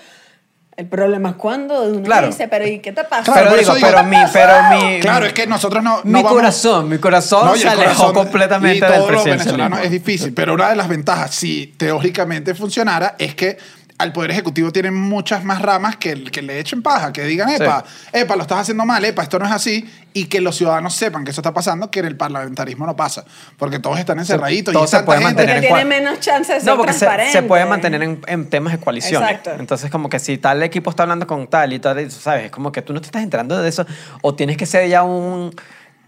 El 0.77 0.87
problema 0.89 1.31
es 1.31 1.37
cuando 1.37 1.85
uno 1.85 2.03
Claro. 2.03 2.27
dice, 2.27 2.49
pero 2.49 2.67
¿y 2.67 2.81
qué 2.81 2.93
te 2.93 3.03
pasa? 3.05 3.33
Claro, 3.33 3.49
pero 3.51 3.51
por 3.51 3.59
digo, 3.61 3.75
digo- 3.77 3.89
pero 3.89 4.03
mi, 4.05 4.17
pero 4.31 4.53
mi. 4.71 5.01
Claro, 5.01 5.25
es 5.25 5.33
que 5.33 5.47
nosotros 5.47 5.83
no, 5.83 5.97
no 5.99 6.03
mi 6.05 6.13
vamos- 6.13 6.33
corazón, 6.33 6.89
mi 6.91 6.99
corazón 6.99 7.47
No, 7.47 7.57
se 7.57 7.67
alejó 7.67 7.85
corazón- 7.95 8.13
completamente 8.15 8.77
y 8.77 8.81
del 8.81 8.89
todos 8.91 8.99
los 9.01 9.07
presidencialismo. 9.23 9.57
venezolanos 9.57 9.85
es 9.87 9.91
difícil, 9.91 10.35
pero 10.35 10.53
una 10.53 10.69
de 10.69 10.77
las 10.77 10.87
ventajas, 10.89 11.35
si 11.35 11.69
teóricamente 11.79 12.55
funcionara, 12.55 13.15
es 13.19 13.35
que 13.35 13.57
al 13.99 14.13
Poder 14.13 14.31
Ejecutivo 14.31 14.73
tienen 14.73 14.95
muchas 14.95 15.43
más 15.45 15.63
ramas 15.63 15.97
que, 15.97 16.25
que 16.25 16.43
le 16.43 16.59
echen 16.59 16.83
paja, 16.83 17.13
que 17.13 17.25
digan, 17.25 17.49
epa, 17.49 17.85
epa, 18.13 18.37
lo 18.37 18.43
estás 18.43 18.59
haciendo 18.59 18.85
mal, 18.85 19.05
epa, 19.05 19.23
esto 19.23 19.39
no 19.39 19.47
es 19.47 19.53
así, 19.53 19.91
y 20.13 20.27
que 20.27 20.41
los 20.41 20.57
ciudadanos 20.57 20.95
sepan 20.95 21.25
que 21.25 21.31
eso 21.31 21.41
está 21.41 21.55
pasando, 21.55 21.91
que 21.91 22.01
en 22.01 22.07
el 22.07 22.17
parlamentarismo 22.17 22.85
no 22.87 22.95
pasa, 22.95 23.25
porque 23.57 23.79
todos 23.79 23.99
están 23.99 24.19
encerraditos 24.19 24.75
y 24.75 24.87
se 24.89 25.03
puede 25.03 25.21
gente- 25.21 25.35
mantener 25.35 25.57
Porque 25.57 25.67
en 25.67 25.75
tiene 25.75 25.85
menos 25.85 26.21
de 26.65 26.71
No, 26.71 26.77
porque 26.77 26.93
se, 26.93 27.43
puede 27.43 27.65
mantener 27.65 28.03
en, 28.03 28.21
en 28.27 28.51
temas 28.51 28.75
de. 28.75 29.23
Exacto. 29.23 29.53
Entonces, 29.59 29.91
como 29.91 30.09
que 30.09 30.19
si 30.19 30.39
tal 30.39 30.63
equipo 30.63 30.91
está 30.91 31.05
hablando 31.05 31.27
con 31.27 31.47
tal 31.47 31.73
y 31.73 31.79
tal, 31.79 32.01
y, 32.01 32.11
¿sabes? 32.11 32.47
Es 32.47 32.51
como 32.51 32.73
que 32.73 32.83
tú 32.83 32.93
no 32.93 33.01
te 33.01 33.07
estás 33.07 33.23
enterando 33.23 33.61
de 33.61 33.69
eso 33.69 33.87
o 34.23 34.35
tienes 34.35 34.57
que 34.57 34.67
ser 34.67 34.89
ya 34.89 35.03
un... 35.03 35.55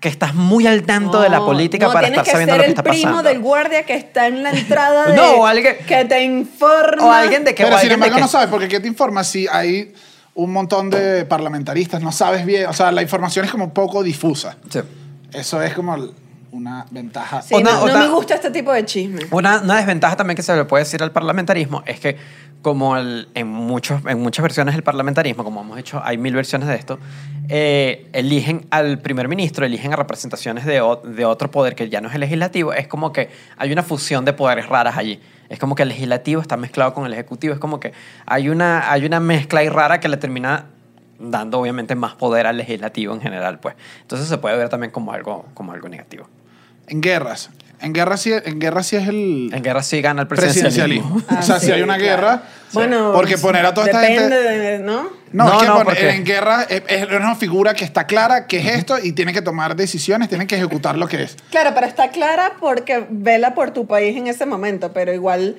que 0.01 0.09
estás 0.09 0.35
muy 0.35 0.67
al 0.67 0.85
tanto 0.85 1.21
de 1.21 1.29
la 1.29 1.39
No, 1.39 1.47
política 1.47 1.87
no, 1.87 1.93
para 1.93 2.07
estar 2.09 2.25
sabiendo 2.25 2.53
ser 2.55 2.59
lo 2.59 2.63
que 2.63 2.67
el 2.67 2.71
está 2.79 2.83
primo 2.85 3.03
pasando. 3.11 3.23
del 3.29 3.39
guardia 3.41 3.83
que 3.85 3.95
está 3.95 4.27
en 4.29 4.43
la 4.45 4.51
entrada 4.51 5.07
de, 5.09 5.17
No, 5.17 5.33
o 5.41 5.47
alguien- 5.47 5.77
que 5.87 6.05
te 6.05 6.23
informa. 6.23 7.05
O 7.05 7.11
alguien 7.13 7.45
de 7.45 7.55
que... 7.55 7.65
Pero 7.65 7.79
sin 7.79 7.91
embargo 7.93 8.15
que- 8.15 8.21
no 8.21 8.29
sabes, 8.29 8.49
porque 8.49 8.69
¿qué 8.69 8.79
te 8.81 8.87
informa 8.87 9.25
si 9.25 9.49
hay 9.51 9.93
un 10.35 10.53
montón 10.53 10.89
de 10.91 11.25
parlamentaristas? 11.25 12.01
No 12.01 12.13
sabes 12.13 12.47
bien, 12.47 12.67
o 12.67 12.73
sea, 12.73 12.93
la 12.93 13.03
información 13.03 13.45
es 13.45 13.51
como 13.51 13.75
poco 13.75 14.03
difusa. 14.05 14.57
Sí. 14.71 14.81
Eso 15.33 15.61
es 15.63 15.75
como 15.75 15.97
l- 15.97 16.11
una 16.53 16.87
ventaja. 16.91 17.43
Sí, 17.43 17.55
Una- 17.55 17.73
no, 17.73 17.79
no 17.79 17.85
otra- 17.85 17.99
me 18.01 18.09
gusta 18.09 18.35
este 18.35 18.51
tipo 18.51 18.73
de 18.73 18.85
chisme. 18.85 19.21
Una, 19.31 19.61
una 19.61 19.77
desventaja 19.77 20.17
también 20.17 20.37
que 20.37 20.43
se 20.43 20.55
le 20.57 20.65
puede 20.65 20.85
decir 20.85 21.03
al 21.03 21.13
parlamentarismo 21.13 21.83
es 21.87 22.01
que 22.01 22.17
como 22.63 22.97
el- 22.97 23.29
en, 23.35 23.47
muchos, 23.47 24.03
en 24.07 24.21
muchas 24.21 24.43
versiones 24.43 24.75
del 24.75 24.83
parlamentarismo, 24.83 25.45
como 25.45 25.61
hemos 25.61 25.79
hecho, 25.79 26.01
hay 26.05 26.19
mil 26.19 26.35
versiones 26.35 26.67
de 26.69 26.75
esto, 26.75 26.99
eh, 27.49 28.09
eligen 28.13 28.67
al 28.71 28.99
primer 28.99 29.29
ministro, 29.29 29.65
eligen 29.65 29.93
a 29.93 29.97
representaciones 29.97 30.65
de, 30.65 30.81
o- 30.81 30.97
de 30.97 31.25
otro 31.25 31.51
poder 31.51 31.75
que 31.77 31.89
ya 31.89 32.01
no 32.01 32.09
es 32.09 32.15
el 32.15 32.21
legislativo, 32.21 32.73
es 32.73 32.89
como 32.89 33.13
que 33.13 33.31
hay 33.57 33.71
una 33.73 33.83
fusión 33.85 34.25
de 34.25 34.33
poderes 34.33 34.67
raras 34.69 34.97
allí. 34.97 35.21
Es 35.49 35.59
como 35.59 35.75
que 35.75 35.83
el 35.85 35.89
legislativo 35.91 36.43
está 36.43 36.57
mezclado 36.57 36.93
con 36.95 37.07
el 37.07 37.13
ejecutivo, 37.13 37.55
es 37.55 37.61
como 37.61 37.79
que 37.81 37.93
hay 38.27 38.49
una, 38.49 38.91
hay 38.91 39.07
una 39.07 39.21
mezcla 39.21 39.61
ahí 39.61 39.69
rara 39.69 40.01
que 40.01 40.09
le 40.09 40.17
termina 40.17 40.67
dando 41.21 41.59
obviamente 41.61 41.95
más 41.95 42.15
poder 42.15 42.47
al 42.47 42.57
legislativo 42.59 43.15
en 43.15 43.21
general, 43.21 43.59
pues. 43.61 43.77
Entonces 44.03 44.29
se 44.29 44.37
puede 44.39 44.57
ver 44.57 44.69
también 44.69 44.91
como 44.91 45.13
algo, 45.13 45.47
como 45.55 45.73
algo 45.73 45.89
negativo. 45.89 46.29
En 46.89 47.01
guerras. 47.01 47.51
En 47.81 47.93
guerras 47.93 48.21
sí, 48.23 48.33
en 48.33 48.59
guerra 48.59 48.83
sí 48.83 48.97
es 48.97 49.07
el 49.07 49.51
En 49.53 49.63
guerra 49.63 49.85
sí 49.85 50.01
gana 50.03 50.23
el 50.23 50.27
presidencialismo. 50.29 51.15
presidencialismo. 51.21 51.39
o 51.41 51.43
sea, 51.47 51.57
Ah, 51.57 51.61
si 51.61 51.67
sí, 51.67 51.73
hay 51.73 51.83
una 51.83 51.97
claro. 51.97 52.11
guerra. 52.17 52.43
Bueno, 52.73 53.13
porque 53.15 53.39
poner 53.39 53.65
a 53.65 53.73
toda 53.73 53.87
esta 53.87 54.01
depende 54.01 54.37
gente. 54.37 54.37
de, 54.49 54.79
¿no? 54.81 55.03
No, 55.33 55.45
No, 55.45 55.53
es 55.53 55.59
que 55.61 55.67
no, 55.67 55.73
poner- 55.75 55.85
porque- 55.85 56.11
en 56.11 56.25
guerra 56.25 56.63
es, 56.69 56.83
es 56.89 57.07
una 57.09 57.37
figura 57.37 57.75
que 57.75 57.85
está 57.85 58.05
clara 58.07 58.47
que 58.49 58.59
es 58.59 58.67
esto 58.67 58.99
y 59.01 59.13
tiene 59.13 59.33
que 59.33 59.43
tomar 59.43 59.77
decisiones, 59.77 60.29
tiene 60.29 60.47
que 60.49 60.57
ejecutar 60.57 60.99
lo 60.99 61.07
que 61.07 61.23
es. 61.23 61.37
Claro, 61.51 61.71
pero 61.73 61.87
está 61.87 62.09
clara 62.11 62.55
porque 62.59 63.07
vela 63.11 63.55
por 63.55 63.71
tu 63.71 63.87
país 63.87 64.17
en 64.17 64.27
ese 64.27 64.45
momento, 64.45 64.93
pero 64.93 65.13
igual, 65.13 65.57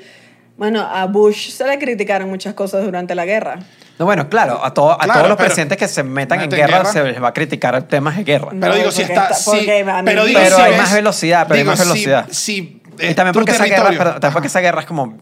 bueno, 0.57 0.81
a 0.81 1.05
Bush 1.05 1.51
se 1.51 1.65
le 1.67 1.79
criticaron 1.79 2.27
muchas 2.29 2.53
cosas 2.53 2.83
durante 2.83 3.15
la 3.15 3.25
guerra. 3.25 3.59
No, 3.99 4.05
bueno, 4.05 4.29
claro, 4.29 4.63
a, 4.63 4.73
todo- 4.73 4.93
a 4.93 4.97
Claro, 4.99 5.13
todos 5.13 5.29
los 5.29 5.38
pero- 5.38 5.47
presidentes 5.47 5.77
que 5.77 5.88
se 5.89 6.03
metan 6.03 6.39
en 6.39 6.49
guerra, 6.49 6.77
guerra. 6.79 6.91
se 6.91 7.03
les 7.03 7.21
va 7.21 7.27
a 7.27 7.33
criticar 7.33 7.81
temas 7.83 8.15
de 8.15 8.23
guerra. 8.23 8.47
Pero 8.51 8.67
No, 8.71 8.75
digo, 8.75 8.91
si 8.91 9.01
está. 9.01 9.33
sí, 9.33 9.67
pero 10.05 10.25
digo, 10.25 10.39
Pero 10.41 10.55
si 10.55 10.62
hay 10.62 10.71
ves- 10.71 10.79
más 10.81 10.93
velocidad, 10.93 11.43
pero 11.47 11.55
hay 11.55 11.59
digo, 11.62 11.71
más 11.71 11.79
si- 11.79 11.85
velocidad. 11.85 12.25
Si, 12.31 12.81
y 12.97 13.05
es 13.05 13.15
también 13.15 13.33
porque 13.33 13.51
esa 13.51 13.65
guerra, 13.65 13.89
también 14.13 14.33
porque 14.33 14.47
esa 14.47 14.62
guerra 14.62 14.79
es 14.81 14.88
como... 14.88 15.17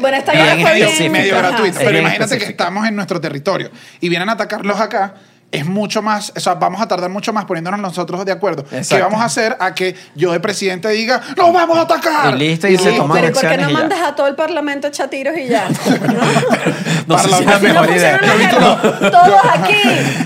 Bueno, 0.00 0.16
esta 0.18 0.32
Bien 0.32 0.44
guerra 0.58 0.60
fue 0.70 0.74
bien. 0.98 1.12
medio 1.12 1.36
gratuito. 1.38 1.78
Pero 1.78 1.98
imagínate 1.98 2.38
que 2.38 2.44
estamos 2.44 2.86
en 2.86 2.96
nuestro 2.96 3.20
territorio 3.20 3.70
y 4.00 4.08
vienen 4.08 4.28
a 4.28 4.32
atacarlos 4.32 4.80
acá. 4.80 5.14
Es 5.52 5.66
mucho 5.66 6.00
más, 6.02 6.32
o 6.34 6.40
sea, 6.40 6.54
vamos 6.54 6.80
a 6.80 6.88
tardar 6.88 7.10
mucho 7.10 7.32
más 7.32 7.44
poniéndonos 7.44 7.78
nosotros 7.78 8.24
de 8.24 8.32
acuerdo. 8.32 8.64
¿Qué 8.64 9.00
vamos 9.00 9.20
a 9.20 9.26
hacer 9.26 9.54
a 9.60 9.74
que 9.74 9.94
yo 10.14 10.32
de 10.32 10.40
presidente 10.40 10.88
diga, 10.88 11.20
¡nos 11.36 11.52
vamos 11.52 11.76
a 11.76 11.82
atacar! 11.82 12.34
Y 12.34 12.38
listo, 12.38 12.66
y 12.68 12.78
se 12.78 12.92
toman 12.92 13.18
pero 13.20 13.28
¿y 13.28 13.32
por 13.34 13.48
qué 13.48 13.58
no 13.58 13.70
mandas 13.70 14.00
a 14.00 14.14
todo 14.16 14.26
el 14.28 14.34
parlamento 14.34 14.86
a 14.86 14.90
echar 14.90 15.08
tiros 15.10 15.36
y 15.36 15.48
ya? 15.48 15.68
No 17.06 17.18
sé 17.18 17.28
si 17.28 17.34
es 17.42 17.46
la 17.46 17.58
mejor 17.58 17.88
no 17.88 17.94
idea. 17.96 18.20
Todos 19.00 19.40
aquí 19.54 19.74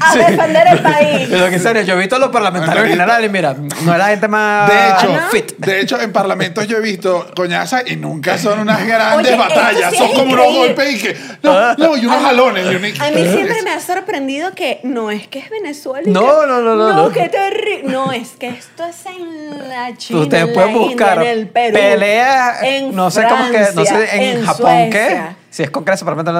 a 0.00 0.12
Sí. 0.12 0.18
defender 0.18 0.66
el 0.72 0.78
país. 0.80 1.26
Pero 1.30 1.48
que 1.48 1.54
en 1.54 1.62
serio, 1.62 1.82
yo 1.82 1.94
he 1.94 1.98
visto 1.98 2.16
a 2.16 2.18
los 2.18 2.28
parlamentarios 2.28 2.84
en 2.84 2.90
general 2.90 3.24
y 3.24 3.28
mira, 3.28 3.54
no 3.54 3.92
es 3.92 3.98
la 3.98 4.06
gente 4.08 4.28
más 4.28 4.68
De 4.70 4.88
hecho, 4.90 5.12
¿no? 5.12 5.28
fit. 5.30 5.56
de 5.58 5.80
hecho, 5.80 6.00
en 6.00 6.12
parlamentos 6.12 6.66
yo 6.68 6.76
he 6.76 6.80
visto 6.80 7.26
coñazas 7.34 7.82
y 7.86 7.96
nunca 7.96 8.38
son 8.38 8.60
unas 8.60 8.86
grandes 8.86 9.26
Oye, 9.32 9.36
batallas. 9.36 9.90
sí 9.90 9.96
son 9.98 10.12
como 10.12 10.32
unos 10.34 10.54
golpes 10.54 10.92
y 10.94 10.98
que. 10.98 11.16
No, 11.42 11.74
no, 11.74 11.96
y 11.96 12.06
unos 12.06 12.22
jalones. 12.22 12.66
A 12.66 13.10
mí 13.10 13.26
siempre 13.26 13.62
me 13.62 13.70
ha 13.70 13.80
sorprendido 13.80 14.52
que 14.54 14.80
no 14.82 15.10
es 15.10 15.15
que 15.26 15.38
es 15.38 15.50
Venezuela. 15.50 16.06
No, 16.06 16.20
que- 16.20 16.46
no, 16.46 16.60
no, 16.60 16.76
no, 16.76 16.92
No, 16.92 17.08
qué 17.10 17.28
terrible. 17.28 17.92
No, 17.92 18.12
es 18.12 18.30
que 18.30 18.48
esto 18.48 18.84
es 18.84 19.06
en 19.06 19.68
la 19.68 19.96
China. 19.96 20.20
Ustedes 20.20 20.48
en 20.48 20.54
pueden 20.54 20.74
buscar 20.74 21.24
India, 21.24 22.60
en 22.62 22.94
no 22.94 23.10
sé 23.10 23.24
cómo 23.28 23.50
que, 23.50 23.66
no 23.74 23.84
sé 23.84 24.30
en, 24.32 24.44
Japón 24.44 24.90
qué, 24.90 25.20
si 25.50 25.62
es 25.62 25.70
Congreso, 25.70 26.04
Parlamento, 26.04 26.32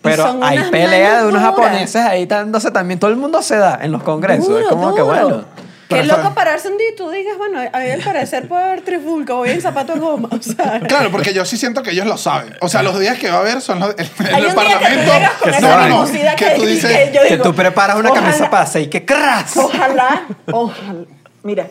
pero 0.00 0.24
hay 0.42 0.58
unas 0.58 0.70
pelea 0.70 1.22
de 1.22 1.28
unos 1.28 1.42
japoneses 1.42 2.02
ahí 2.02 2.26
dándose 2.26 2.70
también, 2.70 2.98
todo 3.00 3.10
el 3.10 3.16
mundo 3.16 3.42
se 3.42 3.56
da 3.56 3.78
en 3.82 3.92
los 3.92 4.02
congresos, 4.02 4.60
es 4.60 4.66
como 4.68 4.94
que 4.94 5.02
bueno. 5.02 5.44
Qué 5.94 6.04
loco 6.04 6.34
pararse 6.34 6.68
un 6.68 6.78
día 6.78 6.88
y 6.92 6.96
tú 6.96 7.10
digas, 7.10 7.36
bueno, 7.38 7.58
a 7.60 7.78
mí 7.78 7.90
al 7.90 8.00
parecer 8.00 8.48
puede 8.48 8.62
haber 8.64 8.80
trifulca, 8.82 9.34
voy 9.34 9.50
en 9.50 9.60
zapato 9.62 9.94
de 9.94 10.00
goma. 10.00 10.28
O 10.32 10.42
sea, 10.42 10.80
Claro, 10.88 11.10
porque 11.10 11.32
yo 11.34 11.44
sí 11.44 11.56
siento 11.56 11.82
que 11.82 11.90
ellos 11.90 12.06
lo 12.06 12.16
saben. 12.16 12.54
O 12.60 12.68
sea, 12.68 12.82
los 12.82 12.98
días 12.98 13.18
que 13.18 13.30
va 13.30 13.36
a 13.38 13.40
haber 13.40 13.60
son 13.60 13.80
los 13.80 13.90
el 13.90 14.08
que 14.08 14.24
tú 14.24 14.54
Parlamento. 14.54 15.12
que 16.36 16.50
tú 16.56 16.64
dices- 16.66 16.90
que 16.90 17.12
yo 17.14 17.22
Que 17.22 17.30
digo, 17.36 17.44
tú 17.44 17.54
preparas 17.54 17.96
una 17.96 18.10
ojalá- 18.10 18.26
camisa 18.26 18.50
para 18.50 18.80
y 18.80 18.86
que 18.88 19.04
cras. 19.04 19.56
Ojalá, 19.56 20.26
ojalá. 20.50 21.04
Mira, 21.44 21.66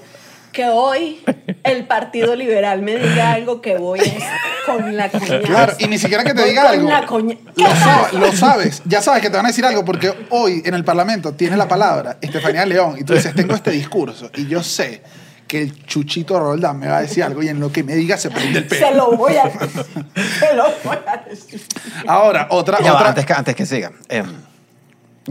que 0.51 0.65
hoy 0.65 1.21
el 1.63 1.85
Partido 1.87 2.35
Liberal 2.35 2.81
me 2.81 2.97
diga 2.97 3.33
algo 3.33 3.61
que 3.61 3.77
voy 3.77 3.99
a- 3.99 4.65
con 4.65 4.95
la 4.95 5.09
coñaza. 5.09 5.39
Claro, 5.41 5.73
y 5.79 5.87
ni 5.87 5.97
siquiera 5.97 6.23
que 6.23 6.33
te 6.33 6.41
Voy 6.41 6.49
diga 6.51 6.63
con 6.63 6.71
algo. 6.71 6.89
la 6.89 7.05
coña- 7.05 7.35
¿Qué 7.55 7.63
Lo, 7.63 7.69
pasa? 7.69 8.09
sa- 8.11 8.17
lo 8.17 8.31
sabes, 8.33 8.81
ya 8.85 9.01
sabes 9.01 9.21
que 9.21 9.29
te 9.29 9.37
van 9.37 9.45
a 9.45 9.49
decir 9.49 9.65
algo 9.65 9.83
porque 9.85 10.13
hoy 10.29 10.61
en 10.65 10.73
el 10.73 10.83
Parlamento 10.83 11.33
tiene 11.33 11.57
la 11.57 11.67
palabra 11.67 12.17
Estefanía 12.21 12.65
León 12.65 12.95
y 12.99 13.03
tú 13.03 13.13
dices, 13.13 13.33
tengo 13.33 13.55
este 13.55 13.71
discurso 13.71 14.29
y 14.35 14.47
yo 14.47 14.61
sé 14.61 15.01
que 15.47 15.63
el 15.63 15.85
chuchito 15.85 16.39
Roldán 16.39 16.79
me 16.79 16.87
va 16.87 16.97
a 16.99 17.01
decir 17.01 17.23
algo 17.23 17.41
y 17.43 17.49
en 17.49 17.59
lo 17.59 17.71
que 17.71 17.83
me 17.83 17.93
diga 17.95 18.17
se 18.17 18.29
prende 18.29 18.59
el 18.59 18.69
Se 18.69 18.75
pelo. 18.77 19.11
lo 19.11 19.17
voy 19.17 19.35
a 19.35 19.49
se 19.51 20.55
lo 20.55 20.63
voy 20.83 20.97
a 21.07 21.17
decir. 21.29 21.61
Ahora, 22.07 22.47
otra, 22.51 22.79
Ya 22.81 22.93
va, 22.93 23.07
antes, 23.09 23.25
que, 23.25 23.33
antes 23.33 23.55
que 23.55 23.65
siga. 23.65 23.91
em, 24.09 24.25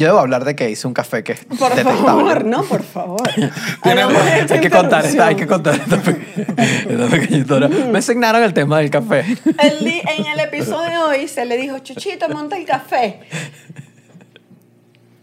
yo 0.01 0.07
debo 0.07 0.19
hablar 0.19 0.45
de 0.45 0.57
que 0.57 0.71
hice 0.71 0.87
un 0.89 0.95
café 0.95 1.23
que 1.23 1.33
es 1.33 1.45
Por 1.45 1.69
detestable. 1.69 2.01
favor, 2.01 2.45
no, 2.47 2.63
por 2.65 2.83
favor. 2.83 3.21
Esta 3.85 4.55
Hay 4.55 4.61
que 4.61 4.71
contar, 4.71 5.05
esta, 5.05 5.27
hay 5.27 5.35
que 5.37 5.47
contar 5.47 5.75
esta, 5.75 5.97
pe- 5.99 6.21
esta 6.89 7.07
pequeña 7.09 7.37
historia. 7.39 7.69
Me 7.69 7.99
asignaron 7.99 8.43
el 8.43 8.55
tema 8.55 8.79
del 8.79 8.91
café. 8.91 9.21
El 9.21 9.87
en 9.87 10.27
el 10.33 10.41
episodio 10.41 11.09
de 11.09 11.19
hoy 11.21 11.29
se 11.29 11.45
le 11.45 11.57
dijo, 11.59 11.79
Chuchito, 11.81 12.29
monta 12.31 12.57
el 12.57 12.65
café. 12.65 13.21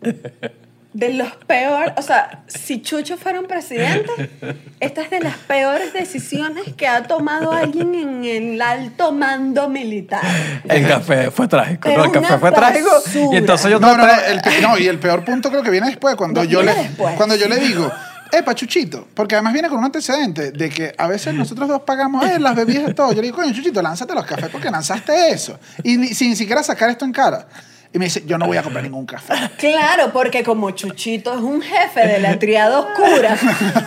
De 0.93 1.13
los 1.13 1.31
peores, 1.45 1.93
o 1.97 2.01
sea, 2.01 2.43
si 2.47 2.81
Chucho 2.81 3.17
fuera 3.17 3.39
un 3.39 3.45
presidente, 3.45 4.31
esta 4.79 5.01
es 5.01 5.09
de 5.11 5.19
las 5.19 5.35
peores 5.37 5.93
decisiones 5.93 6.63
que 6.75 6.87
ha 6.87 7.03
tomado 7.03 7.51
alguien 7.51 7.93
en 7.93 8.23
el 8.25 8.61
alto 8.61 9.11
mando 9.11 9.69
militar. 9.69 10.21
El 10.67 10.87
café 10.87 11.29
fue 11.29 11.47
trágico. 11.47 11.87
No, 11.89 12.05
el 12.05 12.11
café 12.11 12.37
fue 12.39 12.51
trágico. 12.51 12.89
Y 13.31 13.35
entonces 13.35 13.69
yo 13.69 13.79
No, 13.79 13.95
no, 13.95 14.07
no, 14.07 14.13
el, 14.13 14.61
no, 14.61 14.77
y 14.79 14.87
el 14.87 14.97
peor 14.97 15.23
punto 15.23 15.49
creo 15.51 15.61
que 15.61 15.69
viene 15.69 15.87
después, 15.87 16.15
cuando, 16.15 16.43
yo, 16.45 16.63
le, 16.63 16.73
después. 16.73 17.15
cuando 17.15 17.35
yo 17.35 17.47
le 17.47 17.57
digo, 17.57 17.91
epa, 18.31 18.55
Chuchito, 18.55 19.07
porque 19.13 19.35
además 19.35 19.53
viene 19.53 19.69
con 19.69 19.77
un 19.77 19.85
antecedente 19.85 20.51
de 20.51 20.69
que 20.69 20.95
a 20.97 21.07
veces 21.07 21.33
nosotros 21.35 21.67
dos 21.67 21.81
pagamos 21.81 22.25
eh, 22.25 22.39
las 22.39 22.55
bebidas 22.55 22.89
y 22.89 22.93
todo. 22.95 23.09
Yo 23.11 23.17
le 23.21 23.27
digo, 23.27 23.35
coño, 23.35 23.53
Chuchito, 23.53 23.81
lánzate 23.83 24.15
los 24.15 24.25
cafés 24.25 24.49
porque 24.51 24.71
lanzaste 24.71 25.29
eso. 25.31 25.59
Y 25.83 25.97
ni- 25.97 26.13
sin 26.15 26.35
siquiera 26.35 26.63
sacar 26.63 26.89
esto 26.89 27.05
en 27.05 27.11
cara. 27.11 27.47
Y 27.93 27.99
me 27.99 28.05
dice, 28.05 28.23
yo 28.25 28.37
no 28.37 28.45
voy 28.47 28.57
a 28.57 28.63
comprar 28.63 28.83
ningún 28.83 29.05
café. 29.05 29.33
Claro, 29.57 30.11
porque 30.11 30.43
como 30.43 30.71
Chuchito 30.71 31.33
es 31.33 31.39
un 31.39 31.61
jefe 31.61 32.05
de 32.07 32.19
la 32.19 32.37
triada 32.37 32.79
oscura 32.79 33.37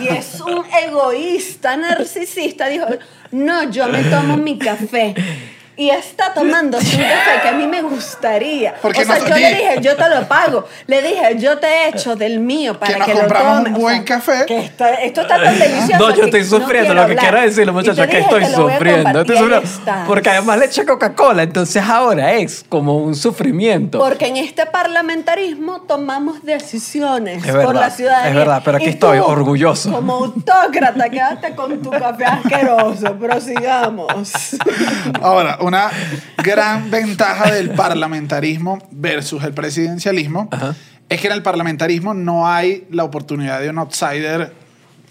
y 0.01 0.09
es 0.09 0.41
un 0.41 0.65
egoísta 0.87 1.77
narcisista, 1.77 2.69
dijo, 2.69 2.87
no, 3.31 3.71
yo 3.71 3.89
me 3.89 4.03
tomo 4.05 4.37
mi 4.37 4.59
café. 4.59 5.15
Y 5.81 5.89
está 5.89 6.35
tomándose 6.35 6.95
un 6.95 7.03
café 7.05 7.41
que 7.41 7.49
a 7.49 7.53
mí 7.53 7.67
me 7.67 7.81
gustaría. 7.81 8.75
Porque 8.83 9.01
o 9.01 9.05
sea, 9.07 9.19
no- 9.19 9.29
yo 9.29 9.35
le 9.35 9.49
dije, 9.49 9.79
yo 9.81 9.97
te 9.97 10.11
lo 10.11 10.29
pago. 10.29 10.67
Le 10.87 11.01
dije, 11.01 11.39
yo 11.39 11.57
te 11.57 11.89
echo 11.89 12.17
del 12.17 12.39
mío 12.39 12.79
para 12.79 12.99
nos 12.99 13.07
que, 13.07 13.15
lo 13.15 13.21
un 13.23 13.29
tomes. 13.29 13.73
O 13.73 13.81
buen 13.81 13.97
sea, 13.97 14.05
café. 14.05 14.45
Que 14.47 14.59
esto, 14.59 14.85
esto 14.85 15.23
está 15.23 15.43
tan 15.43 15.59
delicioso. 15.59 15.99
No, 15.99 16.11
yo 16.11 16.17
que 16.17 16.25
estoy 16.27 16.45
sufriendo. 16.45 16.93
lo 16.93 17.07
que 17.07 17.13
hablar. 17.13 17.25
quiero 17.25 17.41
decirle, 17.41 17.73
muchachos, 17.73 18.07
que 18.09 18.19
estoy 18.19 18.45
sufriendo. 18.45 19.23
Estoy. 19.23 19.63
Porque 20.07 20.29
además 20.29 20.59
le 20.59 20.67
eché 20.67 20.85
Coca-Cola. 20.85 21.45
Entonces 21.45 21.83
ahora 21.83 22.35
es 22.35 22.63
como 22.69 22.99
un 22.99 23.15
sufrimiento. 23.15 24.01
Porque 24.01 24.27
en 24.27 24.37
este 24.37 24.67
parlamentarismo 24.67 25.81
tomamos 25.89 26.43
decisiones 26.43 27.43
verdad, 27.43 27.65
por 27.65 27.75
la 27.75 27.89
ciudadanía. 27.89 28.29
es 28.29 28.37
verdad, 28.37 28.61
pero 28.63 28.77
aquí 28.77 28.87
Y 28.87 28.91
estoy, 28.91 29.19
tú, 29.19 29.25
orgulloso. 29.25 29.91
Como 29.91 30.13
autócrata, 30.13 31.09
quédate 31.09 31.55
con 31.55 31.81
tu 31.81 31.89
café 31.89 32.27
asqueroso. 32.27 33.15
Prosigamos. 33.15 34.09
Ahora, 35.23 35.57
una 35.70 35.70
gran 36.39 36.91
ventaja 36.91 37.51
del 37.51 37.71
parlamentarismo 37.71 38.79
versus 38.91 39.43
el 39.45 39.53
presidencialismo 39.53 40.49
Ajá. 40.51 40.75
es 41.09 41.21
que 41.21 41.27
en 41.27 41.33
el 41.35 41.43
parlamentarismo 41.43 42.15
no 42.15 42.49
hay 42.49 42.87
la 42.91 43.05
oportunidad 43.05 43.61
de 43.61 43.71
un 43.71 43.79
outsider 43.79 44.53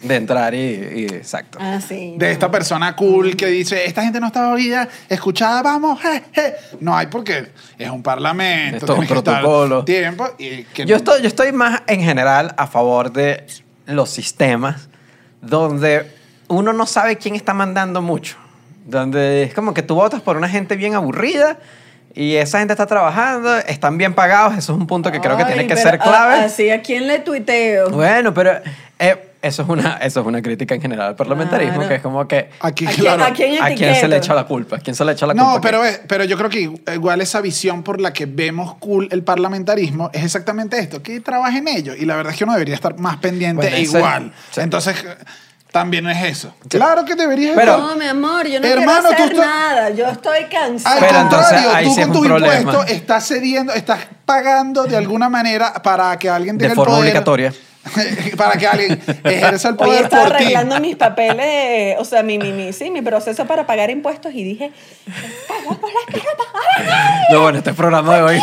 De 0.02 0.16
entrar 0.16 0.54
y, 0.54 0.58
y- 0.58 1.06
exacto. 1.14 1.58
Ah, 1.62 1.80
sí. 1.86 2.16
de 2.18 2.32
esta 2.32 2.50
persona 2.50 2.96
cool 2.96 3.36
que 3.36 3.48
dice, 3.48 3.86
esta 3.86 4.02
gente 4.04 4.20
no 4.22 4.28
está 4.28 4.50
oída, 4.52 4.88
escuchada, 5.10 5.62
vamos, 5.62 6.00
je, 6.02 6.24
je". 6.34 6.54
No 6.80 6.96
hay 6.96 7.08
porque 7.08 7.52
es 7.78 7.90
un 7.90 8.02
parlamento. 8.02 8.78
Es 8.78 8.86
todo 8.86 8.96
un 8.98 9.08
protocolo. 9.08 9.84
Tiempo 9.84 10.26
y 10.38 10.64
que 10.64 10.86
Yo 10.86 10.96
estoy, 10.96 11.22
yo 11.22 11.28
estoy 11.28 11.52
más 11.52 11.82
en 11.88 12.02
general 12.02 12.54
a 12.58 12.66
favor 12.68 13.12
de 13.12 13.46
los 13.88 14.10
sistemas 14.10 14.88
donde 15.42 16.10
uno 16.48 16.72
no 16.74 16.86
sabe 16.86 17.18
quién 17.18 17.36
está 17.36 17.54
mandando 17.54 18.02
mucho. 18.02 18.38
Donde 18.86 19.44
es 19.44 19.54
como 19.54 19.74
que 19.74 19.82
tú 19.84 19.96
votas 19.96 20.22
por 20.22 20.38
una 20.38 20.50
gente 20.50 20.76
bien 20.76 20.96
aburrida 20.96 21.58
y 22.16 22.36
esa 22.36 22.60
gente 22.60 22.74
está 22.74 22.88
trabajando, 22.88 23.56
están 23.58 23.98
bien 23.98 24.14
pagados. 24.14 24.58
Eso 24.58 24.74
es 24.74 24.80
un 24.80 24.88
punto 24.88 25.12
que 25.12 25.20
creo 25.20 25.38
que 25.38 25.44
Ay, 25.44 25.54
tiene 25.54 25.68
que 25.68 25.76
pero 25.76 25.90
ser 25.90 26.00
clave. 26.00 26.36
a- 26.36 26.46
Así, 26.46 26.70
¿a 26.72 26.82
quién 26.82 27.08
le 27.08 27.20
tuiteo? 27.20 27.90
Bueno, 27.92 28.34
pero 28.34 28.52
eh, 28.98 29.26
eso, 29.44 29.62
es 29.62 29.70
una, 29.70 29.98
eso 29.98 30.20
es 30.22 30.26
una 30.26 30.42
crítica 30.42 30.74
en 30.76 30.82
general 30.82 31.10
al 31.10 31.16
parlamentarismo, 31.16 31.76
Claro. 31.76 31.88
que 31.90 31.96
es 31.96 32.02
como 32.02 32.28
que 32.28 32.50
aquí, 32.62 32.88
¿A 32.88 32.92
claro. 32.92 33.24
a 33.26 33.32
quién 33.32 33.62
a 33.64 33.68
quién 33.76 33.96
se 33.96 34.08
le 34.08 34.18
echa 34.18 34.34
la 34.34 34.46
culpa, 34.46 34.78
a 34.78 34.80
quién 34.80 34.96
se 34.96 35.06
le 35.06 35.12
echa 35.12 35.28
la 35.28 35.34
culpa. 35.34 35.54
No, 35.54 35.62
pero, 35.62 35.86
es- 35.86 36.02
pero 36.08 36.24
yo 36.24 36.36
creo 36.36 36.50
que 36.50 36.72
igual 36.94 37.22
esa 37.22 37.40
visión 37.42 37.84
por 37.84 38.02
la 38.02 38.12
que 38.12 38.26
vemos 38.26 38.74
cool 38.80 39.08
el 39.12 39.24
parlamentarismo 39.24 40.10
es 40.12 40.24
exactamente 40.24 40.80
esto, 40.80 41.04
que 41.04 41.20
trabaja 41.22 41.58
en 41.60 41.68
ello. 41.68 41.94
Y 41.96 42.06
la 42.06 42.16
verdad 42.16 42.34
es 42.34 42.38
que 42.40 42.44
uno 42.44 42.54
debería 42.54 42.76
estar 42.76 42.98
más 42.98 43.18
pendiente 43.18 43.62
Bueno, 43.62 43.78
e 43.78 43.82
igual. 43.82 44.34
sí. 44.52 44.62
Entonces, 45.70 45.72
también 45.72 46.08
es 46.08 46.38
eso. 46.38 46.54
Claro 46.68 47.06
que 47.06 47.16
deberías 47.16 47.56
Pero- 47.56 47.78
no, 47.78 47.96
mi 47.96 48.06
amor, 48.08 48.48
yo 48.48 48.60
no 48.60 48.68
Hermano, 48.68 49.10
quiero 49.10 49.10
tú 49.10 49.14
hacer 49.24 49.32
estás- 49.34 49.46
nada. 49.46 49.90
Yo 49.92 50.08
estoy 50.08 50.46
cansada. 50.52 50.96
Al 50.96 51.00
Pero 51.02 51.20
entonces, 51.20 51.48
contrario, 51.52 51.76
ahí 51.76 51.86
tú 51.86 51.94
sí 51.94 52.02
con 52.02 52.12
tus 52.14 52.26
impuestos 52.26 52.90
estás 52.90 53.28
cediendo, 53.28 53.74
estás 53.74 54.00
pagando 54.26 54.86
de 54.86 54.98
alguna 54.98 55.30
manera 55.30 55.74
para 55.74 56.18
que 56.18 56.28
alguien 56.30 56.58
tenga 56.58 56.70
de 56.70 56.72
el 56.74 56.76
forma 56.76 56.96
poder. 56.96 57.04
obligatoria. 57.12 57.54
para 58.38 58.58
que 58.58 58.68
alguien 58.68 59.02
ejerza 59.24 59.70
el 59.70 59.74
Hoy 59.76 59.88
poder 59.88 60.04
estaba 60.06 60.24
por 60.26 60.38
ti. 60.38 60.44
arreglando 60.44 60.80
mis 60.80 60.96
papeles, 60.96 61.96
o 62.00 62.06
sea, 62.06 62.24
mi, 62.24 62.38
mi, 62.38 62.52
mi, 62.52 62.74
sí, 62.74 62.90
mi 62.90 63.02
proceso 63.02 63.46
para 63.46 63.66
pagar 63.68 63.90
impuestos 63.90 64.34
y 64.34 64.44
dije, 64.44 64.72
"Carajo, 65.48 65.80
la 65.88 66.14
quiero 66.14 66.30
pagar". 66.38 67.22
No, 67.32 67.42
bueno, 67.42 67.58
este 67.60 67.74
programa 67.74 68.16
de 68.18 68.22
hoy. 68.24 68.40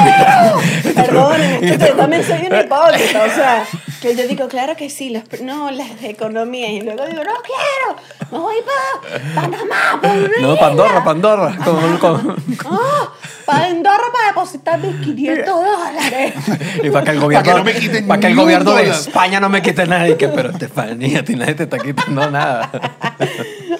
Perdonen, 0.95 1.65
es 1.65 1.79
que 1.79 1.89
yo 1.89 1.95
también 1.97 2.25
soy 2.25 2.47
una 2.47 2.61
hipócrita, 2.63 3.25
o 3.25 3.35
sea, 3.35 3.65
que 4.01 4.15
yo 4.15 4.27
digo, 4.27 4.49
claro 4.49 4.77
que 4.77 4.91
sí, 4.91 5.11
los, 5.11 5.41
no, 5.43 5.71
las 5.71 6.01
de 6.01 6.11
economía, 6.11 6.71
y 6.71 6.81
luego 6.83 7.05
digo, 7.07 7.23
no 7.25 7.33
quiero, 7.43 7.97
me 8.31 8.39
voy 8.39 8.57
para 8.63 9.25
Panamá, 9.35 10.01
por 10.01 10.41
No, 10.41 10.53
isla". 10.55 10.61
Pandorra, 10.61 11.05
Pandorra. 11.05 11.57
Con, 11.65 11.99
con- 11.99 12.37
Ah, 12.67 13.09
para 13.47 13.67
Andorra 13.67 14.05
para 14.13 14.29
depositar 14.29 14.79
mis 14.79 14.97
500 14.97 15.47
dólares. 15.47 16.35
y 16.83 16.91
para 16.91 17.05
que 17.05 17.11
el 17.13 17.21
gobierno, 17.21 17.45
Para 17.45 17.55
que 17.55 17.59
no 17.59 17.65
me 17.65 17.75
quiten 17.75 18.07
para 18.07 18.21
que 18.21 18.27
el 18.27 18.35
gobierno 18.35 18.75
de. 18.75 18.91
España 18.91 19.41
no 19.41 19.49
me 19.49 19.63
quite 19.63 19.87
nada. 19.87 20.09
Y 20.09 20.17
que, 20.17 20.29
pero 20.29 20.51
Estefanía, 20.51 21.21
a 21.21 21.25
ti 21.25 21.37
nadie 21.37 21.55
te 21.55 21.63
está 21.63 21.79
quitando 21.79 22.31
nada. 22.31 22.71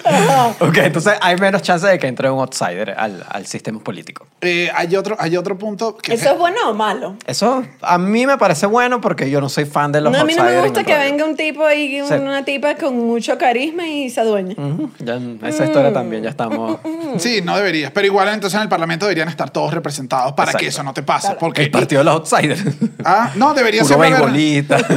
ok, 0.59 0.77
entonces 0.77 1.13
hay 1.21 1.35
menos 1.37 1.61
chance 1.61 1.85
de 1.87 1.97
que 1.99 2.07
entre 2.07 2.29
un 2.29 2.39
outsider 2.39 2.91
al, 2.97 3.23
al 3.29 3.45
sistema 3.45 3.79
político. 3.79 4.27
Eh, 4.41 4.69
hay, 4.75 4.95
otro, 4.95 5.15
hay 5.19 5.35
otro 5.37 5.57
punto 5.57 5.97
que 5.97 6.13
¿Eso 6.13 6.31
es 6.31 6.37
bueno 6.37 6.57
o 6.69 6.73
malo? 6.73 7.15
Eso 7.25 7.63
a 7.81 7.97
mí 7.97 8.25
me 8.27 8.37
parece 8.37 8.65
bueno 8.67 9.01
porque 9.01 9.29
yo 9.29 9.41
no 9.41 9.49
soy 9.49 9.65
fan 9.65 9.91
de 9.91 10.01
los 10.01 10.13
No, 10.13 10.19
a 10.19 10.23
mí 10.23 10.33
no 10.35 10.43
outsiders. 10.43 10.61
me 10.63 10.69
gusta 10.69 10.83
que 10.83 10.95
radio. 10.95 11.11
venga 11.11 11.25
un 11.25 11.35
tipo 11.35 11.65
ahí, 11.65 12.01
Sí. 12.07 12.13
una 12.13 12.45
tipa 12.45 12.75
con 12.75 12.95
mucho 12.97 13.37
carisma 13.37 13.87
y 13.87 14.09
se 14.09 14.21
adueñe. 14.21 14.55
Ya 14.99 15.15
en 15.15 15.39
esa 15.43 15.65
historia 15.65 15.91
también 15.93 16.23
ya 16.23 16.29
estamos. 16.29 16.79
Sí, 17.17 17.41
no 17.43 17.55
deberías. 17.55 17.91
Pero 17.91 18.05
igual 18.07 18.27
entonces 18.29 18.55
en 18.57 18.63
el 18.63 18.69
Parlamento 18.69 19.05
deberían 19.05 19.29
estar 19.29 19.49
todos 19.49 19.73
representados 19.73 20.33
para 20.33 20.51
Exacto. 20.51 20.63
que 20.63 20.67
eso 20.67 20.83
no 20.83 20.93
te 20.93 21.03
pase. 21.03 21.35
Porque, 21.39 21.63
El 21.63 21.71
partido 21.71 21.99
de 21.99 22.05
los 22.05 22.15
outsiders. 22.15 22.61
Ah, 23.03 23.31
no, 23.35 23.53
debería 23.53 23.81
haber- 23.81 23.97
beisbolista. 24.11 24.77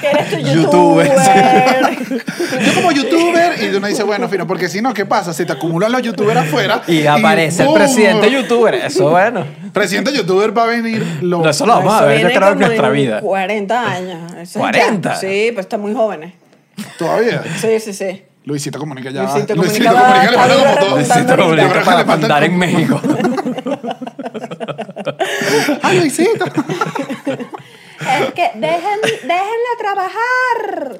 Que 0.00 0.06
eres 0.08 0.30
tu 0.30 0.36
Youtuber, 0.38 1.06
youtuber. 1.06 1.98
Yo 2.70 2.76
como 2.76 2.92
youtuber 2.92 3.62
y 3.62 3.74
uno 3.74 3.86
dice, 3.86 4.02
bueno, 4.02 4.28
fino, 4.28 4.46
porque 4.46 4.68
si 4.68 4.80
no, 4.80 4.94
¿qué 4.94 5.06
pasa? 5.06 5.32
Se 5.32 5.44
te 5.44 5.52
acumulan 5.52 5.90
los 5.92 6.02
youtubers 6.02 6.40
afuera 6.40 6.82
y 6.86 7.06
aparece 7.06 7.64
el 7.64 7.72
presidente 7.72 8.30
youtuber. 8.30 8.74
Eso 8.74 9.10
bueno. 9.10 9.44
Presidente 9.72 10.12
youtuber 10.12 10.56
va 10.56 10.64
a 10.64 10.66
venir 10.66 11.04
lo... 11.22 11.42
No, 11.42 11.50
eso 11.50 11.66
lo 11.66 11.74
vamos 11.74 11.94
a 11.94 12.04
ver, 12.04 12.20
yo 12.20 12.28
creo, 12.28 12.52
en 12.52 12.58
nuestra 12.58 12.90
vida. 12.90 13.20
40 13.20 13.90
años. 13.90 14.32
Eso 14.40 14.58
es 14.58 14.64
¿40? 14.64 15.00
ya. 15.02 15.16
Sí, 15.16 15.50
pues 15.52 15.66
están 15.66 15.80
muy 15.80 15.94
jóvenes. 15.94 16.34
todavía. 16.98 17.42
Sí, 17.60 17.80
sí, 17.80 17.92
sí. 17.92 18.22
Luisito 18.44 18.78
Comunica 18.78 19.10
ya. 19.10 19.22
Luisito 19.22 19.54
Comunica 19.54 19.92
le 19.92 19.98
falta 19.98 20.54
como 20.56 20.74
todo. 20.78 20.96
Luisito 20.96 21.84
para 21.84 22.04
mandar 22.04 22.44
en 22.44 22.56
México. 22.58 23.00
¡Ah, 25.82 25.92
Luisito! 25.92 26.44
Es 28.00 28.32
que 28.32 28.50
dejen, 28.56 29.00
déjenla 29.02 29.72
trabajar. 29.78 30.96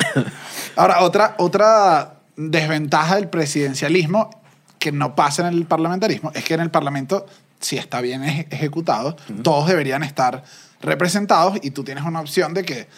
Ahora, 0.76 1.00
otra, 1.00 1.34
otra 1.38 2.14
desventaja 2.36 3.16
del 3.16 3.28
presidencialismo 3.28 4.30
que 4.78 4.92
no 4.92 5.14
pasa 5.14 5.42
en 5.48 5.54
el 5.54 5.66
parlamentarismo 5.66 6.30
es 6.34 6.44
que 6.44 6.54
en 6.54 6.60
el 6.60 6.70
parlamento, 6.70 7.26
si 7.60 7.76
está 7.76 8.00
bien 8.00 8.22
eje- 8.22 8.46
ejecutado, 8.50 9.16
todos 9.42 9.66
deberían 9.68 10.02
estar 10.02 10.42
representados 10.80 11.58
y 11.62 11.70
tú 11.72 11.84
tienes 11.84 12.04
una 12.04 12.20
opción 12.20 12.54
de 12.54 12.64
que 12.64 12.88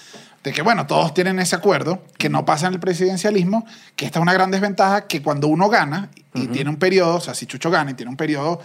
de 0.44 0.52
que, 0.52 0.60
bueno, 0.62 0.88
todos 0.88 1.14
tienen 1.14 1.38
ese 1.38 1.54
acuerdo, 1.54 2.02
que 2.18 2.28
no 2.28 2.44
pasa 2.44 2.66
en 2.66 2.72
el 2.74 2.80
presidencialismo, 2.80 3.64
que 3.94 4.06
esta 4.06 4.18
es 4.18 4.22
una 4.24 4.32
gran 4.32 4.50
desventaja, 4.50 5.06
que 5.06 5.22
cuando 5.22 5.46
uno 5.46 5.68
gana 5.68 6.10
y 6.34 6.48
tiene 6.48 6.68
un 6.68 6.78
periodo, 6.78 7.14
o 7.14 7.20
sea, 7.20 7.32
si 7.34 7.46
Chucho 7.46 7.70
gana 7.70 7.92
y 7.92 7.94
tiene 7.94 8.10
un 8.10 8.16
periodo 8.16 8.60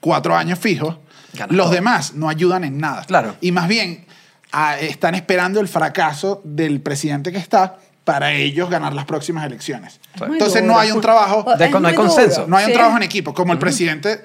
cuatro 0.00 0.36
años 0.36 0.58
fijos, 0.58 0.98
Gana 1.32 1.52
los 1.54 1.70
demás 1.70 2.14
no 2.14 2.28
ayudan 2.28 2.64
en 2.64 2.78
nada. 2.78 3.04
Claro. 3.04 3.36
Y 3.40 3.52
más 3.52 3.68
bien 3.68 4.05
ah, 4.52 4.76
están 4.78 5.14
esperando 5.14 5.60
el 5.60 5.68
fracaso 5.68 6.40
del 6.44 6.80
presidente 6.80 7.32
que 7.32 7.38
está 7.38 7.76
para 8.04 8.32
ellos 8.32 8.70
ganar 8.70 8.92
las 8.94 9.04
próximas 9.04 9.44
elecciones. 9.44 10.00
Entonces 10.14 10.62
duro. 10.62 10.74
no 10.74 10.78
hay 10.78 10.92
un 10.92 11.00
trabajo, 11.00 11.44
De- 11.58 11.68
no 11.70 11.88
hay 11.88 11.94
consenso. 11.94 12.42
duro. 12.42 12.48
no 12.50 12.56
hay 12.56 12.64
un 12.66 12.70
Sí. 12.70 12.74
trabajo 12.76 12.96
en 12.96 13.02
equipo. 13.02 13.34
Como 13.34 13.52
el 13.52 13.58
presidente, 13.58 14.22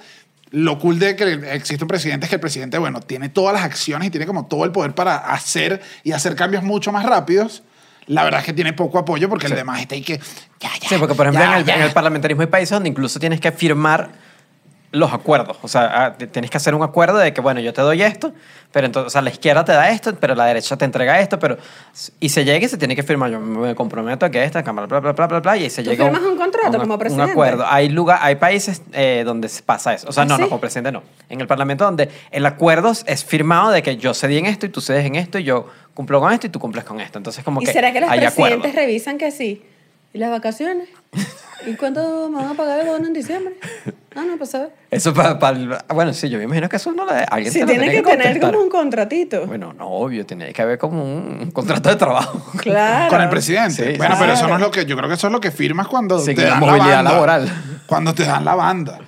lo 0.52 0.78
cool 0.78 1.00
de 1.00 1.16
que 1.16 1.34
existe 1.54 1.84
un 1.84 1.88
presidente 1.88 2.26
es 2.26 2.30
que 2.30 2.36
el 2.36 2.42
presidente, 2.42 2.78
bueno, 2.78 3.00
tiene 3.00 3.30
todas 3.30 3.54
las 3.56 3.64
acciones 3.64 4.08
y 4.10 4.12
tiene 4.12 4.26
como 4.28 4.46
todo 4.46 4.66
el 4.66 4.72
poder 4.72 4.94
para 4.94 5.16
hacer 5.18 5.82
y 6.04 6.12
hacer 6.12 6.36
cambios 6.36 6.64
mucho 6.64 6.92
más 6.92 7.06
rápidos. 7.06 7.64
La 8.08 8.24
verdad 8.24 8.42
es 8.42 8.46
que 8.46 8.54
tiene 8.54 8.74
poco 8.74 9.00
apoyo 9.00 9.30
porque 9.30 9.46
el 9.48 9.52
Sí. 9.54 9.56
demás 9.56 9.82
está 9.82 9.96
ahí 9.96 10.02
que... 10.02 10.18
Ya, 10.60 10.70
ya, 10.82 10.90
Sí, 10.90 10.96
porque 11.00 11.16
por 11.16 11.26
ejemplo 11.28 11.44
ya, 11.44 11.54
en, 11.54 11.60
el, 11.60 11.66
ya. 11.66 11.76
en 11.76 11.82
el 11.84 11.92
parlamentarismo 11.92 12.42
hay 12.42 12.48
países 12.50 12.72
donde 12.72 12.90
incluso 12.90 13.20
tienes 13.20 13.40
que 13.40 13.52
firmar 13.52 14.10
los 14.92 15.14
acuerdos. 15.14 15.58
O 15.62 15.68
sea, 15.68 16.06
ah, 16.06 16.14
tienes 16.18 16.52
que 16.52 16.58
hacer 16.58 16.76
un 16.76 16.84
acuerdo 16.84 17.18
de 17.18 17.34
que, 17.34 17.40
bueno, 17.42 17.60
yo 17.62 17.74
te 17.74 17.82
doy 17.82 18.02
esto, 18.02 18.34
pero 18.72 18.86
entonces, 18.88 19.08
o 19.08 19.10
sea, 19.10 19.22
la 19.22 19.30
izquierda 19.30 19.64
te 19.64 19.72
da 19.72 19.90
esto, 19.90 20.14
pero 20.20 20.36
la 20.36 20.46
derecha 20.46 20.78
te 20.78 20.84
entrega 20.86 21.20
esto, 21.20 21.40
pero... 21.40 21.58
Y 22.20 22.30
se 22.30 22.44
llega 22.44 22.66
y 22.66 22.70
se 22.70 22.78
tiene 22.78 22.96
que 22.96 23.04
firmar. 23.04 23.32
Yo 23.32 23.40
me 23.40 23.74
comprometo 23.74 24.26
a 24.26 24.30
que 24.30 24.44
esta 24.44 24.64
cámara, 24.64 24.88
bla, 24.88 25.00
bla, 25.00 25.14
bla, 25.14 25.28
bla, 25.28 25.40
bla, 25.40 25.58
y 25.58 25.70
se 25.70 25.82
¿Tú 25.84 25.92
llega... 25.92 26.06
firmas 26.06 26.22
un 26.24 26.38
contrato 26.38 26.78
como 26.78 26.94
Un 26.96 27.00
presidente? 27.00 27.32
acuerdo. 27.32 27.66
Hay, 27.68 27.90
lugar, 27.90 28.20
hay 28.22 28.36
países 28.36 28.82
eh, 28.92 29.24
donde 29.26 29.50
pasa 29.66 29.94
eso. 29.94 30.10
O 30.10 30.12
sea, 30.12 30.24
¿Ah, 30.24 30.26
no, 30.26 30.38
no, 30.38 30.44
sí? 30.44 30.50
como 30.50 30.60
presidente 30.60 30.92
no. 30.92 31.04
En 31.30 31.40
el 31.40 31.48
parlamento 31.48 31.86
donde 31.86 32.10
el 32.32 32.46
acuerdo 32.46 32.92
es 33.06 33.24
firmado 33.24 33.72
de 33.72 33.82
que 33.82 33.96
yo 33.98 34.14
cedí 34.14 34.38
en 34.38 34.46
esto 34.46 34.66
y 34.66 34.70
tú 34.70 34.82
cedes 34.82 35.06
en 35.06 35.16
esto 35.16 35.40
y 35.40 35.44
yo 35.44 35.68
cumplo 35.94 36.20
con 36.20 36.34
esto 36.34 36.48
y 36.48 36.50
tú 36.50 36.60
cumples 36.60 36.84
con 36.84 37.00
esto. 37.00 37.18
Entonces, 37.18 37.44
como 37.44 37.62
¿Y 37.62 37.66
que 37.66 37.72
será 37.74 37.94
que 37.94 38.02
los 38.02 38.10
presidentes 38.10 38.34
acuerdos. 38.34 38.76
revisan 38.76 39.18
que 39.18 39.32
sí? 39.32 39.64
¿Y 40.14 40.18
las 40.20 40.30
vacaciones? 40.32 40.90
¿Y 41.68 41.76
cuánto 41.76 42.30
me 42.30 42.38
van 42.38 42.48
a 42.50 42.54
pagar 42.56 42.80
el 42.80 42.88
bono 42.88 43.08
en 43.08 43.14
diciembre? 43.14 43.56
Ah, 44.14 44.26
no, 44.30 44.36
pues 44.36 44.54
a 44.56 44.60
ver. 44.60 44.72
Eso 44.92 45.14
para... 45.14 45.36
bueno, 45.94 46.12
sí, 46.12 46.28
yo 46.28 46.38
me 46.38 46.44
imagino 46.44 46.68
que 46.68 46.76
eso 46.76 46.92
no 46.92 47.06
le... 47.06 47.14
Alguien 47.32 47.54
Si 47.54 47.60
se 47.60 47.66
lo 47.66 47.72
tiene 47.72 47.90
que 47.90 48.02
tener 48.04 48.42
como 48.42 48.60
un 48.60 48.68
contratito. 48.68 49.48
Bueno, 49.48 49.72
no, 49.72 49.88
obvio, 49.88 50.26
tiene 50.26 50.52
que 50.52 50.62
haber 50.62 50.78
como 50.78 51.02
un, 51.02 51.40
un 51.44 51.52
contrato 51.52 51.88
de 51.88 51.96
trabajo. 51.96 52.44
Claro. 52.58 53.10
Con 53.10 53.22
el 53.22 53.30
presidente. 53.30 53.94
Sí, 53.94 53.98
bueno, 53.98 54.18
pero 54.20 54.34
eso 54.34 54.50
no 54.50 54.56
es 54.56 54.60
lo 54.60 54.70
que... 54.70 54.86
Yo 54.86 54.98
creo 54.98 55.08
que 55.08 55.16
eso 55.16 55.28
es 55.28 55.32
lo 55.32 55.40
que 55.40 55.50
firmas 55.50 55.88
cuando 55.88 56.20
Sí, 56.20 56.36
te 56.36 56.42
la 56.44 56.50
dan 56.50 56.60
movilidad 56.60 56.88
la 56.88 56.96
banda. 56.96 57.12
laboral. 57.14 57.64
Cuando 57.88 58.14
te 58.14 58.26
dan 58.26 58.44
la 58.44 58.56
banda. 58.56 59.00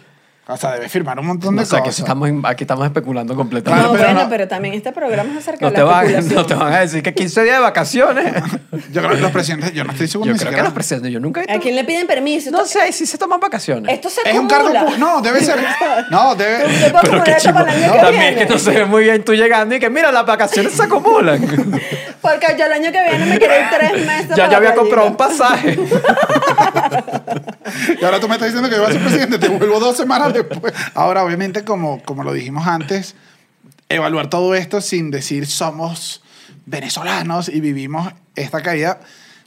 O 0.45 0.57
sea, 0.57 0.71
debes 0.73 0.91
firmar 0.91 1.17
un 1.19 1.25
montón 1.27 1.55
de 1.55 1.63
O 1.63 1.65
sea, 1.65 1.79
que 1.79 1.85
cosas. 1.85 1.99
estamos, 1.99 2.29
aquí 2.43 2.65
estamos 2.65 2.85
especulando 2.85 3.33
No, 3.33 3.37
completamente. 3.37 3.87
Pero 3.93 4.03
bueno, 4.03 4.23
no- 4.23 4.29
pero 4.29 4.45
también 4.49 4.73
este 4.73 4.91
programa 4.91 5.31
es 5.31 5.37
acerca 5.37 5.65
no, 5.65 5.69
de 5.71 5.75
te 5.75 5.81
la 5.81 5.85
van, 5.85 6.05
especulación. 6.05 6.35
no 6.35 6.45
te 6.45 6.53
van 6.55 6.73
a 6.73 6.79
decir 6.81 7.01
que 7.01 7.13
15 7.13 7.43
días 7.43 7.55
de 7.55 7.61
vacaciones. 7.61 8.33
Yo 8.91 9.01
creo 9.01 9.15
que 9.15 9.21
los 9.21 9.31
presidentes... 9.31 9.71
Yo 9.71 9.85
no 9.85 9.93
estoy 9.93 10.07
seguro 10.09 10.27
Yo 10.27 10.33
ni 10.33 10.39
creo 10.39 10.51
que 10.53 10.61
los 10.63 10.73
presidentes, 10.73 11.11
yo 11.13 11.21
nunca 11.21 11.43
he 11.47 11.49
¿A 11.53 11.59
quién 11.59 11.75
le 11.77 11.85
piden 11.85 12.07
permiso? 12.07 12.51
No 12.51 12.65
sé, 12.65 12.91
si 12.91 13.05
se 13.05 13.17
toman 13.17 13.39
vacaciones. 13.39 13.93
Esto 13.93 14.09
se 14.09 14.19
Es 14.29 14.37
un 14.37 14.47
cargo... 14.49 14.69
No, 14.97 15.21
debe 15.21 15.39
ser... 15.39 15.55
No, 16.11 16.35
debe... 16.35 16.65
Pero 17.01 17.23
qué 17.23 17.35
chivo. 17.37 17.53
para 17.53 17.73
el 17.73 17.83
año 17.85 17.93
que 17.93 17.99
También 17.99 18.19
viene. 18.21 18.41
es 18.41 18.47
que 18.47 18.53
no 18.53 18.59
se 18.59 18.71
ve 18.71 18.85
muy 18.85 19.03
bien 19.05 19.23
tú 19.23 19.33
llegando 19.33 19.75
y 19.75 19.79
que 19.79 19.89
mira, 19.89 20.11
las 20.11 20.25
vacaciones 20.25 20.73
se 20.73 20.83
acumulan. 20.83 21.39
Porque 22.21 22.55
yo 22.59 22.65
el 22.65 22.71
año 22.73 22.91
que 22.91 23.01
viene 23.01 23.25
me 23.25 23.37
quiero 23.39 23.53
ir 23.53 23.65
tres 23.69 24.05
meses 24.05 24.29
ya 24.29 24.35
para 24.35 24.49
yo 24.51 24.57
había 24.57 24.75
comprado 24.75 25.07
un 25.07 25.15
pasaje. 25.15 25.77
Y 27.99 28.03
ahora 28.05 28.19
tú 28.19 28.27
me 28.27 28.35
estás 28.35 28.47
diciendo 28.47 28.69
que 28.69 28.75
yo 28.75 28.81
voy 28.81 28.89
a 28.89 28.93
ser 28.93 29.01
presidente, 29.01 29.39
te 29.39 29.47
vuelvo 29.49 29.79
dos 29.79 29.97
semanas 29.97 30.32
después. 30.33 30.73
Ahora, 30.93 31.23
obviamente, 31.23 31.63
como, 31.63 32.01
como 32.03 32.23
lo 32.23 32.33
dijimos 32.33 32.67
antes, 32.67 33.15
evaluar 33.89 34.29
todo 34.29 34.55
esto 34.55 34.81
sin 34.81 35.11
decir 35.11 35.45
somos 35.47 36.21
venezolanos 36.65 37.49
y 37.49 37.59
vivimos 37.59 38.11
esta 38.35 38.61
caída, 38.61 38.99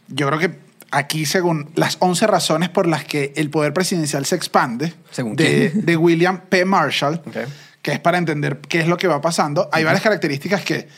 yo 0.09 0.27
creo 0.29 0.39
que 0.39 0.59
aquí, 0.91 1.27
según 1.27 1.71
las 1.75 1.97
11 2.01 2.27
razones 2.27 2.69
por 2.69 2.87
las 2.87 3.05
que 3.05 3.33
el 3.37 3.51
poder 3.51 3.73
presidencial 3.73 4.25
se 4.27 4.37
expande, 4.37 4.95
¿Según 5.11 5.35
de, 5.37 5.71
de 5.71 5.97
William 5.97 6.41
P. 6.49 6.65
Marshall, 6.65 7.21
Ok. 7.27 7.37
que 7.83 7.93
es 7.93 8.01
para 8.01 8.19
entender 8.19 8.59
qué 8.69 8.81
es 8.81 8.87
lo 8.89 8.97
que 8.97 9.09
va 9.09 9.21
pasando, 9.21 9.69
hay 9.73 9.85
varias 9.85 10.03
características 10.03 10.63
que 10.65 10.89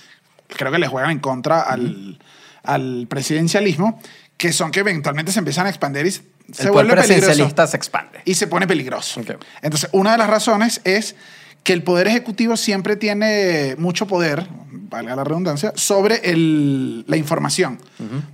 creo 0.48 0.70
que 0.72 0.78
le 0.78 0.88
juegan 0.88 1.10
en 1.10 1.18
contra 1.20 1.60
al, 1.60 2.18
al 2.64 3.06
presidencialismo, 3.08 4.00
que 4.36 4.52
son 4.52 4.70
que 4.70 4.80
eventualmente 4.80 5.32
se 5.32 5.38
empiezan 5.38 5.66
a 5.66 5.70
expandir 5.70 6.06
y 6.06 6.12
se 6.52 6.62
el 6.64 6.68
poder 6.70 6.86
vuelve 6.86 7.02
peligroso 7.02 7.06
presidencialista 7.14 7.66
se 7.66 7.76
expande. 7.76 8.20
y 8.24 8.34
se 8.34 8.46
pone 8.46 8.66
peligroso. 8.66 9.20
Ok. 9.20 9.32
Entonces, 9.62 9.88
una 9.92 10.12
de 10.12 10.18
las 10.18 10.28
razones 10.30 10.80
es 10.84 11.14
que 11.62 11.72
el 11.74 11.82
poder 11.82 12.06
ejecutivo 12.08 12.56
siempre 12.56 12.96
tiene 12.96 13.74
mucho 13.78 14.06
poder, 14.06 14.46
valga 14.70 15.14
la 15.14 15.24
redundancia, 15.24 15.72
sobre 15.74 16.20
el- 16.30 17.04
la 17.06 17.16
información. 17.16 17.78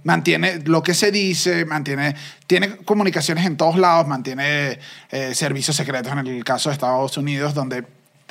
Mantiene 0.04 0.60
lo 0.64 0.82
que 0.82 0.94
se 0.94 1.10
dice, 1.10 1.64
mantiene, 1.64 2.14
tiene 2.46 2.76
comunicaciones 2.76 3.44
en 3.46 3.56
todos 3.56 3.76
lados, 3.78 4.06
mantiene 4.06 4.78
eh, 5.10 5.34
servicios 5.34 5.74
secretos 5.76 6.12
en 6.12 6.18
el 6.18 6.44
caso 6.44 6.68
de 6.68 6.74
Estados 6.74 7.16
Unidos, 7.16 7.54
donde 7.54 7.84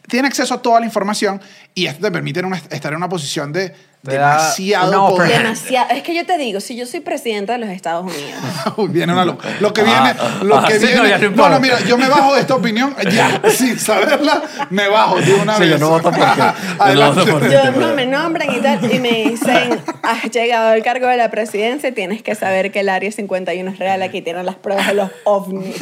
tiene 0.07 0.27
acceso 0.27 0.53
a 0.53 0.61
toda 0.61 0.79
la 0.79 0.85
información 0.85 1.41
y 1.73 1.87
esto 1.87 2.01
te 2.01 2.11
permite 2.11 2.41
estar 2.69 2.93
en 2.93 2.97
una 2.97 3.09
posición 3.09 3.51
de 3.51 3.73
demasiado 4.03 5.09
poder. 5.15 5.41
Demasiado. 5.43 5.89
Es 5.91 6.03
que 6.03 6.13
yo 6.15 6.25
te 6.25 6.37
digo, 6.37 6.59
si 6.59 6.75
yo 6.75 6.85
soy 6.85 6.99
presidenta 6.99 7.53
de 7.53 7.59
los 7.59 7.69
Estados 7.69 8.03
Unidos, 8.03 8.39
Uy, 8.77 8.89
viene 8.89 9.13
una 9.13 9.25
lo, 9.25 9.37
lo 9.59 9.73
que 9.73 9.81
Ah, 9.81 9.83
viene, 9.83 10.47
lo 10.49 10.57
ah, 10.57 10.65
que 10.67 10.79
sí, 10.79 10.87
viene. 10.87 11.09
ya 11.09 11.17
no 11.17 11.21
no, 11.23 11.27
importa. 11.29 11.49
no, 11.51 11.59
mira, 11.59 11.79
yo 11.81 11.97
me 11.97 12.07
bajo 12.09 12.35
de 12.35 12.41
esta 12.41 12.55
opinión 12.55 12.95
ya, 13.11 13.41
sin 13.49 13.79
saberla, 13.79 14.41
me 14.69 14.87
bajo 14.89 15.19
de 15.21 15.33
una 15.35 15.55
Sí, 15.55 15.61
vez. 15.61 15.69
yo 15.71 15.77
no 15.77 15.89
voto 15.89 16.11
por 16.11 16.19
ti. 16.19 17.49
Yo 17.51 17.71
no 17.71 17.93
me 17.95 18.05
nombran 18.05 18.53
y 18.53 18.59
tal, 18.59 18.93
y 18.93 18.99
me 18.99 19.23
dicen, 19.29 19.79
has 20.03 20.23
llegado 20.31 20.69
al 20.69 20.83
cargo 20.83 21.07
de 21.07 21.17
la 21.17 21.29
presidencia 21.31 21.93
tienes 21.93 22.21
que 22.21 22.35
saber 22.35 22.71
que 22.71 22.81
el 22.81 22.89
Área 22.89 23.11
51 23.11 23.71
es 23.71 23.79
real, 23.79 24.01
aquí 24.03 24.21
tienen 24.21 24.45
las 24.45 24.55
pruebas 24.55 24.87
de 24.87 24.93
los 24.95 25.09
ovnis. 25.23 25.75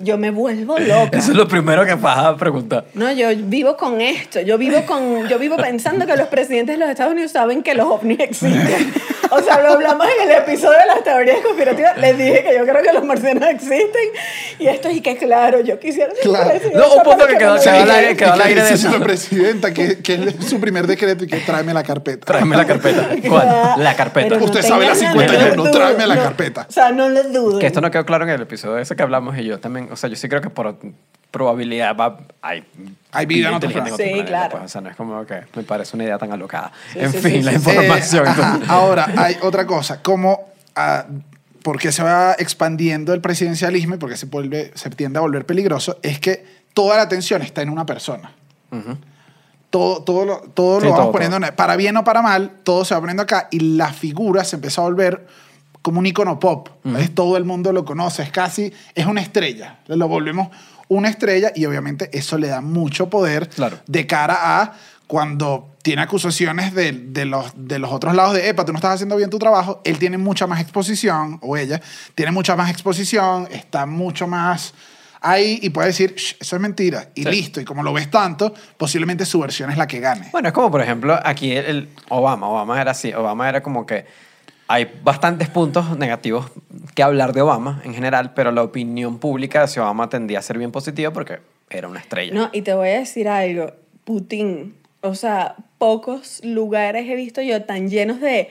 Yo 0.00 0.18
me 0.18 0.30
vuelvo 0.30 0.78
loca. 0.78 1.18
Eso 1.18 1.32
es 1.32 1.36
lo 1.36 1.46
primero 1.46 1.84
que 1.84 1.94
vas 1.94 2.18
a 2.18 2.36
preguntar. 2.36 2.86
No, 2.94 3.12
yo 3.12 3.28
vivo 3.36 3.76
con 3.76 4.00
esto. 4.00 4.40
Yo 4.40 4.58
vivo 4.58 4.84
con, 4.86 5.28
yo 5.28 5.38
vivo 5.38 5.56
pensando 5.56 6.06
que 6.06 6.16
los 6.16 6.28
presidentes 6.28 6.76
de 6.76 6.80
los 6.80 6.90
Estados 6.90 7.12
Unidos 7.12 7.32
saben 7.32 7.62
que 7.62 7.74
los 7.74 7.86
ovnis 7.86 8.20
existen. 8.20 8.92
O 9.34 9.40
sea, 9.42 9.60
lo 9.62 9.72
hablamos 9.72 10.06
en 10.18 10.30
el 10.30 10.36
episodio 10.36 10.78
de 10.78 10.86
las 10.86 11.02
teorías 11.04 11.38
conspirativas. 11.42 11.96
Les 11.98 12.16
dije 12.18 12.42
que 12.44 12.54
yo 12.56 12.64
creo 12.66 12.82
que 12.82 12.92
los 12.92 13.04
marcianos 13.04 13.48
existen. 13.48 14.02
Y 14.58 14.66
esto 14.68 14.90
y 14.90 15.00
que 15.00 15.16
claro, 15.16 15.60
yo 15.60 15.78
quisiera 15.80 16.14
ser 16.14 16.22
Claro. 16.24 16.50
No, 16.74 16.94
un 16.96 17.02
punto 17.02 17.18
para 17.18 17.26
que 17.32 17.38
quedó- 17.38 17.52
al 17.52 17.90
aire, 17.90 18.16
quedó 18.16 18.32
al 18.32 18.38
Y 18.38 18.42
que 18.42 18.48
aire 18.48 18.62
de 18.62 18.70
dice 18.72 18.88
eso. 18.88 18.98
la 18.98 19.04
presidenta 19.04 19.72
que, 19.72 19.98
que 20.02 20.14
es 20.14 20.46
su 20.46 20.60
primer 20.60 20.86
decreto 20.86 21.24
y 21.24 21.26
que 21.28 21.38
tráeme 21.38 21.72
la 21.74 21.82
carpeta. 21.82 22.26
Tráeme 22.26 22.56
la 22.56 22.66
carpeta. 22.66 23.08
¿Cuál? 23.28 23.74
La 23.82 23.96
carpeta. 23.96 24.28
Pero 24.28 24.38
no 24.40 24.44
Usted 24.46 24.62
sabe 24.62 24.86
la 24.86 24.92
tengan 24.92 25.12
51, 25.12 25.54
duda, 25.62 25.70
tráeme 25.70 26.06
la 26.06 26.14
no. 26.16 26.22
carpeta. 26.22 26.66
O 26.68 26.72
sea, 26.72 26.92
no 26.92 27.08
lo 27.08 27.22
dudo. 27.24 27.58
Que 27.58 27.66
esto 27.66 27.80
no 27.80 27.90
quedó 27.90 28.04
claro 28.04 28.24
en 28.24 28.30
el 28.30 28.42
episodio 28.42 28.78
ese 28.78 28.94
que 28.96 29.02
hablamos 29.02 29.36
y 29.38 29.44
yo 29.44 29.58
también, 29.60 29.88
o 29.90 29.96
sea, 29.96 30.08
yo 30.10 30.16
sí 30.16 30.28
creo 30.28 30.40
que 30.42 30.50
por 30.50 30.66
probabilidad 31.32 31.96
va, 31.96 32.18
hay, 32.40 32.62
Hay 33.10 33.26
vida 33.26 33.48
en 33.48 33.54
otro 33.54 33.68
inteligente 33.70 33.96
planeta. 33.96 33.96
Sí, 33.96 34.02
planeta, 34.10 34.28
claro. 34.28 34.50
pues, 34.52 34.64
o 34.64 34.68
sea, 34.68 34.80
no 34.82 34.90
es 34.90 34.96
como 34.96 35.26
que 35.26 35.40
me 35.56 35.62
parece 35.64 35.96
una 35.96 36.04
idea 36.04 36.18
tan 36.18 36.30
alocada. 36.30 36.70
Sí, 36.92 37.00
en 37.00 37.10
sí, 37.12 37.18
fin, 37.18 37.32
sí, 37.32 37.42
la 37.42 37.50
sí. 37.52 37.56
información. 37.56 38.26
Eh, 38.26 38.30
entonces- 38.36 38.68
Ahora, 38.70 39.12
hay 39.16 39.36
otra 39.42 39.66
cosa. 39.66 40.00
¿Cómo, 40.02 40.52
ah, 40.76 41.06
por 41.62 41.78
qué 41.80 41.90
se 41.90 42.02
va 42.04 42.34
expandiendo 42.38 43.12
el 43.14 43.20
presidencialismo 43.20 43.94
y 43.96 43.98
por 43.98 44.10
qué 44.10 44.16
se, 44.16 44.26
vuelve, 44.26 44.70
se 44.74 44.90
tiende 44.90 45.18
a 45.18 45.22
volver 45.22 45.44
peligroso? 45.46 45.98
Es 46.02 46.20
que 46.20 46.44
toda 46.74 46.96
la 46.96 47.02
atención 47.02 47.42
está 47.42 47.62
en 47.62 47.70
una 47.70 47.84
persona. 47.86 48.32
Ujú. 48.70 48.96
Todo, 49.70 50.02
todo 50.02 50.24
lo, 50.26 50.38
todo 50.52 50.80
Sí, 50.80 50.84
lo 50.86 50.90
vamos 50.92 51.04
todo, 51.06 51.12
poniendo, 51.12 51.36
en- 51.38 51.54
para 51.56 51.76
bien 51.76 51.96
o 51.96 52.04
para 52.04 52.20
mal, 52.20 52.50
todo 52.62 52.84
se 52.84 52.94
va 52.94 53.00
poniendo 53.00 53.22
acá 53.22 53.48
y 53.50 53.60
la 53.76 53.90
figura 53.92 54.44
se 54.44 54.56
empezó 54.56 54.82
a 54.82 54.84
volver 54.84 55.26
como 55.80 55.98
un 55.98 56.06
icono 56.06 56.38
pop. 56.38 56.68
¿ves? 56.84 57.14
Todo 57.14 57.36
el 57.38 57.44
mundo 57.44 57.72
lo 57.72 57.84
conoce, 57.84 58.22
es 58.22 58.30
casi, 58.30 58.72
es 58.94 59.06
una 59.06 59.20
estrella. 59.22 59.78
Lo 59.86 60.06
volvemos 60.08 60.48
una 60.92 61.08
estrella 61.08 61.52
y 61.54 61.64
obviamente 61.66 62.10
eso 62.12 62.38
le 62.38 62.48
da 62.48 62.60
mucho 62.60 63.08
poder 63.10 63.48
Claro. 63.48 63.78
de 63.86 64.06
cara 64.06 64.60
a 64.62 64.72
cuando 65.06 65.76
tiene 65.82 66.00
acusaciones 66.02 66.74
de, 66.74 66.92
de 66.92 67.24
los, 67.26 67.52
de 67.54 67.78
los 67.78 67.90
otros 67.92 68.14
lados 68.14 68.34
de, 68.34 68.48
epa, 68.48 68.64
tú 68.64 68.72
no 68.72 68.78
estás 68.78 68.94
haciendo 68.94 69.16
bien 69.16 69.28
tu 69.30 69.38
trabajo, 69.38 69.80
él 69.84 69.98
tiene 69.98 70.16
mucha 70.16 70.46
más 70.46 70.60
exposición, 70.60 71.38
o 71.42 71.56
ella 71.56 71.80
tiene 72.14 72.32
mucha 72.32 72.56
más 72.56 72.70
exposición, 72.70 73.46
está 73.50 73.84
mucho 73.84 74.26
más 74.26 74.72
ahí 75.20 75.58
y 75.62 75.70
puede 75.70 75.88
decir, 75.88 76.14
"Shh, 76.16 76.36
eso 76.40 76.56
es 76.56 76.62
mentira, 76.62 77.10
y 77.14 77.24
Sí. 77.24 77.28
listo. 77.30 77.60
Y 77.60 77.64
como 77.64 77.82
lo 77.82 77.92
ves 77.92 78.10
tanto, 78.10 78.54
posiblemente 78.76 79.26
su 79.26 79.38
versión 79.40 79.70
es 79.70 79.76
la 79.76 79.86
que 79.86 80.00
gane. 80.00 80.28
Bueno, 80.32 80.48
es 80.48 80.54
como, 80.54 80.70
por 80.70 80.80
ejemplo, 80.80 81.18
aquí 81.24 81.52
el, 81.52 81.64
el 81.66 81.88
Obama. 82.08 82.48
Obama 82.48 82.80
era 82.80 82.92
así. 82.92 83.12
Obama 83.12 83.48
era 83.48 83.62
como 83.62 83.84
que 83.86 84.06
hay 84.68 84.90
bastantes 85.02 85.48
puntos 85.48 85.96
negativos 85.98 86.46
que 86.94 87.02
hablar 87.02 87.32
de 87.32 87.42
Obama 87.42 87.80
en 87.84 87.94
general, 87.94 88.32
pero 88.34 88.52
la 88.52 88.62
opinión 88.62 89.18
pública 89.18 89.62
hacia 89.64 89.82
Obama 89.82 90.08
tendía 90.08 90.38
a 90.38 90.42
ser 90.42 90.58
bien 90.58 90.72
positiva 90.72 91.12
porque 91.12 91.40
era 91.70 91.88
una 91.88 92.00
estrella. 92.00 92.32
No, 92.34 92.50
y 92.52 92.62
te 92.62 92.72
voy 92.74 92.88
a 92.88 92.98
decir 93.00 93.28
algo. 93.28 93.72
Putin, 94.04 94.74
o 95.00 95.14
sea, 95.14 95.56
pocos 95.78 96.40
lugares 96.44 97.08
he 97.08 97.14
visto 97.16 97.40
yo 97.42 97.62
tan 97.62 97.88
llenos 97.88 98.20
de, 98.20 98.48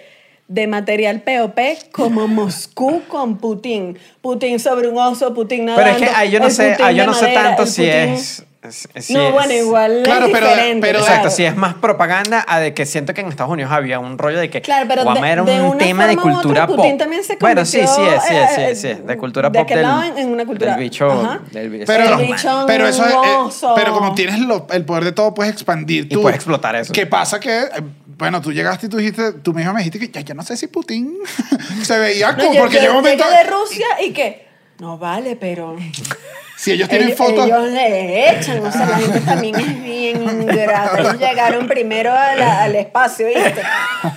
de 0.47 0.67
material 0.67 1.21
POP 1.21 1.59
como 1.91 2.27
Moscú 2.27 3.01
con 3.07 3.37
Putin. 3.37 3.97
Putin 4.21 4.59
sobre 4.59 4.87
un 4.87 4.97
oso, 4.97 5.33
Putin 5.33 5.65
nadando. 5.65 5.83
Pero 5.97 6.05
es 6.05 6.09
que 6.11 6.15
ahí 6.15 6.31
yo 6.31 6.39
no 6.39 6.49
sé, 6.49 6.77
ahí 6.81 6.95
yo 6.95 7.05
no 7.05 7.13
sé 7.13 7.27
tanto 7.33 7.65
si 7.65 7.81
Putin- 7.83 8.13
es 8.13 8.45
Sí, 8.69 9.15
no, 9.15 9.31
bueno, 9.31 9.51
igual 9.53 10.01
Claro, 10.03 10.27
es 10.27 10.31
pero- 10.31 10.47
diferente. 10.49 10.85
pero- 10.87 10.99
Exacto, 10.99 11.21
claro. 11.21 11.35
sí, 11.35 11.45
es 11.45 11.55
más 11.55 11.73
propaganda 11.73 12.45
a 12.47 12.59
de 12.59 12.75
que 12.75 12.85
siento 12.85 13.11
que 13.15 13.21
en 13.21 13.27
Estados 13.29 13.51
Unidos 13.51 13.71
había 13.71 13.97
un 13.97 14.19
rollo 14.19 14.37
de 14.39 14.51
que 14.51 14.61
Claro, 14.61 14.85
pero 14.87 15.01
Obama 15.01 15.25
de, 15.25 15.31
era 15.33 15.43
de 15.43 15.61
un 15.61 15.67
una 15.69 15.77
tema 15.79 16.05
de 16.05 16.15
cultura 16.15 16.65
otra, 16.65 16.67
pop. 16.67 16.75
Putin 16.77 16.97
también 16.99 17.23
se 17.23 17.37
bueno, 17.37 17.65
sí, 17.65 17.79
sí, 17.79 17.79
es, 17.79 17.89
sí, 18.23 18.33
eh, 18.35 18.43
es, 18.43 18.55
sí, 18.55 18.61
es, 18.61 18.81
sí, 18.81 18.87
es, 18.89 19.07
de 19.07 19.17
cultura 19.17 19.49
de 19.49 19.59
pop 19.59 19.67
del, 19.67 19.81
lado 19.81 20.03
en- 20.03 20.17
en 20.19 20.27
una 20.29 20.45
cultura- 20.45 20.71
del 20.75 20.79
bicho. 20.83 21.09
Ajá. 21.11 21.39
del 21.51 21.69
bicho 21.71 21.85
Pero, 21.87 22.19
El 22.19 22.27
bicho 22.27 22.63
pero 22.67 22.87
eso 22.87 23.03
es, 23.03 23.13
eh, 23.13 23.17
hermoso. 23.33 23.73
pero 23.75 23.93
como 23.93 24.13
tienes 24.13 24.37
lo- 24.39 24.67
el 24.69 24.85
poder 24.85 25.05
de 25.05 25.11
todo, 25.13 25.33
puedes 25.33 25.51
expandir 25.53 26.05
Y 26.05 26.09
tú. 26.09 26.21
puedes 26.21 26.35
explotar 26.35 26.75
eso. 26.75 26.93
¿Qué 26.93 27.07
pasa 27.07 27.39
que, 27.39 27.61
eh, 27.61 27.67
bueno, 28.15 28.41
tú 28.41 28.53
llegaste 28.53 28.85
y 28.85 28.89
tú 28.89 28.97
dijiste, 28.97 29.33
tú 29.33 29.55
misma 29.55 29.73
me 29.73 29.79
dijiste 29.79 29.97
que 29.97 30.09
ya, 30.09 30.21
yo 30.21 30.35
no 30.35 30.43
sé 30.43 30.55
si 30.55 30.67
Putin 30.67 31.17
se 31.81 31.97
veía 31.97 32.31
No, 32.33 32.37
como, 32.43 32.53
yo, 32.53 32.59
porque 32.61 32.75
yo 32.75 32.81
llegó 32.81 32.93
un 32.97 33.01
momento, 33.01 33.23
de 33.27 33.43
Rusia 33.43 33.87
y 34.05 34.11
que, 34.13 34.45
no 34.77 34.99
vale, 34.99 35.35
pero 35.35 35.75
si 36.61 36.71
ellos 36.73 36.87
tienen 36.89 37.07
ellos, 37.07 37.17
fotos, 37.17 37.45
ellos 37.47 37.67
le 37.71 38.37
echan, 38.37 38.63
o 38.63 38.71
sea, 38.71 38.85
la 38.85 38.97
gente 38.97 39.19
también 39.21 39.55
es 39.59 39.81
bien 39.83 40.21
ingrata. 40.23 40.99
Ellos 40.99 41.17
llegaron 41.19 41.67
primero 41.67 42.11
a 42.11 42.35
la- 42.35 42.63
al 42.63 42.75
espacio, 42.75 43.25
¿oíste? 43.25 43.61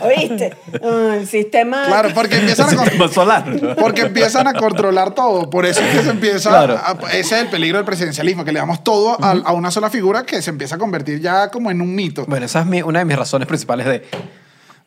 ¿Oíste? 0.00 0.56
Ah, 0.82 1.14
el 1.18 1.26
sistema... 1.26 1.84
claro, 1.86 2.10
porque 2.14 2.36
empiezan 2.36 2.66
a... 2.66 2.82
Sistema 2.82 3.08
solar. 3.08 3.44
Porque 3.80 4.02
empiezan 4.02 4.46
a 4.46 4.52
controlar 4.52 5.14
todo. 5.14 5.48
Por 5.48 5.64
eso 5.64 5.80
es 5.80 5.96
que 5.96 6.02
se 6.02 6.10
empieza. 6.10 6.50
Claro. 6.50 6.74
a- 6.82 6.98
ese 7.12 7.36
es 7.36 7.42
el 7.42 7.48
peligro 7.48 7.78
del 7.78 7.86
presidencialismo, 7.86 8.44
que 8.44 8.52
le 8.52 8.58
damos 8.58 8.84
todo 8.84 9.16
a, 9.24 9.30
a 9.30 9.52
una 9.52 9.70
sola 9.70 9.88
figura 9.88 10.24
que 10.24 10.42
se 10.42 10.50
empieza 10.50 10.74
a 10.74 10.78
convertir 10.78 11.20
ya 11.20 11.48
como 11.50 11.70
en 11.70 11.80
un 11.80 11.94
mito. 11.94 12.24
Bueno, 12.26 12.44
esa 12.44 12.60
es 12.60 12.66
mi- 12.66 12.82
una 12.82 12.98
de 12.98 13.04
mis 13.06 13.16
razones 13.16 13.48
principales 13.48 13.86
de 13.86 14.02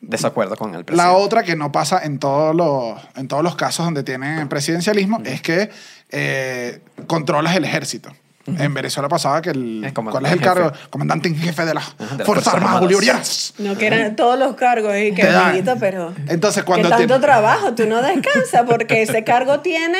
desacuerdo 0.00 0.56
con 0.56 0.70
el 0.70 0.78
La 0.80 0.84
presidente. 0.84 1.14
otra 1.16 1.42
que 1.42 1.56
no 1.56 1.72
pasa 1.72 2.00
en 2.04 2.18
todos 2.18 2.54
los, 2.54 3.00
en 3.16 3.28
todos 3.28 3.42
los 3.42 3.56
casos 3.56 3.84
donde 3.84 4.02
tienen 4.02 4.48
presidencialismo 4.48 5.20
es 5.24 5.42
que 5.42 5.70
eh, 6.10 6.80
controlas 7.06 7.56
el 7.56 7.64
ejército. 7.64 8.10
En 8.46 8.72
Venezuela 8.72 9.10
pasaba 9.10 9.42
que 9.42 9.50
el. 9.50 9.92
¿Cuál 9.94 10.24
es 10.24 10.32
el 10.32 10.38
en 10.38 10.42
cargo? 10.44 10.70
jefe. 10.70 10.88
Comandante 10.88 11.28
en 11.28 11.36
jefe 11.36 11.66
de 11.66 11.74
las 11.74 11.94
de 11.98 12.04
las 12.06 12.08
Fuerzas 12.08 12.26
Fuerzas 12.26 12.54
Armadas. 12.54 12.80
Bolivarianas. 12.80 13.54
No, 13.58 13.76
que 13.76 13.86
eran 13.88 14.16
todos 14.16 14.38
los 14.38 14.54
cargos 14.56 14.96
y 14.96 15.12
que 15.12 15.20
Te 15.20 15.30
dan. 15.32 15.50
bonito, 15.50 15.74
pero... 15.78 16.14
Entonces, 16.28 16.62
que 16.62 16.66
cuando 16.66 16.88
tanto 16.88 17.14
te- 17.16 17.20
trabajo, 17.20 17.74
tú 17.74 17.84
no 17.86 18.00
descansas 18.00 18.62
porque 18.66 19.02
ese 19.02 19.22
cargo 19.22 19.60
tiene 19.60 19.98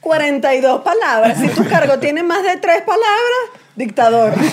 42 0.00 0.80
palabras. 0.82 1.38
Si 1.38 1.48
tu 1.48 1.68
cargo 1.68 1.98
tiene 1.98 2.22
más 2.22 2.42
de 2.42 2.56
tres 2.56 2.78
palabras, 2.82 3.59
dictador. 3.80 4.34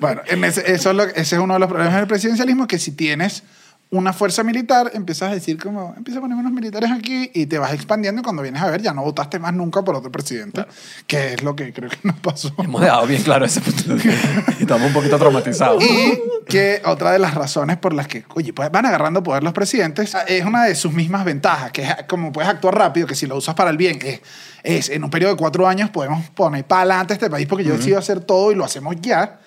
Bueno, 0.00 0.22
en 0.26 0.44
ese, 0.44 0.72
eso 0.72 0.90
ese 0.90 1.36
es 1.36 1.40
uno 1.40 1.54
de 1.54 1.60
los 1.60 1.68
problemas 1.68 1.94
del 1.96 2.06
presidencialismo, 2.06 2.66
que 2.66 2.78
si 2.78 2.92
tienes 2.92 3.42
una 3.90 4.12
fuerza 4.12 4.42
militar, 4.42 4.90
empiezas 4.94 5.30
a 5.30 5.34
decir 5.34 5.58
como, 5.62 5.94
empieza 5.96 6.18
a 6.18 6.22
poner 6.22 6.36
unos 6.36 6.50
militares 6.52 6.90
aquí 6.90 7.30
y 7.32 7.46
te 7.46 7.58
vas 7.58 7.72
expandiendo 7.72 8.20
y 8.20 8.24
cuando 8.24 8.42
vienes 8.42 8.60
a 8.60 8.68
ver 8.68 8.82
ya 8.82 8.92
no 8.92 9.02
votaste 9.02 9.38
más 9.38 9.54
nunca 9.54 9.82
por 9.82 9.94
otro 9.94 10.10
presidente, 10.10 10.66
que 11.06 11.34
es 11.34 11.42
lo 11.44 11.54
que 11.54 11.72
creo 11.72 11.88
que 11.88 11.98
nos 12.02 12.18
pasó. 12.18 12.52
Hemos 12.58 12.80
dejado 12.80 13.06
bien 13.06 13.22
claro 13.22 13.44
ese 13.44 13.60
punto. 13.60 13.96
Estamos 14.60 14.88
un 14.88 14.92
poquito 14.92 15.18
traumatizados. 15.18 15.84
Y 15.84 16.18
que 16.48 16.82
otra 16.84 17.12
de 17.12 17.20
las 17.20 17.34
razones 17.34 17.76
por 17.76 17.94
las 17.94 18.08
que, 18.08 18.24
oye, 18.34 18.52
pues 18.52 18.70
van 18.72 18.86
agarrando 18.86 19.22
poder 19.22 19.44
los 19.44 19.52
presidentes 19.52 20.16
es 20.26 20.44
una 20.44 20.64
de 20.64 20.74
sus 20.74 20.92
mismas 20.92 21.24
ventajas, 21.24 21.70
que 21.70 21.82
es 21.82 21.94
como 22.08 22.32
puedes 22.32 22.50
actuar 22.50 22.76
rápido, 22.76 23.06
que 23.06 23.14
si 23.14 23.26
lo 23.26 23.36
usas 23.36 23.54
para 23.54 23.70
el 23.70 23.76
bien, 23.76 24.00
es, 24.02 24.20
es 24.64 24.88
en 24.88 25.04
un 25.04 25.10
periodo 25.10 25.32
de 25.32 25.38
cuatro 25.38 25.66
años 25.68 25.90
podemos 25.90 26.28
poner 26.30 26.64
para 26.64 26.82
adelante 26.82 27.14
este 27.14 27.30
país 27.30 27.46
porque 27.46 27.64
yo 27.64 27.76
decido 27.76 27.98
hacer 27.98 28.18
todo 28.20 28.50
y 28.50 28.56
lo 28.56 28.64
hacemos 28.64 28.96
ya, 29.00 29.38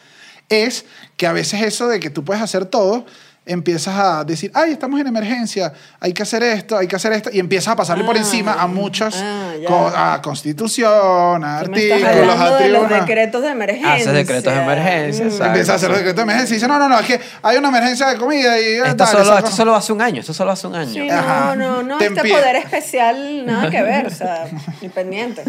es 0.47 0.85
que 1.17 1.27
a 1.27 1.33
veces 1.33 1.61
eso 1.61 1.87
de 1.87 1.99
que 1.99 2.09
tú 2.09 2.23
puedes 2.23 2.41
hacer 2.41 2.65
todo, 2.65 3.05
empiezas 3.51 3.95
a 3.97 4.23
decir, 4.23 4.51
ay, 4.53 4.71
estamos 4.71 4.99
en 5.01 5.07
emergencia, 5.07 5.73
hay 5.99 6.13
que 6.13 6.23
hacer 6.23 6.43
esto, 6.43 6.77
hay 6.77 6.87
que 6.87 6.95
hacer 6.95 7.11
esto, 7.13 7.29
y 7.33 7.39
empiezas 7.39 7.73
a 7.73 7.75
pasarle 7.75 8.03
por 8.03 8.15
Ah, 8.15 8.19
encima 8.19 8.53
a 8.53 8.67
muchos, 8.67 9.15
ah, 9.21 9.53
co- 9.67 9.91
a 9.95 10.21
constitución, 10.21 11.43
a 11.43 11.59
artículos, 11.59 12.39
a 12.39 12.55
de 12.57 12.69
los 12.69 12.89
decretos 12.89 13.41
de 13.41 13.49
emergencia. 13.49 13.93
Haces 13.93 14.13
decretos 14.13 14.53
de 14.53 14.61
emergencia, 14.61 15.25
Mm. 15.25 15.27
exacto. 15.27 15.45
Empieza 15.47 15.71
a 15.71 15.75
hacer 15.75 15.91
decreto 15.91 16.15
de 16.17 16.21
emergencia 16.23 16.53
y 16.53 16.55
dice, 16.57 16.67
no, 16.67 16.79
no, 16.79 16.89
no, 16.89 16.99
es 16.99 17.05
que 17.07 17.19
hay 17.41 17.57
una 17.57 17.69
emergencia 17.69 18.07
de 18.07 18.17
comida 18.17 18.59
y... 18.59 18.65
Esto, 18.75 18.95
tal, 18.97 19.07
solo, 19.07 19.21
eso 19.23 19.37
esto 19.37 19.49
no". 19.49 19.55
solo 19.55 19.75
hace 19.75 19.93
un 19.93 20.01
año, 20.01 20.19
esto 20.21 20.33
solo 20.33 20.51
hace 20.51 20.67
un 20.67 20.75
año. 20.75 20.93
Sí, 20.93 21.09
Ajá. 21.09 21.55
no, 21.55 21.55
no, 21.55 21.83
no, 21.83 21.97
Te 21.97 22.05
este 22.07 22.21
empie- 22.21 22.31
poder 22.31 22.55
especial, 22.57 23.45
nada 23.45 23.69
que 23.69 23.81
ver, 23.81 24.07
o 24.07 24.09
sea, 24.11 24.45
independiente. 24.81 25.43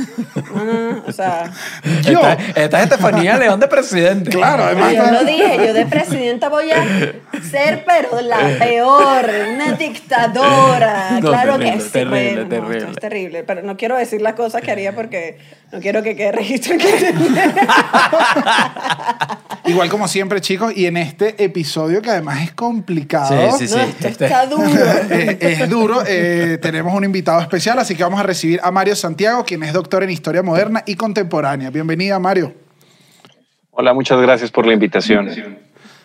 No, 0.55 0.65
no, 0.65 0.93
no, 0.93 1.03
o 1.07 1.13
sea, 1.13 1.51
Yo, 2.03 2.21
Esta, 2.21 2.33
esta 2.61 2.79
es 2.79 2.85
Estefanía 2.85 3.37
León 3.37 3.61
de 3.61 3.69
presidente. 3.69 4.31
claro, 4.31 4.65
además... 4.65 4.93
yo 4.95 5.11
lo 5.11 5.25
dije, 5.25 5.57
yo 5.67 5.73
de 5.75 5.87
presidenta 5.87 6.49
voy 6.49 6.71
a 6.71 6.83
ser, 7.51 7.85
pero 7.91 8.20
la 8.22 8.57
peor, 8.59 9.30
una 9.55 9.72
dictadora. 9.72 11.09
No, 11.20 11.28
claro 11.28 11.59
terrible, 11.59 11.72
que 11.76 11.80
sí. 11.80 11.91
terrible, 11.91 12.30
bueno, 12.30 12.43
no, 12.43 12.49
terrible. 12.49 12.78
esto 12.78 12.91
es 12.91 12.97
terrible, 12.99 13.43
pero 13.45 13.62
no 13.62 13.76
quiero 13.76 13.97
decir 13.97 14.22
las 14.22 14.34
cosas 14.34 14.62
que 14.62 14.70
haría 14.70 14.95
porque 14.95 15.38
no 15.72 15.80
quiero 15.80 16.03
que 16.03 16.14
quede 16.16 16.32
registro 16.32 16.76
que 16.78 17.14
Igual 19.70 19.88
como 19.91 20.09
siempre, 20.09 20.41
chicos, 20.41 20.72
y 20.76 20.86
en 20.86 20.97
este 20.97 21.43
episodio 21.45 22.01
que 22.03 22.11
además 22.11 22.43
es 22.43 22.53
complicado. 22.53 23.53
Sí, 23.59 23.68
sí, 23.68 23.74
No, 23.76 23.82
sí. 23.82 23.88
esto 23.91 24.09
Este- 24.09 24.24
está 24.26 24.47
duro. 24.47 24.64
eh, 25.11 25.38
es 25.41 25.68
duro. 25.68 26.03
eh, 26.07 26.59
tenemos 26.62 26.95
un 26.95 27.05
invitado 27.05 27.41
especial, 27.41 27.78
así 27.78 27.95
que 27.95 28.03
vamos 28.03 28.20
a 28.20 28.22
recibir 28.24 28.61
a 28.62 28.70
Mario 28.70 28.97
Santiago, 28.97 29.45
quien 29.45 29.62
es 29.62 29.72
doctor 29.72 30.03
en 30.03 30.11
Historia 30.11 30.43
Moderna 30.43 30.82
y 30.86 30.95
Contemporánea. 30.95 31.70
Bienvenida, 31.70 32.18
Mario. 32.18 32.55
Hola, 33.72 33.93
muchas 33.95 34.20
gracias 34.20 34.51
por 34.51 34.66
la 34.66 34.72
invitación. 34.74 35.28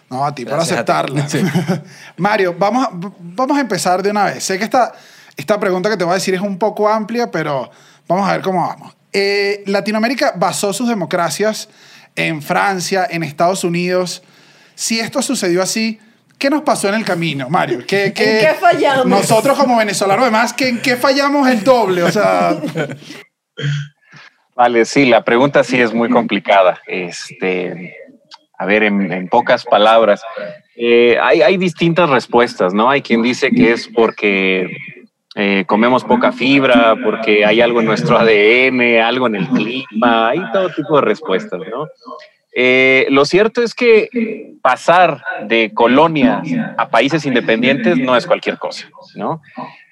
No, 0.10 0.26
a 0.26 0.34
ti 0.34 0.46
por 0.46 0.54
Gracias 0.54 0.86
ti. 0.86 0.92
aceptarla. 0.92 1.28
Sí. 1.28 1.42
Mario, 2.18 2.56
vamos 2.58 2.86
a, 2.86 2.90
vamos 2.92 3.58
a 3.58 3.62
empezar 3.62 4.04
de 4.04 4.12
una 4.12 4.26
vez. 4.26 4.44
Sé 4.44 4.58
que 4.58 4.64
esta, 4.64 4.94
esta 5.36 5.60
pregunta 5.60 5.90
que 5.90 5.98
te 5.98 6.04
voy 6.04 6.12
a 6.12 6.16
decir 6.16 6.34
es 6.36 6.42
un 6.42 6.58
poco 6.58 6.88
amplia, 6.90 7.32
pero 7.32 7.70
vamos 8.08 8.28
a 8.30 8.34
ver 8.34 8.42
cómo 8.42 8.66
vamos. 8.68 8.96
Eh, 9.12 9.64
Latinoamérica 9.66 10.34
basó 10.36 10.74
sus 10.74 10.88
democracias 10.88 11.70
en 12.16 12.42
Francia, 12.42 13.08
en 13.10 13.24
Estados 13.24 13.64
Unidos. 13.64 14.24
Si 14.76 15.00
esto 15.00 15.22
sucedió 15.22 15.62
así, 15.62 16.00
¿qué 16.38 16.50
nos 16.50 16.62
pasó 16.62 16.90
en 16.90 16.96
el 16.96 17.06
camino, 17.06 17.50
Mario? 17.50 17.80
¿Qué, 17.88 18.14
qué 18.14 18.56
fallamos? 18.60 19.08
Nosotros 19.08 19.58
como 19.58 19.78
venezolanos, 19.78 20.24
además, 20.24 20.54
¿que 20.54 20.70
¿en 20.70 20.82
qué 20.82 20.98
fallamos 20.98 21.48
el 21.48 21.64
doble? 21.64 22.04
O 22.04 22.12
sea, 22.12 22.58
Vale, 24.56 24.86
sí, 24.86 25.06
la 25.06 25.24
pregunta 25.24 25.64
sí 25.66 25.80
es 25.82 25.94
muy 25.94 26.10
complicada. 26.10 26.80
Este, 26.88 27.94
a 28.58 28.66
ver, 28.66 28.84
en, 28.84 29.28
pocas 29.28 29.66
palabras, 29.66 30.22
eh, 30.76 31.18
hay, 31.22 31.42
hay 31.42 31.58
distintas 31.58 32.10
respuestas, 32.10 32.74
¿no? 32.74 32.90
Hay 32.90 33.02
quien 33.02 33.22
dice 33.22 33.52
que 33.52 33.72
es 33.72 33.88
porque 33.88 34.70
eh, 35.36 35.66
comemos 35.68 36.06
poca 36.06 36.32
fibra, 36.32 36.96
porque 37.04 37.46
hay 37.46 37.60
algo 37.60 37.82
en 37.82 37.88
nuestro 37.88 38.18
ADN, 38.18 39.02
algo 39.02 39.28
en 39.28 39.36
el 39.36 39.48
clima, 39.50 40.30
hay 40.30 40.40
todo 40.54 40.70
tipo 40.70 40.96
de 40.96 41.02
respuestas, 41.02 41.60
¿no? 41.70 41.88
Eh, 42.58 43.08
lo 43.10 43.26
cierto 43.26 43.62
es 43.62 43.76
que 43.76 44.56
pasar 44.62 45.22
de 45.44 45.74
colonias 45.74 46.48
a 46.78 46.88
países 46.88 47.26
independientes 47.26 47.98
no 47.98 48.16
es 48.16 48.26
cualquier 48.26 48.58
cosa, 48.58 48.88
¿no? 49.16 49.42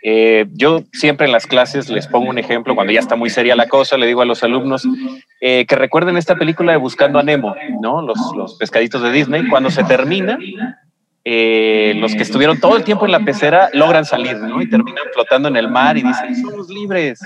Eh, 0.02 0.46
yo 0.54 0.84
siempre 0.94 1.26
en 1.26 1.34
las 1.34 1.46
clases 1.46 1.90
les 1.90 2.08
pongo 2.08 2.30
un 2.30 2.38
ejemplo, 2.38 2.74
cuando 2.74 2.94
ya 2.94 3.02
está 3.02 3.18
muy 3.18 3.30
seria 3.30 3.58
la 3.58 3.68
cosa, 3.68 3.98
le 3.98 4.08
digo 4.08 4.22
a 4.22 4.26
los 4.26 4.44
alumnos 4.44 4.88
eh, 5.42 5.66
que 5.66 5.76
recuerden 5.76 6.16
esta 6.16 6.38
película 6.38 6.72
de 6.72 6.78
Buscando 6.78 7.20
a 7.20 7.24
Nemo, 7.24 7.54
¿no? 7.82 8.02
Los, 8.02 8.56
pescaditos 8.58 9.02
de 9.02 9.12
Disney. 9.12 9.46
Cuando 9.50 9.70
se 9.70 9.84
termina, 9.84 10.38
los 11.26 12.16
que 12.16 12.24
estuvieron 12.24 12.62
todo 12.62 12.78
el 12.78 12.86
tiempo 12.86 13.06
en 13.06 13.12
la 13.12 13.26
pecera 13.26 13.72
logran 13.74 14.06
salir, 14.06 14.38
¿no? 14.38 14.62
Y 14.62 14.70
terminan 14.70 15.04
flotando 15.14 15.50
en 15.50 15.58
el 15.58 15.70
mar 15.70 15.98
y 15.98 16.04
dicen, 16.04 16.34
somos 16.38 16.70
libres. 16.70 17.20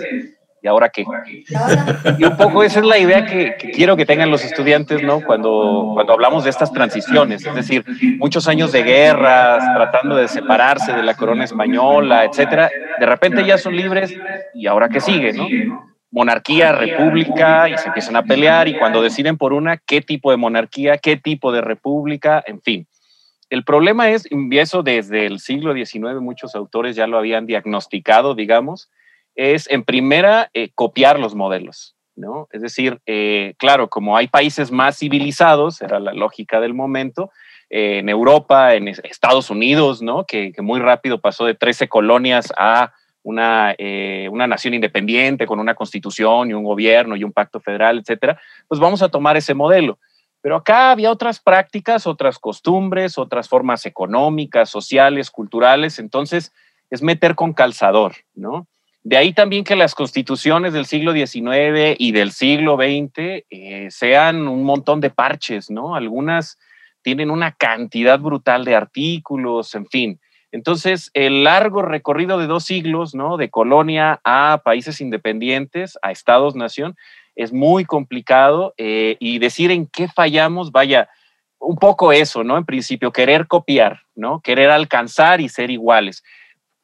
¿Y 0.67 0.69
ahora 0.69 0.89
qué? 0.89 1.05
Y 2.19 2.25
un 2.25 2.35
poco 2.35 2.61
esa 2.61 2.79
es 2.79 2.85
la 2.85 2.97
idea 2.97 3.25
que, 3.25 3.55
que 3.57 3.71
quiero 3.71 3.95
que 3.95 4.05
tengan 4.05 4.29
los 4.29 4.43
estudiantes, 4.43 5.01
¿no? 5.01 5.21
Cuando, 5.21 5.91
cuando 5.93 6.11
hablamos 6.11 6.43
de 6.43 6.49
estas 6.49 6.73
transiciones, 6.73 7.45
es 7.45 7.55
decir, 7.55 7.85
muchos 8.19 8.49
años 8.49 8.73
de 8.73 8.83
guerras, 8.83 9.63
tratando 9.73 10.17
de 10.17 10.27
separarse 10.27 10.91
de 10.91 11.03
la 11.03 11.13
corona 11.13 11.45
española, 11.45 12.25
etcétera, 12.25 12.69
de 12.99 13.05
repente 13.05 13.45
ya 13.45 13.57
son 13.57 13.77
libres 13.77 14.13
y 14.53 14.67
ahora 14.67 14.89
qué 14.89 14.99
sigue, 14.99 15.31
¿no? 15.31 15.47
Monarquía, 16.11 16.73
república, 16.73 17.69
y 17.69 17.77
se 17.77 17.87
empiezan 17.87 18.17
a 18.17 18.23
pelear, 18.23 18.67
y 18.67 18.77
cuando 18.77 19.01
deciden 19.01 19.37
por 19.37 19.53
una, 19.53 19.77
qué 19.77 20.01
tipo 20.01 20.31
de 20.31 20.37
monarquía, 20.37 20.97
qué 20.97 21.15
tipo 21.15 21.53
de 21.53 21.61
república, 21.61 22.43
en 22.45 22.61
fin. 22.61 22.87
El 23.49 23.63
problema 23.63 24.09
es, 24.09 24.27
y 24.29 24.57
eso 24.57 24.83
desde 24.83 25.27
el 25.27 25.39
siglo 25.39 25.73
XIX 25.73 26.19
muchos 26.19 26.55
autores 26.55 26.97
ya 26.97 27.07
lo 27.07 27.17
habían 27.17 27.45
diagnosticado, 27.45 28.35
digamos, 28.35 28.89
es 29.37 29.69
en 29.69 29.83
primera 29.85 30.49
eh, 30.53 30.71
copiar 30.75 31.19
los 31.19 31.35
modelos, 31.35 31.95
¿no? 32.15 32.49
Es 32.51 32.61
decir, 32.61 32.99
eh, 33.05 33.53
claro, 33.57 33.87
como 33.89 34.17
hay 34.17 34.27
países 34.27 34.71
más 34.71 34.97
civilizados, 34.97 35.81
era 35.81 35.99
la 35.99 36.11
lógica 36.13 36.59
del 36.59 36.73
momento, 36.73 37.31
eh, 37.69 37.99
en 37.99 38.09
Europa, 38.09 38.75
en 38.75 38.87
es- 38.89 39.01
Estados 39.05 39.49
Unidos, 39.49 40.01
¿no? 40.01 40.25
Que, 40.25 40.51
que 40.51 40.61
muy 40.61 40.79
rápido 40.79 41.21
pasó 41.21 41.45
de 41.45 41.53
13 41.53 41.87
colonias 41.87 42.51
a 42.57 42.91
una, 43.23 43.75
eh, 43.77 44.27
una 44.31 44.47
nación 44.47 44.73
independiente 44.73 45.45
con 45.45 45.59
una 45.59 45.75
constitución 45.75 46.49
y 46.49 46.53
un 46.53 46.63
gobierno 46.63 47.15
y 47.15 47.23
un 47.23 47.33
pacto 47.33 47.59
federal, 47.59 47.99
etcétera, 47.99 48.39
pues 48.67 48.79
vamos 48.79 49.01
a 49.01 49.09
tomar 49.09 49.37
ese 49.37 49.53
modelo. 49.53 49.99
Pero 50.41 50.55
acá 50.55 50.91
había 50.91 51.11
otras 51.11 51.39
prácticas, 51.41 52.07
otras 52.07 52.39
costumbres, 52.39 53.17
otras 53.17 53.49
formas 53.49 53.85
económicas, 53.85 54.69
sociales, 54.69 55.29
culturales, 55.29 55.99
entonces 55.99 56.53
es 56.89 57.01
meter 57.01 57.35
con 57.35 57.53
calzador, 57.53 58.13
¿no? 58.33 58.65
De 59.07 59.15
ahí 59.15 59.31
también 59.31 59.63
que 59.63 59.77
las 59.77 59.95
constituciones 59.95 60.73
del 60.73 60.85
siglo 60.85 61.13
XIX 61.13 61.95
y 61.97 62.11
del 62.11 62.33
siglo 62.33 62.75
XX 62.75 63.45
eh, 63.49 63.87
sean 63.89 64.49
un 64.49 64.65
montón 64.65 64.99
de 64.99 65.09
parches, 65.09 65.71
¿no? 65.71 65.95
Algunas 65.95 66.59
tienen 67.03 67.31
una 67.31 67.53
cantidad 67.53 68.19
brutal 68.19 68.65
de 68.65 68.75
artículos, 68.75 69.73
en 69.75 69.85
fin. 69.85 70.19
Entonces, 70.51 71.09
el 71.13 71.45
largo 71.45 71.83
recorrido 71.83 72.37
de 72.37 72.47
dos 72.47 72.65
siglos, 72.65 73.15
¿no? 73.15 73.37
De 73.37 73.49
colonia 73.49 74.19
a 74.25 74.61
países 74.65 74.99
independientes, 74.99 75.97
a 76.01 76.11
estados-nación, 76.11 76.97
es 77.37 77.53
muy 77.53 77.85
complicado 77.85 78.73
eh, 78.75 79.15
y 79.21 79.39
decir 79.39 79.71
en 79.71 79.87
qué 79.87 80.09
fallamos, 80.09 80.73
vaya, 80.73 81.07
un 81.59 81.77
poco 81.77 82.11
eso, 82.11 82.43
¿no? 82.43 82.57
En 82.57 82.65
principio, 82.65 83.13
querer 83.13 83.47
copiar, 83.47 84.01
¿no? 84.15 84.41
Querer 84.41 84.69
alcanzar 84.69 85.39
y 85.39 85.47
ser 85.47 85.71
iguales 85.71 86.25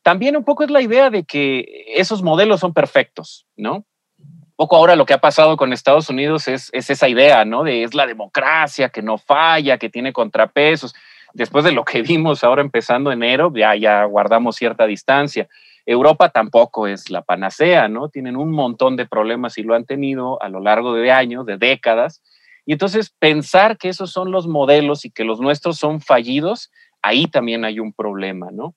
también 0.03 0.35
un 0.35 0.43
poco 0.43 0.63
es 0.63 0.69
la 0.69 0.81
idea 0.81 1.09
de 1.09 1.23
que 1.23 1.85
esos 1.95 2.21
modelos 2.21 2.59
son 2.59 2.73
perfectos, 2.73 3.47
¿no? 3.55 3.85
Un 4.19 4.55
poco 4.55 4.75
ahora 4.75 4.95
lo 4.95 5.05
que 5.05 5.13
ha 5.13 5.21
pasado 5.21 5.57
con 5.57 5.73
Estados 5.73 6.09
Unidos 6.09 6.47
es, 6.47 6.69
esa 6.73 7.09
idea, 7.09 7.45
¿no? 7.45 7.63
De 7.63 7.83
es 7.83 7.95
la 7.95 8.05
democracia 8.05 8.89
que 8.89 9.01
no 9.01 9.17
falla, 9.17 9.77
que 9.77 9.89
tiene 9.89 10.13
contrapesos. 10.13 10.93
Después 11.33 11.63
de 11.63 11.71
lo 11.71 11.85
que 11.85 12.01
vimos 12.03 12.43
ahora 12.43 12.61
empezando 12.61 13.11
enero, 13.11 13.51
ya, 13.55 13.75
ya 13.75 14.03
guardamos 14.03 14.57
cierta 14.57 14.85
distancia. 14.85 15.47
Europa 15.85 16.29
tampoco 16.29 16.87
es 16.87 17.09
la 17.09 17.23
panacea, 17.23 17.87
¿no? 17.87 18.09
Tienen 18.09 18.35
un 18.35 18.51
montón 18.51 18.95
de 18.95 19.05
problemas 19.05 19.57
y 19.57 19.63
lo 19.63 19.73
han 19.73 19.85
tenido 19.85 20.41
a 20.41 20.49
lo 20.49 20.59
largo 20.59 20.93
de 20.93 21.11
años, 21.11 21.45
de 21.45 21.57
décadas. 21.57 22.21
Y 22.65 22.73
entonces 22.73 23.13
pensar 23.19 23.77
que 23.77 23.89
esos 23.89 24.11
son 24.11 24.31
los 24.31 24.47
modelos 24.47 25.05
y 25.05 25.11
que 25.11 25.23
los 25.23 25.39
nuestros 25.39 25.77
son 25.77 25.99
fallidos, 26.01 26.71
ahí 27.01 27.27
también 27.27 27.65
hay 27.65 27.79
un 27.79 27.91
problema, 27.93 28.49
¿no? 28.51 28.75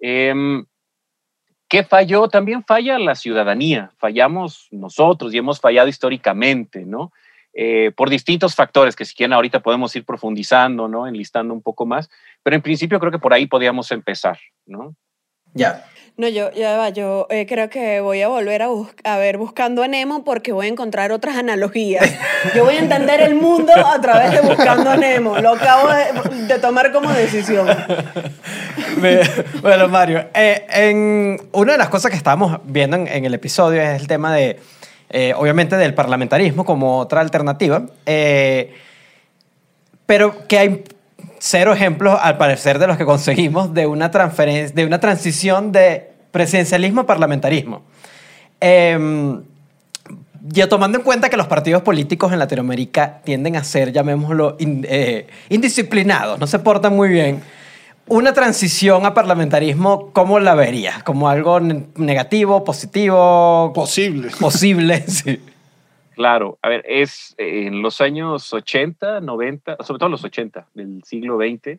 Em, 0.00 0.64
¿Qué 1.68 1.84
falló? 1.84 2.28
También 2.28 2.64
falla 2.64 2.98
la 2.98 3.14
ciudadanía, 3.14 3.92
fallamos 3.98 4.68
nosotros 4.70 5.34
y 5.34 5.38
hemos 5.38 5.60
fallado 5.60 5.88
históricamente, 5.88 6.84
¿no? 6.86 7.12
Eh, 7.52 7.92
por 7.96 8.08
distintos 8.08 8.54
factores 8.54 8.94
que 8.94 9.04
si 9.04 9.14
quieren 9.14 9.32
ahorita 9.32 9.60
podemos 9.60 9.94
ir 9.96 10.04
profundizando, 10.04 10.88
¿no? 10.88 11.06
Enlistando 11.06 11.52
un 11.52 11.60
poco 11.60 11.84
más, 11.86 12.08
pero 12.42 12.56
en 12.56 12.62
principio 12.62 12.98
creo 13.00 13.12
que 13.12 13.18
por 13.18 13.34
ahí 13.34 13.46
podíamos 13.46 13.90
empezar, 13.90 14.38
¿no? 14.64 14.94
Ya. 15.54 15.84
No, 16.18 16.26
yo, 16.26 16.50
ya 16.50 16.76
va, 16.76 16.88
yo 16.88 17.28
eh, 17.30 17.46
creo 17.46 17.70
que 17.70 18.00
voy 18.00 18.22
a 18.22 18.26
volver 18.26 18.62
a, 18.62 18.68
a 19.04 19.18
ver 19.18 19.38
Buscando 19.38 19.84
a 19.84 19.86
Nemo 19.86 20.24
porque 20.24 20.50
voy 20.50 20.66
a 20.66 20.68
encontrar 20.68 21.12
otras 21.12 21.36
analogías. 21.36 22.12
Yo 22.56 22.64
voy 22.64 22.74
a 22.74 22.80
entender 22.80 23.20
el 23.20 23.36
mundo 23.36 23.72
a 23.72 24.00
través 24.00 24.32
de 24.32 24.40
Buscando 24.40 24.90
a 24.90 24.96
Nemo. 24.96 25.38
Lo 25.38 25.50
acabo 25.50 25.88
de, 25.88 26.58
tomar 26.58 26.90
como 26.90 27.08
decisión. 27.12 27.68
bueno, 29.62 29.86
Mario, 29.86 30.26
eh, 30.34 30.66
en, 30.70 31.40
una 31.52 31.72
de 31.72 31.78
las 31.78 31.88
cosas 31.88 32.10
que 32.10 32.16
estábamos 32.16 32.58
viendo 32.64 32.96
en, 32.96 33.24
el 33.24 33.34
episodio 33.34 33.80
es 33.80 34.00
el 34.00 34.08
tema 34.08 34.34
de, 34.34 34.58
eh, 35.10 35.34
obviamente, 35.36 35.76
del 35.76 35.94
parlamentarismo 35.94 36.64
como 36.64 36.98
otra 36.98 37.20
alternativa, 37.20 37.86
pero 40.04 40.48
que 40.48 40.58
hay 40.58 40.84
cero 41.38 41.72
ejemplos, 41.72 42.18
al 42.20 42.36
parecer, 42.36 42.78
de 42.78 42.86
los 42.86 42.96
que 42.96 43.04
conseguimos 43.04 43.74
de 43.74 43.86
una, 43.86 44.10
transferencia, 44.10 44.74
de 44.74 44.84
una 44.84 45.00
transición 45.00 45.72
de 45.72 46.10
presidencialismo 46.30 47.02
a 47.02 47.06
parlamentarismo. 47.06 47.82
Eh, 48.60 49.38
ya 50.50 50.68
tomando 50.68 50.98
en 50.98 51.04
cuenta 51.04 51.28
que 51.28 51.36
los 51.36 51.46
partidos 51.46 51.82
políticos 51.82 52.32
en 52.32 52.38
Latinoamérica 52.38 53.20
tienden 53.24 53.56
a 53.56 53.64
ser, 53.64 53.92
llamémoslo, 53.92 54.56
eh, 54.58 55.26
indisciplinados, 55.48 56.38
no 56.38 56.46
se 56.46 56.58
portan 56.58 56.94
muy 56.94 57.08
bien, 57.08 57.42
una 58.06 58.32
transición 58.32 59.04
a 59.04 59.12
parlamentarismo, 59.12 60.10
¿cómo 60.12 60.38
la 60.38 60.54
verías? 60.54 61.02
¿Como 61.02 61.28
algo 61.28 61.60
negativo, 61.60 62.64
positivo? 62.64 63.72
Posible. 63.74 64.30
Posible, 64.40 65.04
sí. 65.08 65.40
Claro, 66.18 66.58
a 66.62 66.68
ver, 66.68 66.84
es 66.88 67.36
en 67.38 67.80
los 67.80 68.00
años 68.00 68.52
80, 68.52 69.20
90, 69.20 69.76
sobre 69.84 70.00
todo 70.00 70.08
los 70.08 70.24
80 70.24 70.66
del 70.74 71.04
siglo 71.04 71.38
XX, 71.38 71.78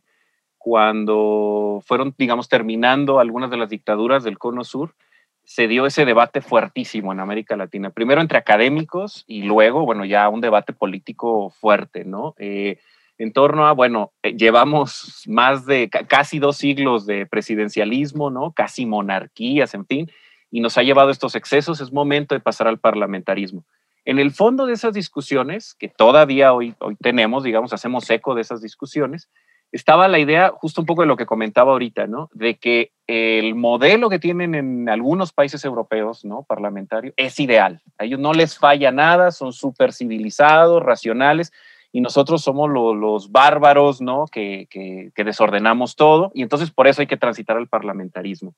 cuando 0.57 1.83
fueron, 1.85 2.15
digamos, 2.17 2.47
terminando 2.47 3.19
algunas 3.19 3.51
de 3.51 3.57
las 3.57 3.67
dictaduras 3.67 4.23
del 4.23 4.37
Cono 4.37 4.63
Sur, 4.63 4.95
se 5.43 5.67
dio 5.67 5.85
ese 5.85 6.05
debate 6.05 6.39
fuertísimo 6.39 7.11
en 7.11 7.19
América 7.19 7.57
Latina. 7.57 7.89
Primero 7.89 8.21
entre 8.21 8.37
académicos 8.37 9.25
y 9.27 9.41
luego, 9.41 9.83
bueno, 9.83 10.05
ya 10.05 10.29
un 10.29 10.39
debate 10.39 10.71
político 10.71 11.49
fuerte, 11.49 12.05
¿no? 12.05 12.33
Eh, 12.37 12.77
en 13.17 13.33
torno 13.33 13.67
a, 13.67 13.73
bueno, 13.73 14.13
eh, 14.23 14.37
llevamos 14.37 15.25
más 15.27 15.65
de 15.65 15.89
casi 15.89 16.39
dos 16.39 16.55
siglos 16.55 17.05
de 17.05 17.25
presidencialismo, 17.25 18.29
¿no? 18.29 18.53
Casi 18.53 18.85
monarquías, 18.85 19.73
en 19.73 19.85
fin, 19.85 20.09
y 20.49 20.61
nos 20.61 20.77
ha 20.77 20.83
llevado 20.83 21.09
estos 21.09 21.35
excesos, 21.35 21.81
es 21.81 21.91
momento 21.91 22.35
de 22.35 22.39
pasar 22.39 22.69
al 22.69 22.79
parlamentarismo. 22.79 23.65
En 24.09 24.17
el 24.17 24.31
fondo 24.31 24.65
de 24.65 24.73
esas 24.73 24.95
discusiones, 24.95 25.75
que 25.75 25.87
todavía 25.87 26.51
hoy, 26.51 26.73
tenemos, 26.99 27.43
digamos, 27.43 27.73
hacemos 27.73 28.09
eco 28.09 28.33
de 28.33 28.41
esas 28.41 28.59
discusiones, 28.59 29.29
estaba 29.71 30.07
la 30.07 30.17
idea, 30.17 30.49
justo 30.49 30.81
un 30.81 30.87
poco 30.87 31.03
de 31.03 31.07
lo 31.07 31.15
que 31.15 31.27
comentaba 31.27 31.73
ahorita, 31.73 32.07
¿no? 32.07 32.27
De 32.33 32.57
que 32.57 32.91
el 33.05 33.53
modelo 33.53 34.09
que 34.09 34.17
tienen 34.17 34.55
en 34.55 34.89
algunos 34.89 35.31
países 35.31 35.63
europeos, 35.63 36.25
¿no? 36.25 36.41
Parlamentario, 36.41 37.13
es 37.17 37.39
ideal. 37.39 37.83
A 37.99 38.05
ellos 38.05 38.19
no 38.19 38.33
les 38.33 38.57
falla 38.57 38.91
nada, 38.91 39.29
son 39.29 39.53
súper 39.53 39.93
civilizados, 39.93 40.81
racionales, 40.81 41.53
y 41.91 42.01
nosotros 42.01 42.41
somos 42.41 42.67
los 42.67 43.31
bárbaros, 43.31 44.01
¿no? 44.01 44.25
Que, 44.25 45.11
desordenamos 45.15 45.95
todo, 45.95 46.31
y 46.33 46.41
entonces 46.41 46.71
por 46.71 46.87
eso 46.87 47.01
hay 47.01 47.07
que 47.07 47.17
transitar 47.17 47.57
al 47.57 47.67
parlamentarismo. 47.67 48.55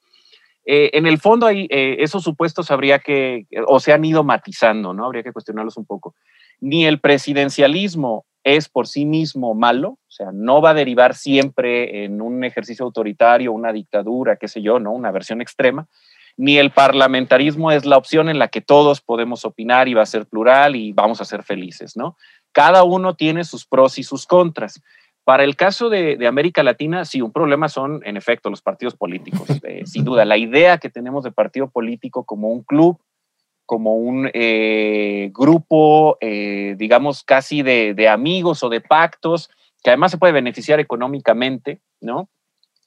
Eh, 0.65 0.91
en 0.93 1.07
el 1.07 1.17
fondo, 1.19 1.49
eh, 1.49 1.67
esos 1.99 2.23
supuestos 2.23 2.69
habría 2.71 2.99
que, 2.99 3.47
o 3.67 3.79
se 3.79 3.93
han 3.93 4.05
ido 4.05 4.23
matizando, 4.23 4.93
¿no? 4.93 5.05
Habría 5.05 5.23
que 5.23 5.33
cuestionarlos 5.33 5.77
un 5.77 5.85
poco. 5.85 6.15
Ni 6.59 6.85
el 6.85 6.99
presidencialismo 6.99 8.25
es 8.43 8.69
por 8.69 8.87
sí 8.87 9.05
mismo 9.05 9.53
malo, 9.53 9.89
o 9.89 10.11
sea, 10.11 10.27
no 10.33 10.61
va 10.61 10.71
a 10.71 10.75
derivar 10.75 11.15
siempre 11.15 12.05
en 12.05 12.21
un 12.21 12.43
ejercicio 12.43 12.85
autoritario, 12.85 13.51
una 13.51 13.71
dictadura, 13.71 14.37
qué 14.37 14.47
sé 14.47 14.61
yo, 14.61 14.79
¿no? 14.79 14.91
Una 14.91 15.11
versión 15.11 15.41
extrema, 15.41 15.87
ni 16.37 16.57
el 16.57 16.71
parlamentarismo 16.71 17.71
es 17.71 17.85
la 17.85 17.97
opción 17.97 18.29
en 18.29 18.39
la 18.39 18.47
que 18.47 18.61
todos 18.61 19.01
podemos 19.01 19.45
opinar 19.45 19.87
y 19.87 19.93
va 19.93 20.03
a 20.03 20.07
ser 20.07 20.25
plural 20.25 20.75
y 20.75 20.91
vamos 20.91 21.21
a 21.21 21.25
ser 21.25 21.43
felices, 21.43 21.95
¿no? 21.95 22.17
Cada 22.51 22.83
uno 22.83 23.15
tiene 23.15 23.43
sus 23.43 23.65
pros 23.65 23.97
y 23.97 24.03
sus 24.03 24.25
contras. 24.25 24.81
Para 25.23 25.43
el 25.43 25.55
caso 25.55 25.89
de, 25.89 26.25
América 26.27 26.63
Latina, 26.63 27.05
sí, 27.05 27.21
un 27.21 27.31
problema 27.31 27.69
son, 27.69 28.01
en 28.05 28.17
efecto, 28.17 28.49
los 28.49 28.61
partidos 28.61 28.95
políticos. 28.95 29.47
Eh, 29.63 29.85
sin 29.85 30.03
duda, 30.03 30.25
la 30.25 30.37
idea 30.37 30.79
que 30.79 30.89
tenemos 30.89 31.23
de 31.23 31.31
partido 31.31 31.69
político 31.69 32.25
como 32.25 32.49
un 32.49 32.63
club, 32.63 32.99
como 33.65 33.95
un 33.95 34.29
eh, 34.33 35.29
grupo, 35.31 36.17
eh, 36.19 36.75
digamos, 36.77 37.23
casi 37.23 37.61
de, 37.61 38.09
amigos 38.09 38.63
o 38.63 38.69
de 38.69 38.81
pactos, 38.81 39.49
que 39.83 39.91
además 39.91 40.11
se 40.11 40.17
puede 40.17 40.33
beneficiar 40.33 40.79
económicamente, 40.79 41.79
¿no? 42.01 42.27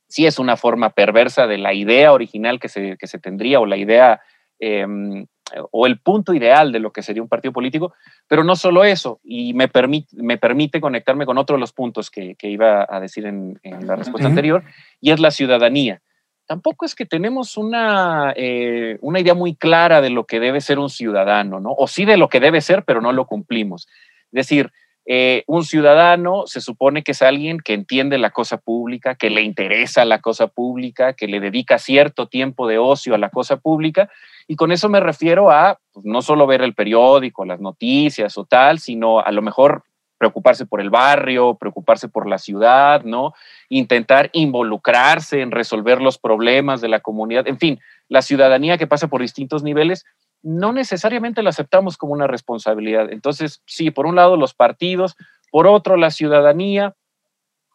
Sí 0.09 0.26
es 0.26 0.39
una 0.39 0.57
forma 0.57 0.91
perversa 0.91 1.47
de 1.47 1.59
la 1.59 1.72
idea 1.72 2.12
original 2.12 2.59
que 2.59 2.68
se, 2.68 2.97
que 2.99 3.07
se 3.07 3.18
tendría 3.18 3.61
o 3.61 3.66
la 3.66 3.76
idea 3.76 4.20
em, 4.59 5.26
o 5.71 5.87
el 5.87 5.99
punto 5.99 6.35
ideal 6.35 6.73
de 6.73 6.79
lo 6.79 6.93
que 6.93 7.03
sería 7.03 7.23
un 7.23 7.29
partido 7.29 7.53
político, 7.53 7.95
pero 8.27 8.45
no 8.45 8.57
solo 8.57 8.85
eso, 8.85 9.21
y 9.23 9.55
me 9.55 9.69
permite, 9.69 10.17
me 10.17 10.39
permite 10.39 10.81
conectarme 10.81 11.27
con 11.27 11.39
otro 11.39 11.57
de 11.57 11.61
los 11.61 11.73
puntos 11.73 12.11
que, 12.11 12.37
iba 12.43 12.87
a 12.89 13.01
decir 13.01 13.27
en, 13.27 13.61
la 13.63 13.97
respuesta 13.97 14.29
anterior, 14.29 14.65
y 15.01 15.11
es 15.11 15.21
la 15.21 15.31
ciudadanía. 15.31 16.01
Tampoco 16.47 16.85
es 16.85 16.95
que 16.95 17.07
tenemos 17.07 17.57
una, 17.57 18.35
eh, 18.37 18.99
una 19.01 19.21
idea 19.21 19.35
muy 19.35 19.55
clara 19.55 20.01
de 20.01 20.11
lo 20.11 20.25
que 20.25 20.41
debe 20.41 20.61
ser 20.61 20.79
un 20.79 20.91
ciudadano, 20.91 21.59
¿no? 21.59 21.73
O 21.73 21.87
sí 21.87 22.05
de 22.05 22.19
lo 22.19 22.29
que 22.29 22.41
debe 22.41 22.61
ser, 22.61 22.85
pero 22.85 23.01
no 23.01 23.13
lo 23.13 23.27
cumplimos. 23.27 23.89
Es 24.33 24.49
decir, 24.49 24.71
eh, 25.07 25.45
un 25.47 25.65
ciudadano 25.65 26.45
se 26.47 26.61
supone 26.61 27.03
que 27.03 27.13
es 27.13 27.23
alguien 27.23 27.61
que 27.61 27.75
entiende 27.75 28.17
la 28.19 28.31
cosa 28.31 28.59
pública, 28.59 29.15
que 29.15 29.31
le 29.31 29.43
interesa 29.43 30.05
la 30.05 30.21
cosa 30.21 30.47
pública, 30.47 31.13
que 31.13 31.29
le 31.29 31.41
dedica 31.41 31.79
cierto 31.79 32.29
tiempo 32.29 32.67
de 32.67 32.79
ocio 32.79 33.15
a 33.15 33.19
la 33.19 33.29
cosa 33.29 33.59
pública. 33.59 34.11
Y 34.47 34.57
con 34.57 34.73
eso 34.73 34.89
me 34.89 35.01
refiero 35.01 35.51
a 35.51 35.79
pues, 35.93 36.05
no 36.05 36.23
solo 36.23 36.47
ver 36.47 36.63
el 36.63 36.75
periódico, 36.75 37.45
las 37.45 37.61
noticias 37.61 38.37
o 38.39 38.45
tal, 38.45 38.79
sino 38.79 39.21
a 39.21 39.31
lo 39.33 39.43
mejor 39.43 39.85
preocuparse 40.19 40.65
por 40.65 40.81
el 40.81 40.91
barrio, 40.91 41.57
preocuparse 41.57 42.09
por 42.09 42.29
la 42.29 42.39
ciudad, 42.39 43.03
¿no? 43.05 43.35
Intentar 43.69 44.31
involucrarse 44.33 45.41
en 45.41 45.51
resolver 45.51 46.01
los 46.01 46.19
problemas 46.19 46.81
de 46.81 46.89
la 46.89 47.01
comunidad. 47.01 47.47
En 47.47 47.59
fin, 47.59 47.81
la 48.09 48.23
ciudadanía 48.23 48.79
que 48.79 48.87
pasa 48.87 49.09
por 49.09 49.21
distintos 49.21 49.63
niveles 49.63 50.05
no 50.43 50.73
necesariamente 50.73 51.43
la 51.43 51.51
aceptamos 51.51 51.97
como 51.97 52.13
una 52.13 52.27
responsabilidad. 52.27 53.11
Entonces, 53.11 53.63
sí, 53.67 53.91
por 53.91 54.07
un 54.07 54.17
lado 54.17 54.37
los 54.37 54.55
partidos, 54.55 55.17
por 55.51 55.67
otro 55.67 55.97
la 55.97 56.11
ciudadanía 56.11 56.95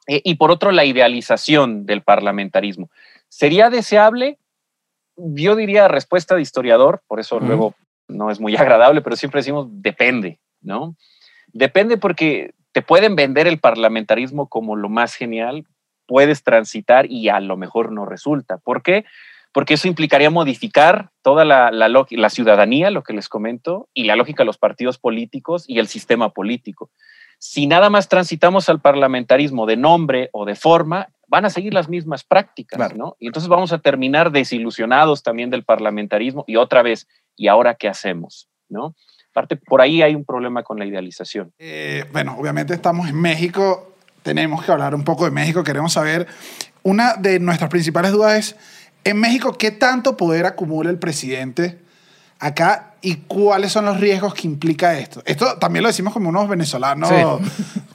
eh, 0.08 0.22
y 0.24 0.36
por 0.36 0.52
otro 0.52 0.72
la 0.72 0.86
idealización 0.86 1.86
del 1.86 2.04
parlamentarismo. 2.04 2.90
¿Sería 3.28 3.70
deseable? 3.70 4.38
Yo 5.34 5.56
diría 5.56 5.88
respuesta 5.88 6.36
de 6.36 6.42
historiador, 6.42 7.02
por 7.08 7.20
eso 7.20 7.40
luego 7.40 7.76
no 8.08 8.32
es 8.32 8.40
muy 8.40 8.56
agradable, 8.58 9.02
pero 9.02 9.16
siempre 9.16 9.40
decimos 9.40 9.68
depende, 9.70 10.40
¿no? 10.62 10.96
Depende 11.48 11.98
porque 11.98 12.54
te 12.72 12.82
pueden 12.82 13.16
vender 13.16 13.48
el 13.48 13.60
parlamentarismo 13.60 14.48
como 14.48 14.76
lo 14.76 14.90
más 14.90 15.16
genial, 15.16 15.66
puedes 16.08 16.44
transitar 16.44 17.10
y 17.10 17.30
a 17.30 17.40
lo 17.40 17.58
mejor 17.58 17.92
no 17.92 18.06
resulta. 18.06 18.58
¿Por 18.58 18.82
qué? 18.82 19.06
porque 19.52 19.74
eso 19.74 19.88
implicaría 19.88 20.30
modificar 20.30 21.10
toda 21.22 21.44
la, 21.44 21.72
la, 21.72 21.90
la, 21.90 22.30
ciudadanía, 22.30 22.92
lo 22.92 23.04
que 23.04 23.14
les 23.14 23.30
comento, 23.30 23.90
y 23.94 24.04
la 24.04 24.16
lógica 24.16 24.44
de 24.44 24.48
los 24.48 24.58
partidos 24.58 24.98
políticos 25.00 25.66
y 25.68 25.80
el 25.80 25.88
sistema 25.88 26.30
político. 26.30 26.92
Si 27.40 27.68
nada 27.68 27.90
más 27.90 28.10
transitamos 28.10 28.68
al 28.68 28.82
parlamentarismo 28.82 29.66
de 29.66 29.78
nombre 29.78 30.30
o 30.34 30.46
de 30.46 30.56
forma, 30.56 31.08
van 31.28 31.46
a 31.46 31.50
seguir 31.50 31.74
las 31.74 31.88
mismas 31.88 32.24
prácticas, 32.24 32.78
claro. 32.78 32.96
¿no? 32.98 33.16
Y 33.18 33.28
entonces 33.28 33.48
vamos 33.48 33.72
a 33.72 33.80
terminar 33.80 34.32
desilusionados 34.32 35.24
también 35.24 35.50
del 35.50 35.64
parlamentarismo 35.64 36.44
y 36.48 36.58
otra 36.58 36.82
vez, 36.82 37.08
¿y 37.38 37.48
ahora 37.48 37.76
qué 37.76 37.88
hacemos? 37.88 38.50
¿No? 38.68 38.94
Aparte, 39.32 39.56
por 39.56 39.80
ahí 39.80 40.02
hay 40.02 40.16
un 40.16 40.26
problema 40.26 40.64
con 40.64 40.80
la 40.80 40.86
idealización. 40.86 41.54
Eh, 41.60 42.04
bueno, 42.12 42.36
obviamente 42.38 42.74
estamos 42.74 43.08
en 43.08 43.16
México, 43.16 43.94
tenemos 44.22 44.66
que 44.66 44.72
hablar 44.72 44.94
un 44.94 45.06
poco 45.06 45.24
de 45.24 45.32
México, 45.32 45.64
queremos 45.64 45.94
saber, 45.94 46.28
una 46.84 47.14
de 47.16 47.40
nuestras 47.40 47.70
principales 47.70 48.12
dudas 48.12 48.38
es, 48.38 48.56
en 49.06 49.18
México, 49.18 49.54
¿qué 49.54 49.72
tanto 49.72 50.18
poder 50.18 50.46
acumula 50.46 50.90
el 50.90 51.00
presidente 51.00 51.80
acá 52.40 52.96
y 53.02 53.16
cuáles 53.28 53.72
son 53.72 53.86
los 53.86 54.00
riesgos 54.00 54.34
que 54.34 54.48
implica 54.48 54.98
esto? 54.98 55.22
Esto 55.26 55.58
también 55.58 55.84
lo 55.84 55.90
decimos 55.90 56.14
como 56.14 56.30
unos 56.30 56.48
venezolanos, 56.48 57.10
sí. 57.10 57.16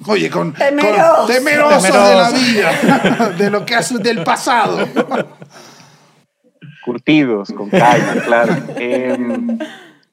oye, 0.07 0.31
con, 0.31 0.53
temerosos. 0.53 1.17
con 1.17 1.27
temerosos, 1.27 1.83
temerosos, 1.83 2.09
de 2.09 2.15
la 2.15 2.31
vida, 2.31 3.29
de 3.39 3.51
lo 3.51 3.65
que 3.65 3.75
hace 3.75 3.99
del 3.99 4.23
pasado. 4.23 4.87
Curtidos, 6.85 7.51
con 7.53 7.71
calma, 7.71 8.23
claro. 8.25 8.55
Eh, 8.77 9.17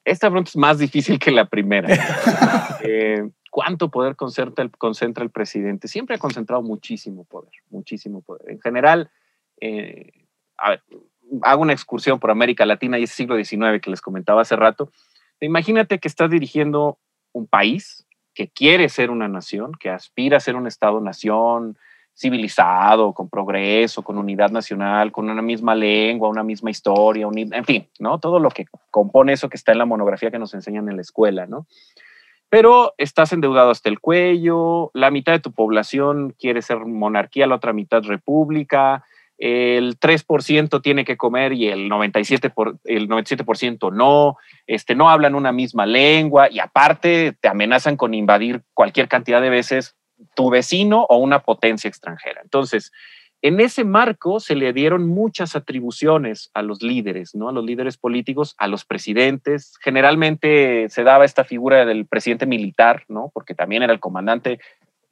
esta 0.06 0.30
pregunta 0.30 0.50
es 0.50 0.58
más 0.58 0.78
difícil 0.80 1.20
que 1.20 1.32
la 1.32 1.46
primera. 1.46 2.80
eh, 2.84 3.30
¿Cuánto 3.50 3.92
poder 3.92 4.16
concentra 4.16 4.64
el, 4.64 4.72
concentra 4.72 5.24
el, 5.24 5.30
presidente? 5.30 5.88
Siempre 5.88 6.16
ha 6.16 6.20
concentrado 6.20 6.62
muchísimo 6.62 7.26
poder, 7.26 7.52
muchísimo 7.70 8.22
poder. 8.22 8.50
En 8.50 8.62
general, 8.62 9.12
eh, 9.60 10.26
a 10.58 10.72
ver, 10.72 10.84
hago 11.42 11.62
una 11.62 11.74
excursión 11.74 12.20
por 12.20 12.32
América 12.32 12.66
Latina 12.66 13.00
y 13.00 13.04
ese 13.04 13.16
siglo 13.16 13.36
XIX 13.36 13.82
que 13.82 13.90
les 13.90 14.02
comentaba 14.02 14.42
hace 14.42 14.56
rato. 14.56 14.92
Imagínate 15.40 16.00
que 16.00 16.08
estás 16.08 16.30
dirigiendo 16.30 17.00
un 17.34 17.48
país 17.48 18.06
que 18.34 18.50
quiere 18.50 18.90
ser 18.90 19.10
una 19.10 19.28
nación, 19.28 19.72
que 19.80 19.90
aspira 19.90 20.38
a 20.38 20.42
ser 20.42 20.56
un 20.56 20.68
Estado-nación 20.68 21.78
civilizado, 22.16 23.14
con 23.14 23.30
progreso, 23.30 24.04
con 24.04 24.18
unidad 24.18 24.52
nacional, 24.52 25.12
con 25.12 25.30
una 25.30 25.42
misma 25.42 25.74
lengua, 25.74 26.30
una 26.30 26.44
misma 26.44 26.70
historia, 26.70 27.28
en 27.34 27.66
fin, 27.66 27.88
¿no? 28.00 28.20
Todo 28.20 28.40
lo 28.40 28.50
que 28.50 28.66
compone 28.92 29.34
eso 29.34 29.50
que 29.50 29.58
está 29.58 29.72
en 29.72 29.80
la 29.80 29.86
monografía 29.86 30.30
que 30.30 30.40
nos 30.40 30.54
enseñan 30.54 30.90
en 30.90 30.98
la 30.98 31.02
escuela, 31.02 31.48
¿no? 31.48 31.66
Pero 32.50 32.94
estás 32.98 33.32
endeudado 33.32 33.72
hasta 33.72 33.90
el 33.90 34.00
cuello, 34.00 34.92
la 34.94 35.10
mitad 35.10 35.32
de 35.32 35.40
tu 35.40 35.54
población 35.54 36.36
quiere 36.38 36.62
ser 36.62 36.86
monarquía, 36.86 37.48
la 37.48 37.56
otra 37.56 37.72
mitad 37.72 38.04
república, 38.04 39.06
el 39.42 40.00
3% 40.00 40.84
tiene 40.84 41.04
que 41.04 41.18
comer 41.18 41.54
y 41.54 41.68
el 41.68 41.90
97%, 41.90 42.54
por, 42.54 42.78
el 42.84 43.08
97 43.08 43.44
no, 43.92 44.38
este, 44.68 44.94
no 44.94 45.10
hablan 45.10 45.34
una 45.34 45.52
misma 45.52 45.88
lengua 45.88 46.48
y 46.52 46.60
aparte 46.60 47.36
te 47.42 47.48
amenazan 47.48 47.98
con 47.98 48.14
invadir 48.14 48.62
cualquier 48.76 49.08
cantidad 49.08 49.42
de 49.42 49.50
veces 49.50 49.96
tu 50.36 50.52
vecino 50.52 51.08
o 51.10 51.18
una 51.18 51.40
potencia 51.40 51.88
extranjera. 51.88 52.42
Entonces, 52.44 52.92
en 53.42 53.60
ese 53.60 53.84
marco 53.84 54.40
se 54.40 54.54
le 54.54 54.74
dieron 54.74 55.08
muchas 55.08 55.56
atribuciones 55.56 56.52
a 56.54 56.62
los 56.62 56.84
líderes, 56.84 57.34
¿no? 57.34 57.50
A 57.50 57.52
los 57.52 57.66
líderes 57.66 57.98
políticos, 57.98 58.54
a 58.60 58.68
los 58.68 58.86
presidentes. 58.86 59.74
Generalmente 59.82 60.88
se 60.90 61.04
daba 61.04 61.26
esta 61.26 61.44
figura 61.44 61.84
del 61.86 62.06
presidente 62.06 62.46
militar, 62.46 63.06
¿no? 63.08 63.32
Porque 63.34 63.56
también 63.56 63.82
era 63.82 63.94
el 63.94 64.00
comandante 64.00 64.60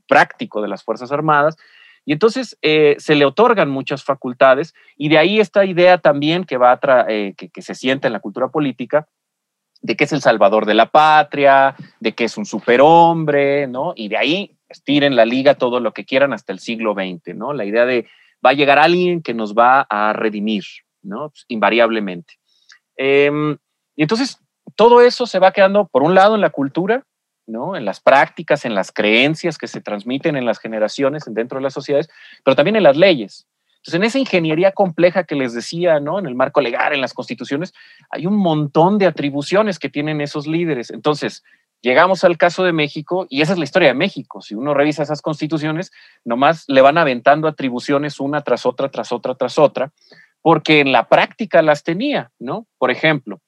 práctico 0.07 0.61
de 0.61 0.67
las 0.67 0.84
Fuerzas 0.84 1.11
Armadas, 1.11 1.57
y 2.06 2.14
entonces 2.14 2.58
eh, 2.62 2.95
se 2.97 3.16
le 3.16 3.26
otorgan 3.26 3.70
muchas 3.70 4.04
facultades 4.04 4.74
y 4.97 5.10
de 5.10 5.18
ahí 5.18 5.39
esta 5.39 5.66
idea 5.66 5.97
también 5.97 6.43
que, 6.43 6.58
va 6.58 6.80
eh, 7.08 7.34
que, 7.36 7.62
se 7.62 7.76
siente 7.76 8.08
en 8.08 8.14
la 8.14 8.20
cultura 8.20 8.50
política 8.50 9.08
de 9.82 9.95
que 9.95 10.04
es 10.04 10.14
el 10.14 10.22
salvador 10.22 10.66
de 10.66 10.74
la 10.74 10.88
patria, 10.88 11.76
de 12.00 12.14
que 12.14 12.26
es 12.26 12.38
un 12.38 12.45
superhombre, 12.45 13.68
¿no? 13.68 13.93
Y 13.95 14.10
de 14.10 14.18
ahí 14.18 14.58
estiren 14.68 15.16
la 15.16 15.26
liga 15.26 15.56
todo 15.56 15.80
lo 15.80 15.93
que 15.93 16.06
quieran 16.06 16.34
hasta 16.34 16.52
el 16.52 16.60
siglo 16.60 16.93
XX, 16.93 17.36
¿no? 17.36 17.54
La 17.54 17.66
idea 17.66 17.86
de 17.86 18.08
va 18.45 18.52
a 18.52 18.54
llegar 18.54 18.78
alguien 18.80 19.22
que 19.22 19.34
nos 19.34 19.54
va 19.54 19.82
a 19.89 20.14
redimir, 20.14 20.64
¿no? 21.02 21.30
Pues, 21.30 21.45
invariablemente. 21.47 22.34
Eh, 22.97 23.32
y 23.95 24.02
entonces 24.02 24.39
todo 24.76 25.02
eso 25.02 25.26
se 25.26 25.39
va 25.39 25.52
quedando, 25.52 25.88
por 25.88 26.04
un 26.04 26.16
lado, 26.16 26.36
en 26.36 26.41
la 26.41 26.50
cultura, 26.52 27.04
¿no? 27.50 27.76
En 27.76 27.86
las 27.86 28.00
prácticas, 28.00 28.66
en 28.66 28.76
las 28.76 28.91
creencias 28.91 29.58
que 29.58 29.68
se 29.68 29.82
transmiten 29.82 30.38
en 30.38 30.45
las 30.45 30.60
generaciones 30.60 31.24
dentro 31.28 31.58
de 31.58 31.64
las 31.64 31.74
sociedades, 31.74 32.10
pero 32.43 32.56
también 32.56 32.76
en 32.76 32.84
las 32.84 32.95
leyes. 32.95 33.47
Entonces, 33.78 33.93
en 33.95 34.04
esa 34.04 34.20
ingeniería 34.20 34.72
compleja 34.74 35.24
que 35.24 35.36
les 35.36 35.54
decía, 35.54 36.00
¿no? 36.00 36.20
En 36.20 36.26
el 36.26 36.36
marco 36.36 36.62
legal, 36.62 36.93
en 36.93 37.02
las 37.02 37.14
constituciones, 37.14 37.74
hay 38.10 38.26
un 38.26 38.36
montón 38.36 38.97
de 38.97 39.08
atribuciones 39.08 39.80
que 39.80 39.89
tienen 39.89 40.20
esos 40.20 40.47
líderes. 40.47 40.91
Entonces, 40.91 41.43
llegamos 41.82 42.26
al 42.26 42.38
caso 42.38 42.64
de 42.64 42.74
México 42.74 43.26
y 43.30 43.41
esa 43.41 43.54
es 43.54 43.58
la 43.58 43.64
historia 43.64 43.88
de 43.88 43.93
México. 43.93 44.41
Si 44.41 44.54
uno 44.54 44.74
revisa 44.74 45.04
esas 45.04 45.22
constituciones, 45.22 45.91
nomás 46.26 46.66
le 46.68 46.82
van 46.82 46.97
aventando 46.97 47.47
atribuciones 47.47 48.20
una 48.20 48.41
tras 48.41 48.66
otra, 48.66 48.89
tras 48.89 49.14
otra, 49.14 49.36
tras 49.36 49.58
otra, 49.58 49.93
porque 50.41 50.82
en 50.82 50.91
la 50.91 51.08
práctica 51.08 51.62
las 51.62 51.84
tenía, 51.84 52.32
¿no? 52.38 52.68
Por 52.78 52.91
ejemplo, 52.91 53.39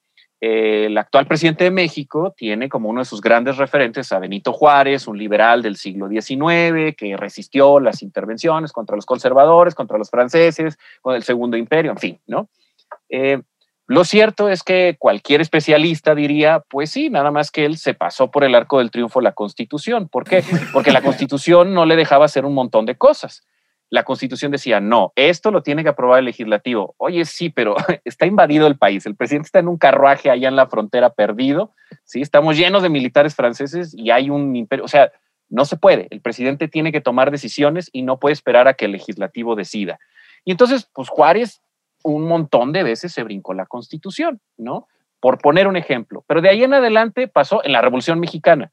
el 0.42 0.98
actual 0.98 1.28
presidente 1.28 1.66
de 1.66 1.72
México 1.72 2.34
tiene 2.36 2.68
como 2.68 2.90
uno 2.90 3.02
de 3.02 3.06
sus 3.06 3.22
grandes 3.22 3.58
referentes 3.58 4.12
a 4.12 4.18
Benito 4.18 4.52
Juárez, 4.52 5.08
un 5.08 5.20
liberal 5.20 5.62
del 5.62 5.76
siglo 5.76 6.10
XIX 6.10 6.96
que 6.98 7.16
resistió 7.16 7.80
las 7.80 8.02
intervenciones 8.02 8.72
contra 8.72 8.96
los 8.96 9.06
conservadores, 9.06 9.76
contra 9.76 10.00
los 10.00 10.10
franceses, 10.10 10.80
con 11.02 11.16
el 11.16 11.22
Segundo 11.22 11.58
Imperio, 11.58 11.92
en 11.92 11.98
fin, 12.00 12.20
¿no? 12.26 12.50
Eh, 13.10 13.40
lo 13.86 14.04
cierto 14.04 14.50
es 14.50 14.64
que 14.64 14.96
cualquier 14.98 15.42
especialista 15.42 16.16
diría, 16.16 16.64
pues 16.70 16.90
sí, 16.90 17.12
nada 17.12 17.30
más 17.30 17.52
que 17.52 17.66
él 17.66 17.78
se 17.78 17.94
pasó 17.94 18.32
por 18.32 18.44
el 18.44 18.56
arco 18.56 18.80
del 18.80 18.90
triunfo 18.90 19.22
la 19.22 19.34
Constitución. 19.34 20.10
¿Por 20.10 20.24
qué? 20.24 20.44
Porque 20.74 20.92
la 20.92 21.04
Constitución 21.04 21.76
no 21.76 21.86
le 21.86 21.96
dejaba 21.96 22.26
hacer 22.26 22.46
un 22.46 22.56
montón 22.56 22.88
de 22.88 22.96
cosas 22.96 23.44
la 23.92 24.04
constitución 24.04 24.52
decía, 24.52 24.80
no, 24.80 25.12
esto 25.16 25.52
lo 25.52 25.62
tiene 25.62 25.84
que 25.84 25.90
aprobar 25.90 26.20
el 26.20 26.26
legislativo. 26.26 26.96
Oye, 26.98 27.26
sí, 27.26 27.50
pero 27.50 27.76
está 28.06 28.26
invadido 28.26 28.66
el 28.66 28.78
país. 28.78 29.06
El 29.06 29.16
presidente 29.16 29.48
está 29.48 29.60
en 29.60 29.68
un 29.68 29.78
carruaje 29.78 30.32
allá 30.32 30.48
en 30.48 30.56
la 30.56 30.68
frontera 30.68 31.12
perdido. 31.12 31.74
Sí, 32.06 32.22
estamos 32.22 32.58
llenos 32.58 32.84
de 32.84 32.90
militares 32.90 33.36
franceses 33.36 33.94
y 33.96 34.10
hay 34.10 34.30
un 34.30 34.56
imperio. 34.56 34.86
O 34.86 34.88
sea, 34.88 35.12
no 35.50 35.66
se 35.66 35.76
puede. 35.76 36.08
El 36.10 36.22
presidente 36.22 36.70
tiene 36.70 36.94
que 36.94 37.02
tomar 37.02 37.32
decisiones 37.32 37.90
y 37.92 38.04
no 38.04 38.18
puede 38.18 38.34
esperar 38.34 38.70
a 38.70 38.76
que 38.76 38.86
el 38.86 38.94
legislativo 38.94 39.56
decida. 39.56 40.00
Y 40.46 40.52
entonces, 40.52 40.90
pues 40.94 41.10
Juárez 41.10 41.62
un 42.04 42.28
montón 42.28 42.72
de 42.72 42.84
veces 42.84 43.12
se 43.12 43.24
brincó 43.24 43.54
la 43.54 43.66
constitución, 43.66 44.40
¿no? 44.58 44.88
Por 45.20 45.38
poner 45.38 45.68
un 45.68 45.78
ejemplo. 45.78 46.24
Pero 46.28 46.42
de 46.42 46.50
ahí 46.50 46.64
en 46.64 46.74
adelante 46.74 47.28
pasó 47.28 47.64
en 47.64 47.74
la 47.74 47.82
Revolución 47.82 48.20
Mexicana. 48.20 48.72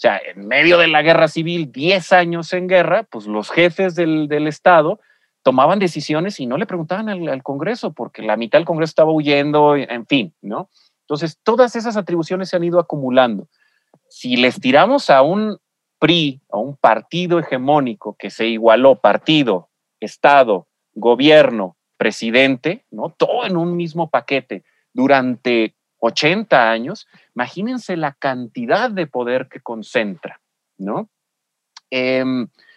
O 0.00 0.02
sea, 0.02 0.18
en 0.18 0.48
medio 0.48 0.78
de 0.78 0.88
la 0.88 1.02
guerra 1.02 1.28
civil, 1.28 1.70
10 1.70 2.12
años 2.12 2.54
en 2.54 2.68
guerra, 2.68 3.02
pues 3.02 3.26
los 3.26 3.50
jefes 3.50 3.94
del, 3.94 4.28
del 4.28 4.46
Estado 4.46 4.98
tomaban 5.42 5.78
decisiones 5.78 6.40
y 6.40 6.46
no 6.46 6.56
le 6.56 6.64
preguntaban 6.64 7.10
al, 7.10 7.28
al, 7.28 7.42
Congreso, 7.42 7.92
porque 7.92 8.22
la 8.22 8.38
mitad 8.38 8.56
del 8.56 8.64
Congreso 8.64 8.92
estaba 8.92 9.12
huyendo, 9.12 9.76
en 9.76 10.06
fin, 10.06 10.32
¿no? 10.40 10.70
Entonces, 11.02 11.38
todas 11.42 11.76
esas 11.76 11.98
atribuciones 11.98 12.48
se 12.48 12.56
han 12.56 12.64
ido 12.64 12.80
acumulando. 12.80 13.46
Si 14.08 14.38
les 14.38 14.58
tiramos 14.58 15.10
a 15.10 15.20
un 15.20 15.58
PRI, 15.98 16.40
a 16.50 16.56
un 16.56 16.78
partido 16.78 17.38
hegemónico 17.38 18.16
que 18.18 18.30
se 18.30 18.46
igualó 18.46 18.94
partido, 18.94 19.68
Estado, 20.00 20.66
gobierno, 20.94 21.76
presidente, 21.98 22.86
¿no? 22.90 23.10
Todo 23.10 23.44
en 23.44 23.58
un 23.58 23.76
mismo 23.76 24.08
paquete 24.08 24.64
durante 24.94 25.74
80 26.00 26.70
años, 26.70 27.06
imagínense 27.34 27.96
la 27.96 28.12
cantidad 28.12 28.90
de 28.90 29.06
poder 29.06 29.48
que 29.48 29.60
concentra, 29.60 30.40
¿no? 30.76 31.08
Eh, 31.90 32.24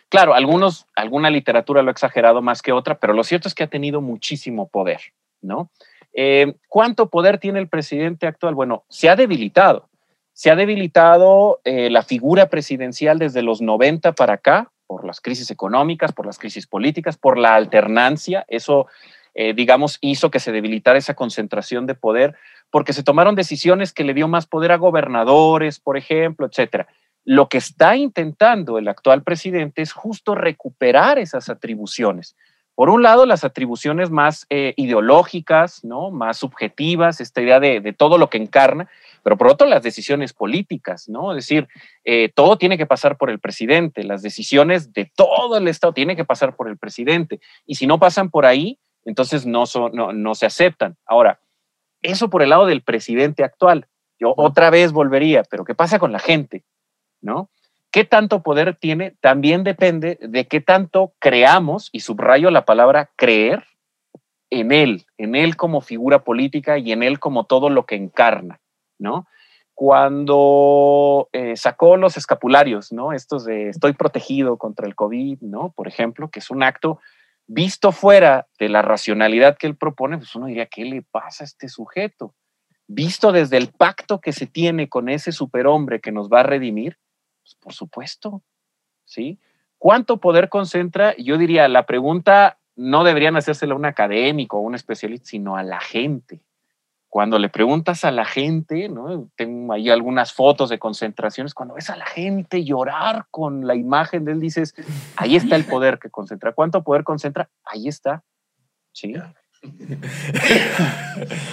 claro, 0.09 0.33
algunos, 0.33 0.85
alguna 0.95 1.29
literatura 1.29 1.81
lo 1.81 1.89
ha 1.89 1.91
exagerado 1.91 2.41
más 2.41 2.61
que 2.61 2.71
otra, 2.71 2.99
pero 2.99 3.13
lo 3.13 3.23
cierto 3.23 3.47
es 3.47 3.55
que 3.55 3.63
ha 3.63 3.67
tenido 3.67 4.01
muchísimo 4.01 4.67
poder, 4.67 5.01
¿no? 5.41 5.71
Eh, 6.13 6.53
¿Cuánto 6.67 7.09
poder 7.09 7.39
tiene 7.39 7.59
el 7.59 7.67
presidente 7.67 8.27
actual? 8.27 8.53
Bueno, 8.53 8.85
se 8.89 9.09
ha 9.09 9.15
debilitado. 9.15 9.89
Se 10.33 10.51
ha 10.51 10.55
debilitado 10.55 11.59
eh, 11.63 11.89
la 11.89 12.03
figura 12.03 12.49
presidencial 12.49 13.19
desde 13.19 13.41
los 13.41 13.61
90 13.61 14.13
para 14.13 14.33
acá, 14.33 14.71
por 14.87 15.05
las 15.05 15.21
crisis 15.21 15.49
económicas, 15.51 16.11
por 16.11 16.25
las 16.25 16.37
crisis 16.37 16.67
políticas, 16.67 17.17
por 17.17 17.37
la 17.37 17.55
alternancia. 17.55 18.45
Eso, 18.47 18.87
eh, 19.33 19.53
digamos, 19.53 19.97
hizo 20.01 20.31
que 20.31 20.39
se 20.39 20.51
debilitara 20.51 20.97
esa 20.97 21.15
concentración 21.15 21.85
de 21.85 21.95
poder 21.95 22.35
porque 22.73 22.93
se 22.93 23.03
tomaron 23.03 23.35
decisiones 23.35 23.93
que 23.93 24.03
le 24.03 24.15
dio 24.15 24.27
más 24.27 24.47
poder 24.47 24.71
a 24.71 24.77
gobernadores, 24.77 25.79
por 25.79 25.95
ejemplo, 25.95 26.47
etcétera. 26.47 26.87
Lo 27.23 27.47
que 27.47 27.59
está 27.59 27.95
intentando 27.97 28.79
el 28.79 28.87
actual 28.87 29.21
presidente 29.21 29.83
es 29.83 29.93
justo 29.93 30.33
recuperar 30.33 31.19
esas 31.19 31.49
atribuciones. 31.49 32.35
Por 32.73 32.89
un 32.89 33.03
lado, 33.03 33.27
las 33.27 33.43
atribuciones 33.43 34.09
más 34.09 34.47
eh, 34.49 34.73
ideológicas, 34.75 35.83
¿no? 35.83 36.09
más 36.09 36.37
subjetivas, 36.37 37.21
esta 37.21 37.43
idea 37.43 37.59
de, 37.59 37.93
todo 37.95 38.17
lo 38.17 38.31
que 38.31 38.39
encarna, 38.39 38.89
pero 39.21 39.37
por 39.37 39.49
otro, 39.49 39.67
las 39.67 39.83
decisiones 39.83 40.33
políticas, 40.33 41.07
¿no? 41.07 41.31
Es 41.33 41.45
decir, 41.45 41.67
eh, 42.05 42.31
todo 42.33 42.57
tiene 42.57 42.79
que 42.79 42.87
pasar 42.87 43.17
por 43.17 43.29
el 43.29 43.37
presidente, 43.37 44.03
las 44.03 44.23
decisiones 44.23 44.93
de 44.93 45.11
todo 45.15 45.57
el 45.57 45.67
Estado 45.67 45.93
tienen 45.93 46.15
que 46.15 46.25
pasar 46.25 46.55
por 46.55 46.67
el 46.67 46.79
presidente, 46.79 47.39
y 47.67 47.75
si 47.75 47.85
no 47.85 47.99
pasan 47.99 48.31
por 48.31 48.47
ahí, 48.47 48.79
Entonces 49.05 49.45
no 49.45 49.65
se 50.33 50.45
aceptan. 50.45 50.95
Ahora, 51.05 51.37
eso 52.03 52.29
por 52.29 52.43
el 52.43 52.49
lado 52.49 52.65
del 52.65 52.81
presidente 52.81 53.43
actual. 53.43 53.87
Yo 54.19 54.33
otra 54.37 54.69
vez 54.69 54.91
volvería, 54.91 55.43
pero 55.43 55.65
¿qué 55.65 55.75
pasa 55.75 55.99
con 55.99 56.11
la 56.11 56.19
gente? 56.19 56.63
¿No? 57.21 57.49
¿Qué 57.91 58.05
tanto 58.05 58.41
poder 58.41 58.75
tiene? 58.75 59.15
También 59.21 59.63
depende 59.63 60.17
de 60.21 60.47
qué 60.47 60.61
tanto 60.61 61.13
creamos, 61.19 61.89
y 61.91 61.99
subrayo 61.99 62.49
la 62.51 62.65
palabra 62.65 63.11
creer, 63.15 63.63
en 64.49 64.71
él, 64.71 65.05
en 65.17 65.35
él 65.35 65.55
como 65.55 65.81
figura 65.81 66.23
política 66.23 66.77
y 66.77 66.91
en 66.91 67.01
él 67.01 67.19
como 67.19 67.45
todo 67.45 67.69
lo 67.69 67.85
que 67.85 67.95
encarna, 67.95 68.59
¿no? 68.99 69.27
Cuando 69.73 71.29
eh, 71.33 71.57
sacó 71.57 71.97
los 71.97 72.17
escapularios, 72.17 72.91
¿no? 72.91 73.13
Estos 73.13 73.45
de 73.45 73.69
estoy 73.69 73.93
protegido 73.93 74.57
contra 74.57 74.85
el 74.85 74.93
COVID, 74.93 75.41
¿no? 75.41 75.71
Por 75.75 75.87
ejemplo, 75.87 76.29
que 76.29 76.39
es 76.39 76.51
un 76.51 76.61
acto 76.61 76.99
visto 77.53 77.91
fuera 77.91 78.47
de 78.57 78.67
la 78.67 78.81
racionalidad 78.81 79.57
que 79.57 79.67
él 79.67 79.75
propone, 79.75 80.17
pues 80.17 80.33
uno 80.35 80.47
diría, 80.47 80.65
¿qué 80.65 80.85
le 80.85 81.03
pasa 81.03 81.43
a 81.43 81.45
este 81.45 81.69
sujeto? 81.69 82.33
Visto 82.87 83.31
desde 83.31 83.57
el 83.57 83.69
pacto 83.69 84.19
que 84.19 84.33
se 84.33 84.47
tiene 84.47 84.89
con 84.89 85.07
ese 85.07 85.31
superhombre 85.31 86.01
que 86.01 86.11
nos 86.11 86.29
va 86.29 86.41
a 86.41 86.43
redimir, 86.43 86.97
pues 87.41 87.55
por 87.55 87.73
supuesto, 87.73 88.41
¿sí? 89.05 89.39
¿Cuánto 89.77 90.17
poder 90.17 90.49
concentra? 90.49 91.15
Yo 91.17 91.37
diría, 91.37 91.67
la 91.67 91.85
pregunta 91.85 92.59
no 92.75 93.03
deberían 93.03 93.37
hacérsela 93.37 93.73
a 93.73 93.77
un 93.77 93.85
académico 93.85 94.57
o 94.57 94.61
un 94.61 94.75
especialista, 94.75 95.27
sino 95.27 95.55
a 95.55 95.63
la 95.63 95.79
gente. 95.79 96.41
Cuando 97.13 97.37
le 97.37 97.47
preguntas 97.47 98.05
a 98.05 98.09
la 98.11 98.25
gente, 98.25 98.89
¿no? 98.89 99.29
tengo 99.35 99.71
ahí 99.71 99.91
algunas 99.91 100.33
fotos 100.33 100.71
de 100.71 100.79
concentraciones, 100.79 101.53
cuando 101.53 101.75
ves 101.75 101.91
a 101.91 101.95
la 101.95 102.07
gente 102.07 102.63
llorar 102.63 103.27
con 103.29 103.67
la 103.67 103.75
imagen 103.75 104.25
de 104.25 104.31
él, 104.31 104.39
dices, 104.39 104.73
ahí 105.15 105.35
está 105.35 105.55
el 105.55 105.63
poder 105.63 105.99
que 105.99 106.09
concentra. 106.09 106.53
¿Cuánto 106.53 106.81
poder 106.81 107.03
concentra? 107.03 107.51
Ahí 107.65 107.87
está. 107.87 108.23
¿Sí? 108.93 109.13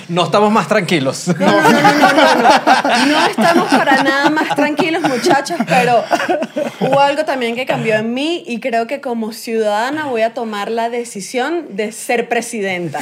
No 0.09 0.25
estamos 0.25 0.51
más 0.51 0.67
tranquilos. 0.67 1.29
No, 1.29 1.47
no, 1.47 1.71
no, 1.71 1.81
no, 1.81 2.13
no, 2.13 3.07
no. 3.07 3.27
Estamos 3.27 3.69
para 3.69 4.03
nada 4.03 4.31
más 4.31 4.55
tranquilos, 4.57 5.03
muchachos, 5.03 5.59
pero 5.69 6.03
hubo 6.81 7.01
algo 7.01 7.25
también 7.25 7.55
que 7.55 7.67
cambió 7.67 7.95
en 7.97 8.13
mí 8.13 8.43
y 8.47 8.59
creo 8.61 8.87
que 8.87 9.01
como 9.01 9.33
ciudadana 9.33 10.07
voy 10.07 10.23
a 10.23 10.35
tomar 10.35 10.71
la 10.71 10.91
decisión 10.91 11.77
de 11.77 11.93
ser 11.93 12.29
presidenta. 12.29 12.99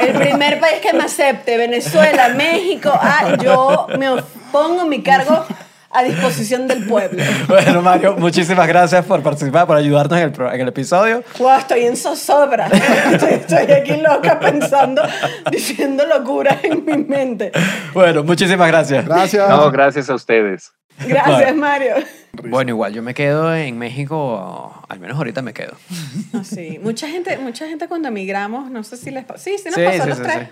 El 0.00 0.12
primer 0.14 0.58
país 0.58 0.80
que 0.82 0.92
me 0.92 1.04
acepte, 1.04 1.56
Venezuela, 1.56 2.30
México, 2.30 2.90
ah, 2.92 3.36
yo 3.42 3.86
me 3.98 4.08
pongo 4.50 4.84
mi 4.86 5.02
cargo 5.02 5.46
a 5.90 6.02
disposición 6.04 6.66
del 6.68 6.86
pueblo. 6.86 7.22
Bueno, 7.48 7.82
Mario, 7.82 8.16
muchísimas 8.16 8.66
gracias 8.68 9.04
por 9.04 9.22
participar, 9.22 9.66
por 9.66 9.76
ayudarnos 9.76 10.18
en 10.18 10.24
el, 10.24 10.32
pro- 10.32 10.52
en 10.52 10.60
el 10.60 10.68
episodio. 10.68 11.22
Wow, 11.38 11.58
estoy 11.58 11.84
en 11.84 11.96
zozobra. 11.96 12.66
Estoy, 13.12 13.30
estoy 13.34 13.72
aquí 13.72 13.96
loca 13.96 14.38
pensando, 14.38 15.02
diciendo 15.50 16.04
locuras 16.06 16.62
en 16.62 16.84
mi 16.84 16.96
mente. 17.04 17.50
Bueno, 17.92 18.22
muchísimas 18.22 18.68
gracias. 18.68 19.04
Gracias. 19.04 19.48
No, 19.48 19.70
gracias 19.70 20.08
a 20.10 20.14
ustedes. 20.14 20.72
Gracias, 21.06 21.56
Mario. 21.56 21.94
Bueno, 22.44 22.70
igual 22.70 22.92
yo 22.92 23.02
me 23.02 23.14
quedo 23.14 23.54
en 23.54 23.78
México, 23.78 24.84
al 24.88 25.00
menos 25.00 25.16
ahorita 25.16 25.40
me 25.42 25.52
quedo. 25.54 25.72
No, 26.32 26.44
sí. 26.44 26.78
Mucha 26.82 27.08
gente, 27.08 27.38
mucha 27.38 27.66
gente 27.66 27.88
cuando 27.88 28.08
emigramos, 28.08 28.70
no 28.70 28.84
sé 28.84 28.96
si 28.98 29.10
les 29.10 29.24
pasó. 29.24 29.42
Sí, 29.44 29.56
sí 29.58 29.64
nos 29.66 29.74
Sí, 29.76 29.82
pasó 29.82 29.98
a 29.98 30.02
sí, 30.02 30.08
los 30.10 30.18
sí, 30.18 30.24
tres. 30.24 30.48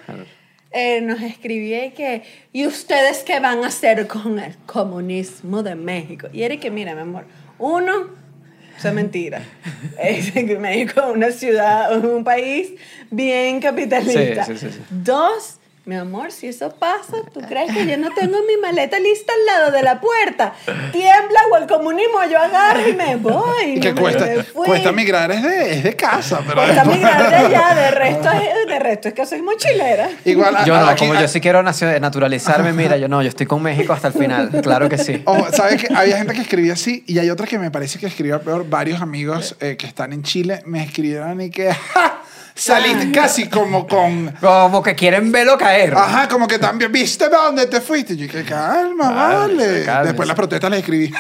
Eh, 0.71 1.01
nos 1.01 1.23
escribía 1.23 1.87
y 1.87 1.91
que, 1.93 2.23
¿y 2.53 2.67
ustedes 2.67 3.25
qué 3.25 3.41
van 3.41 3.65
a 3.65 3.69
hacer 3.69 4.07
con 4.07 4.39
el 4.39 4.55
comunismo 4.67 5.63
de 5.63 5.75
México? 5.75 6.29
Y 6.33 6.43
era 6.43 6.59
que, 6.59 6.71
mira, 6.71 6.95
mi 6.95 7.01
amor, 7.01 7.25
uno, 7.59 8.11
eso 8.79 8.89
es 8.89 8.95
mentira. 8.95 9.43
Es 9.99 10.35
México 10.35 11.01
es 11.01 11.17
una 11.17 11.33
ciudad, 11.33 12.05
un 12.05 12.23
país 12.23 12.73
bien 13.11 13.61
capitalista. 13.61 14.45
Sí, 14.45 14.57
sí, 14.57 14.69
sí, 14.69 14.73
sí. 14.73 14.81
Dos, 14.91 15.58
mi 15.89 15.97
amor, 15.97 16.31
si 16.33 16.49
eso 16.49 16.69
pasa, 16.79 17.17
¿tú 17.33 17.41
crees 17.41 17.73
que 17.73 17.87
yo 17.87 17.97
no 17.97 18.11
tengo 18.13 18.37
mi 18.47 18.59
maleta 18.61 18.99
lista 19.01 19.33
al 19.33 19.47
lado 19.47 19.73
de 19.73 19.83
la 19.83 19.99
puerta? 20.03 20.53
Tiembla 20.93 21.41
o 21.51 21.57
el 21.57 21.67
comunismo, 21.67 22.19
yo 22.31 22.39
agarro 22.39 22.87
y 22.87 22.93
me 22.93 23.17
voy. 23.17 23.77
Y 23.77 23.81
que 23.81 23.95
no 23.95 24.03
cuesta, 24.03 24.27
cuesta 24.53 24.93
migrar 24.93 25.31
es 25.33 25.43
de, 25.43 25.73
es 25.79 25.83
de 25.85 25.97
casa, 25.97 26.43
pero 26.47 26.61
Cuesta 26.63 26.75
después- 26.85 26.97
migrar 26.99 27.31
de 27.31 27.37
allá, 27.37 27.75
de 27.75 27.91
resto, 27.93 28.29
es, 28.31 28.69
de 28.69 28.79
resto 28.79 29.09
es 29.09 29.15
que 29.15 29.25
soy 29.25 29.41
mochilera. 29.41 30.11
Igual, 30.27 30.57
a- 30.57 30.65
Yo 30.67 30.77
no, 30.79 30.87
aquí- 30.89 31.07
como 31.07 31.19
yo 31.19 31.27
sí 31.27 31.41
quiero 31.41 31.63
naturalizarme, 31.63 32.75
mira, 32.75 32.99
yo 32.99 33.09
no, 33.09 33.23
yo 33.23 33.29
estoy 33.31 33.47
con 33.47 33.63
México 33.63 33.95
hasta 33.95 34.09
el 34.09 34.15
final, 34.15 34.51
claro 34.63 34.91
que 34.91 34.99
sí. 34.99 35.23
Ojo, 35.25 35.47
¿sabes 35.53 35.83
que 35.83 35.95
Había 35.95 36.19
gente 36.19 36.35
que 36.35 36.43
escribía 36.43 36.75
así 36.75 37.03
y 37.07 37.19
hay 37.19 37.31
otra 37.31 37.47
que 37.47 37.59
me 37.59 37.71
parece 37.71 37.99
que 37.99 38.05
escribía 38.07 38.39
peor. 38.41 38.69
Varios 38.69 39.01
amigos 39.01 39.57
eh, 39.61 39.77
que 39.79 39.87
están 39.87 40.13
en 40.13 40.23
Chile 40.23 40.61
me 40.67 40.83
escribieron 40.85 41.41
y 41.41 41.49
que 41.51 41.73
¡ja! 41.95 42.18
Saliste 42.59 43.13
casi 43.13 43.49
como 43.49 43.87
con... 43.87 44.33
Como 44.41 44.83
que 44.83 44.95
quieren 44.95 45.31
verlo 45.33 45.57
caer. 45.57 45.95
Ajá, 45.95 46.29
como 46.29 46.47
que 46.49 46.59
también, 46.59 46.91
¿viste 46.93 47.29
dónde 47.29 47.67
te 47.67 47.81
fuiste? 47.81 48.15
Y 48.15 48.17
yo 48.17 48.29
que 48.29 48.45
calma, 48.45 49.11
vale. 49.11 49.85
cálmese. 49.85 50.07
Después 50.09 50.29
las 50.29 50.37
protestas 50.37 50.71
les 50.71 50.81
escribí. 50.81 51.11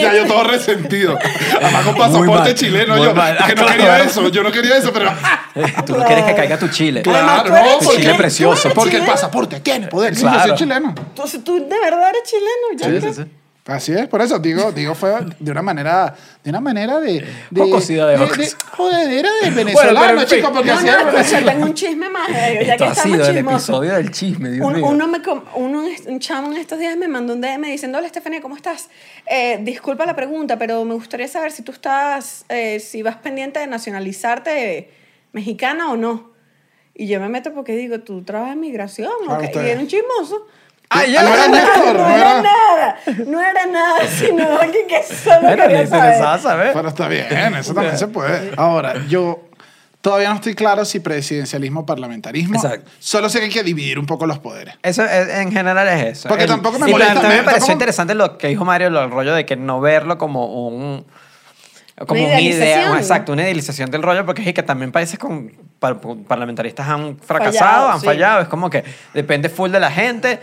ya 0.00 0.14
yo 0.14 0.26
todo 0.26 0.44
resentido. 0.44 1.18
Además 1.62 1.84
con 1.84 1.94
pasaporte 1.96 2.32
mal, 2.32 2.54
chileno. 2.54 3.02
Yo 3.02 3.14
mal. 3.14 3.36
que 3.46 3.54
no 3.54 3.62
Claro. 3.62 3.76
quería 3.78 4.02
eso, 4.02 4.28
yo 4.28 4.42
no 4.42 4.52
quería 4.52 4.76
eso, 4.76 4.92
pero... 4.92 5.10
Tú 5.86 5.96
no 5.96 6.04
quieres 6.04 6.24
que 6.24 6.34
caiga 6.34 6.58
tu 6.58 6.68
chile. 6.68 7.02
Claro, 7.02 7.48
no, 7.48 7.78
porque- 7.82 8.02
Chile 8.02 8.14
precioso. 8.14 8.70
Porque 8.74 8.96
el 8.96 9.04
pasaporte 9.06 9.60
tiene 9.60 9.86
poder. 9.88 10.14
Sí, 10.14 10.22
yo 10.22 10.28
Claro. 10.30 10.48
soy 10.48 10.56
chileno. 10.58 10.94
Entonces 10.96 11.42
tú 11.42 11.54
de 11.54 11.80
verdad 11.80 12.10
eres 12.10 12.22
chileno. 12.24 12.66
ya 12.76 12.86
Sí, 13.08 13.14
sí, 13.14 13.22
sí. 13.22 13.30
Así 13.66 13.92
es, 13.92 14.06
por 14.06 14.22
eso 14.22 14.38
digo, 14.38 14.70
digo 14.70 14.94
fue 14.94 15.12
de 15.40 15.50
una 15.50 15.60
manera, 15.60 16.14
de 16.44 16.50
una 16.50 16.60
manera 16.60 17.00
de, 17.00 17.24
de 17.50 17.60
Jocosidad 17.60 18.06
de 18.06 18.16
de, 18.16 18.26
de 18.36 18.48
jodedera 18.70 19.28
de 19.42 19.50
venezolano, 19.50 20.20
en 20.20 20.28
fin. 20.28 20.38
chicos, 20.38 20.50
porque 20.54 20.68
No, 20.70 20.74
así 20.76 20.86
no, 20.86 20.92
es. 21.18 21.26
escucha, 21.32 21.44
tengo 21.52 21.64
un 21.66 21.74
chisme 21.74 22.08
más, 22.08 22.28
eh, 22.28 22.32
ya 22.32 22.76
que 22.76 22.84
Esto 22.84 22.84
ha 22.84 22.88
estamos 22.92 22.98
sido 23.16 23.26
el 23.28 23.36
episodio 23.38 23.94
del 23.94 24.10
chisme, 24.12 24.50
Dios 24.52 24.64
Un, 24.64 24.72
mío. 24.74 24.86
uno 24.86 25.08
me, 25.08 25.20
uno, 25.56 25.82
un 26.06 26.20
chamo 26.20 26.52
en 26.52 26.58
estos 26.58 26.78
días 26.78 26.96
me 26.96 27.08
mandó 27.08 27.32
un 27.34 27.40
DM 27.40 27.62
diciendo, 27.66 27.98
hola 27.98 28.06
Estefanía, 28.06 28.40
¿cómo 28.40 28.54
estás? 28.54 28.88
Eh, 29.28 29.58
disculpa 29.62 30.06
la 30.06 30.14
pregunta, 30.14 30.56
pero 30.58 30.84
me 30.84 30.94
gustaría 30.94 31.26
saber 31.26 31.50
si 31.50 31.62
tú 31.62 31.72
estás, 31.72 32.44
eh, 32.48 32.78
si 32.78 33.02
vas 33.02 33.16
pendiente 33.16 33.58
de 33.58 33.66
nacionalizarte 33.66 34.90
mexicana 35.32 35.90
o 35.90 35.96
no. 35.96 36.30
Y 36.94 37.08
yo 37.08 37.20
me 37.20 37.28
meto 37.28 37.52
porque 37.52 37.76
digo, 37.76 37.98
tú 38.00 38.22
trabajas 38.22 38.54
en 38.54 38.60
migración, 38.60 39.10
Claro, 39.24 39.40
ok? 39.40 39.44
usted. 39.48 39.66
Y 39.66 39.70
era 39.70 39.80
un 39.80 39.86
chismoso. 39.88 40.46
Ah, 40.88 41.02
Ah, 41.04 41.22
no 41.22 41.34
era 41.34 41.48
Néstor, 41.48 41.96
no, 41.96 42.08
no 42.08 42.08
era 42.16 42.30
era... 42.30 42.42
nada, 42.42 42.96
no 43.26 43.40
era 43.40 43.66
nada, 43.66 43.98
sino 44.06 44.58
que, 44.72 44.86
que 44.86 45.02
solo 45.02 45.40
Bueno, 45.42 45.62
quería 45.64 45.86
saber. 45.86 46.40
saber. 46.40 46.70
Pero 46.72 46.88
está 46.88 47.08
bien, 47.08 47.26
eso 47.56 47.74
también 47.74 47.98
se 47.98 48.06
puede. 48.08 48.52
Ahora, 48.56 48.94
yo 49.08 49.40
todavía 50.00 50.28
no 50.28 50.36
estoy 50.36 50.54
claro 50.54 50.84
si 50.84 51.00
presidencialismo 51.00 51.80
o 51.80 51.86
parlamentarismo. 51.86 52.54
Exacto. 52.54 52.88
Solo 53.00 53.28
sé 53.28 53.40
que 53.40 53.46
hay 53.46 53.50
que 53.50 53.62
dividir 53.64 53.98
un 53.98 54.06
poco 54.06 54.26
los 54.26 54.38
poderes. 54.38 54.76
Eso 54.82 55.02
es- 55.04 55.28
en 55.38 55.50
general 55.50 55.88
es 55.88 56.18
eso. 56.18 56.28
Porque 56.28 56.46
tampoco 56.46 56.78
me 56.78 56.86
molesta, 56.86 57.14
También 57.14 57.38
me- 57.38 57.42
pareció 57.42 57.52
tampoco- 57.66 57.72
interesante 57.72 58.14
lo 58.14 58.38
que 58.38 58.46
dijo 58.48 58.64
Mario, 58.64 58.88
lo, 58.90 59.02
el 59.02 59.10
rollo 59.10 59.34
de 59.34 59.44
que 59.44 59.56
no 59.56 59.80
verlo 59.80 60.18
como 60.18 60.68
un. 60.68 61.04
Como 62.06 62.20
Una 62.20 62.32
una 62.32 62.40
idea, 62.42 62.56
idealización. 62.58 62.98
exacto, 62.98 63.32
una 63.32 63.42
idealización 63.44 63.90
del 63.90 64.02
rollo, 64.02 64.26
porque 64.26 64.42
es 64.46 64.52
que 64.54 64.62
también 64.62 64.92
países 64.92 65.18
con 65.18 65.50
par- 65.78 65.98
parlamentaristas 66.28 66.86
han 66.86 67.16
fracasado, 67.18 67.58
Fallado, 67.70 67.88
han 67.92 68.00
sí. 68.00 68.06
fallado, 68.06 68.40
es 68.42 68.48
como 68.48 68.68
que 68.68 68.84
depende 69.14 69.48
full 69.48 69.70
de 69.70 69.80
la 69.80 69.90
gente. 69.90 70.38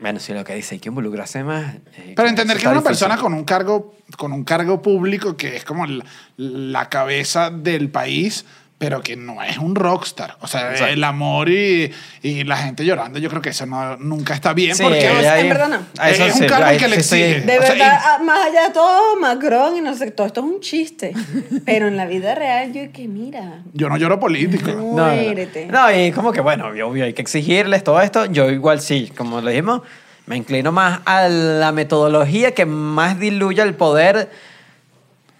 Bueno, 0.00 0.18
si 0.18 0.32
lo 0.32 0.42
que 0.44 0.54
dice, 0.54 0.76
hay 0.76 0.78
que 0.80 0.88
involucrarse 0.88 1.44
más. 1.44 1.74
eh, 1.96 2.14
Pero 2.16 2.28
entender 2.28 2.56
que 2.56 2.60
está 2.62 2.70
una 2.70 2.80
difícil. 2.80 3.06
persona 3.06 3.16
con 3.20 3.34
un 3.34 3.44
cargo 3.44 3.94
con 4.16 4.32
un 4.32 4.44
cargo 4.44 4.80
público 4.82 5.36
que 5.36 5.56
es 5.56 5.64
como 5.64 5.86
la, 5.86 6.04
la 6.36 6.88
cabeza 6.88 7.50
del 7.50 7.90
país, 7.90 8.44
pero 8.80 9.02
que 9.02 9.14
no 9.14 9.42
es 9.42 9.58
un 9.58 9.74
rockstar. 9.74 10.38
O 10.40 10.46
sea, 10.46 10.70
Exacto. 10.70 10.86
el 10.94 11.04
amor 11.04 11.50
y, 11.50 11.92
y 12.22 12.44
la 12.44 12.56
gente 12.56 12.82
llorando, 12.82 13.18
yo 13.18 13.28
creo 13.28 13.42
que 13.42 13.50
eso 13.50 13.66
no, 13.66 13.98
nunca 13.98 14.32
está 14.32 14.54
bien. 14.54 14.74
Sí, 14.74 14.82
porque 14.82 15.06
ahí- 15.06 15.42
en 15.42 15.48
verdad 15.50 15.68
no. 15.68 16.02
eso 16.06 16.24
Es 16.24 16.34
un 16.36 16.40
sí, 16.40 16.46
cargo 16.46 16.78
que 16.78 16.88
le 16.88 16.96
exige. 16.96 17.40
De 17.42 17.58
O 17.58 17.62
sea, 17.62 17.72
verdad, 17.72 18.00
y- 18.02 18.04
ah, 18.06 18.18
más 18.24 18.46
allá 18.46 18.68
de 18.68 18.70
todo, 18.72 19.16
Macron 19.20 19.76
y 19.76 19.82
no 19.82 19.94
sé, 19.94 20.10
todo 20.12 20.26
esto 20.26 20.40
es 20.40 20.46
un 20.46 20.60
chiste. 20.60 21.12
Pero 21.66 21.88
en 21.88 21.98
la 21.98 22.06
vida 22.06 22.34
real, 22.34 22.72
yo 22.72 22.90
que 22.90 23.06
mira, 23.06 23.62
yo 23.74 23.90
no 23.90 23.98
lloro 23.98 24.18
político. 24.18 24.70
No, 24.70 24.76
no, 24.96 25.06
no. 25.08 25.14
muérete. 25.14 25.66
No, 25.66 25.92
y 25.94 26.10
como 26.12 26.32
que 26.32 26.40
bueno, 26.40 26.68
obvio, 26.68 27.04
hay 27.04 27.12
que 27.12 27.20
exigirles 27.20 27.84
todo 27.84 28.00
esto. 28.00 28.24
Yo 28.32 28.48
igual 28.50 28.80
sí, 28.80 29.12
como 29.14 29.42
le 29.42 29.50
dijimos, 29.50 29.82
me 30.24 30.38
inclino 30.38 30.72
más 30.72 31.00
a 31.04 31.28
la 31.28 31.70
metodología 31.72 32.52
que 32.54 32.64
más 32.64 33.20
diluya 33.20 33.62
el 33.62 33.74
poder 33.74 34.30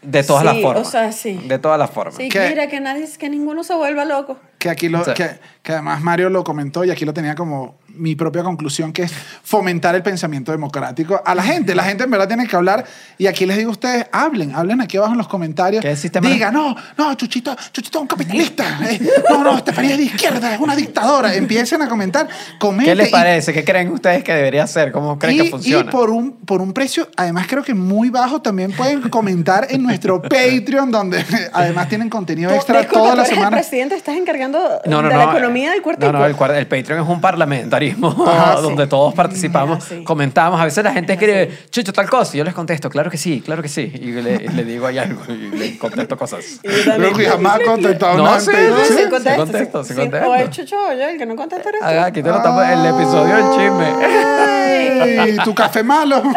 de 0.03 0.22
todas 0.22 0.42
Sí, 0.42 0.46
las 0.46 0.61
formas. 0.62 0.86
o 0.86 0.90
sea, 0.90 1.12
sí. 1.12 1.34
De 1.46 1.59
todas 1.59 1.78
las 1.78 1.90
formas. 1.90 2.14
Sí, 2.16 2.28
¿Qué? 2.28 2.48
mira, 2.48 2.66
que 2.68 2.80
nadie, 2.80 3.07
que 3.18 3.28
ninguno 3.30 3.62
se 3.64 3.74
vuelva 3.74 4.05
loco. 4.05 4.38
que 4.59 4.68
aquí 4.70 4.88
lo, 4.88 5.05
Sí. 5.05 5.12
que, 5.14 5.38
que 5.62 5.72
además 5.72 6.01
Mario 6.03 6.28
lo 6.30 6.44
comentó 6.44 6.84
y 6.84 6.90
aquí 6.90 7.05
lo 7.05 7.14
tenía 7.14 7.34
como 7.34 7.76
mi 7.97 8.14
propia 8.14 8.43
conclusión, 8.43 8.93
que 8.93 9.03
es 9.03 9.12
fomentar 9.43 9.95
el 9.95 10.03
pensamiento 10.03 10.53
democrático 10.53 11.20
a 11.24 11.34
la 11.34 11.43
gente. 11.43 11.74
La 11.74 11.84
gente 11.84 12.05
en 12.05 12.11
verdad 12.11 12.28
tiene 12.28 12.47
que 12.47 12.57
hablar 12.57 12.84
y 13.18 13.26
aquí 13.26 13.47
les 13.47 13.57
digo 13.57 13.70
a 13.70 13.72
ustedes, 13.72 14.07
hablen, 14.12 14.55
hablen 14.55 14.80
aquí 14.80 14.97
abajo 14.97 15.12
en 15.12 15.18
los 15.18 15.28
comentarios. 15.28 15.82
¿Qué 15.82 15.95
sistema? 15.97 16.28
Diga, 16.28 16.51
no, 16.51 16.74
no, 16.97 17.14
Chuchito, 17.14 17.55
Chuchito 17.72 17.99
es 17.99 18.03
un 18.03 18.09
capitalista. 18.09 18.78
eh, 18.91 19.01
no, 19.28 19.43
no, 19.45 19.57
Estefanía 19.59 19.93
es 19.93 19.99
de 19.99 20.05
izquierda, 20.05 20.55
es 20.55 20.61
una 20.61 20.76
dictadora. 20.76 21.34
Empiecen 21.34 21.82
a 21.82 21.88
comentar, 21.88 22.28
comenten. 22.59 22.86
¿Qué 22.93 22.95
les 22.95 23.09
y- 23.09 23.11
parece? 23.11 23.53
¿Qué 23.53 23.64
creen 23.64 23.91
ustedes 23.93 24.22
que 24.24 24.32
debería 24.34 24.66
ser? 24.66 24.93
¿Cómo 24.93 25.18
creen 25.18 25.36
y, 25.36 25.43
que 25.45 25.51
funciona? 25.51 25.88
y 25.88 25.93
por 25.93 26.11
un, 26.11 26.32
por 26.32 26.62
un 26.62 26.72
precio, 26.72 27.09
además 27.16 27.47
creo 27.49 27.62
que 27.62 27.74
muy 27.74 28.11
bajo, 28.11 28.41
también 28.41 28.72
pueden 28.72 29.09
comentar 29.09 29.66
en 29.70 29.82
nuestro 29.82 30.22
Patreon, 30.22 30.91
donde 30.91 31.24
además 31.53 31.88
tienen 31.88 32.09
contenido 32.09 32.51
extra 32.55 32.86
toda 32.86 33.14
la 33.16 33.22
el 33.22 33.28
semana. 33.28 33.51
presidente, 33.57 33.95
estás 33.97 34.16
encargando 34.16 34.59
No, 34.86 35.03
no, 35.03 35.09
de 35.09 35.14
no. 35.14 35.20
la 35.26 35.30
economía 35.32 35.70
del 35.72 35.82
cuartico. 35.82 36.12
No, 36.12 36.18
no, 36.20 36.26
el, 36.26 36.66
Patreon 36.66 37.03
es 37.03 37.09
un 37.09 37.20
parlamentarismo 37.20 37.80
Ajá, 37.89 38.57
sí. 38.57 38.62
donde 38.62 38.87
todos 38.87 39.14
participamos, 39.14 39.85
sí. 39.85 40.03
comentamos. 40.05 40.61
A 40.61 40.64
veces 40.64 40.85
la 40.85 40.93
gente 40.93 41.12
escribe, 41.14 41.51
Chucho, 41.70 41.93
tal 41.93 42.09
cosa. 42.09 42.35
Y 42.35 42.39
yo 42.39 42.45
les 42.45 42.55
contesto, 42.55 42.91
claro 42.91 43.11
que 43.11 43.16
sí, 43.16 43.41
claro 43.41 43.62
que 43.62 43.68
sí. 43.68 43.91
Y 43.95 44.12
le, 44.12 44.39
le 44.49 44.64
digo 44.64 44.87
ahí 44.87 44.99
algo 44.99 45.22
y 45.28 45.51
le 45.57 45.78
contesto 45.78 46.16
cosas. 46.16 46.45
Creo 46.62 47.12
que 47.14 47.24
jamás 47.26 47.61
ha 47.61 47.64
contestado 47.64 48.18
No, 48.18 48.41
sí, 48.41 48.51
antes. 48.51 48.89
sí, 48.89 48.95
Sí, 48.95 49.03
sí, 49.05 49.11
contesta, 49.11 49.37
contesto, 49.37 49.83
sí, 49.85 49.89
sí 49.89 49.95
sí. 49.95 50.01
contesto. 50.01 50.28
O 50.31 50.35
el 50.35 50.51
chucho 50.51 50.76
yo, 50.93 51.09
el 51.09 51.18
que 51.18 51.26
no 51.26 51.37
contesta 51.37 51.68
eres. 51.68 51.81
Ah, 51.83 52.05
aquí 52.07 52.22
te 52.22 52.28
lo 52.28 52.37
estamos 52.37 52.64
el 52.66 52.87
episodio 52.87 53.35
del 53.37 53.51
chisme. 53.57 55.20
Ay, 55.20 55.37
tu 55.45 55.55
café 55.55 55.83
malo. 55.83 56.22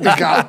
Picado. 0.00 0.48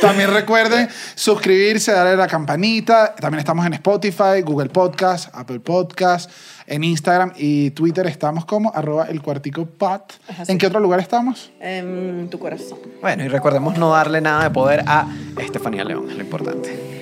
También 0.00 0.32
recuerden 0.32 0.88
suscribirse, 1.14 1.92
darle 1.92 2.12
a 2.12 2.16
la 2.16 2.26
campanita. 2.26 3.14
También 3.14 3.40
estamos 3.40 3.64
en 3.66 3.74
Spotify, 3.74 4.42
Google 4.44 4.68
Podcast, 4.68 5.28
Apple 5.34 5.60
Podcast, 5.60 6.30
en 6.66 6.84
Instagram 6.84 7.32
y 7.36 7.70
Twitter 7.70 8.06
estamos 8.06 8.44
como 8.44 8.72
arroba 8.74 9.04
el 9.04 9.22
cuartico 9.22 9.66
pat. 9.66 10.12
¿En 10.48 10.58
qué 10.58 10.66
otro 10.66 10.80
lugar 10.80 11.00
estamos? 11.00 11.52
En 11.60 12.28
tu 12.30 12.38
corazón. 12.38 12.78
Bueno, 13.00 13.24
y 13.24 13.28
recordemos 13.28 13.78
no 13.78 13.90
darle 13.90 14.20
nada 14.20 14.44
de 14.44 14.50
poder 14.50 14.84
a 14.86 15.06
Estefanía 15.38 15.84
León, 15.84 16.10
es 16.10 16.16
lo 16.16 16.22
importante. 16.22 16.94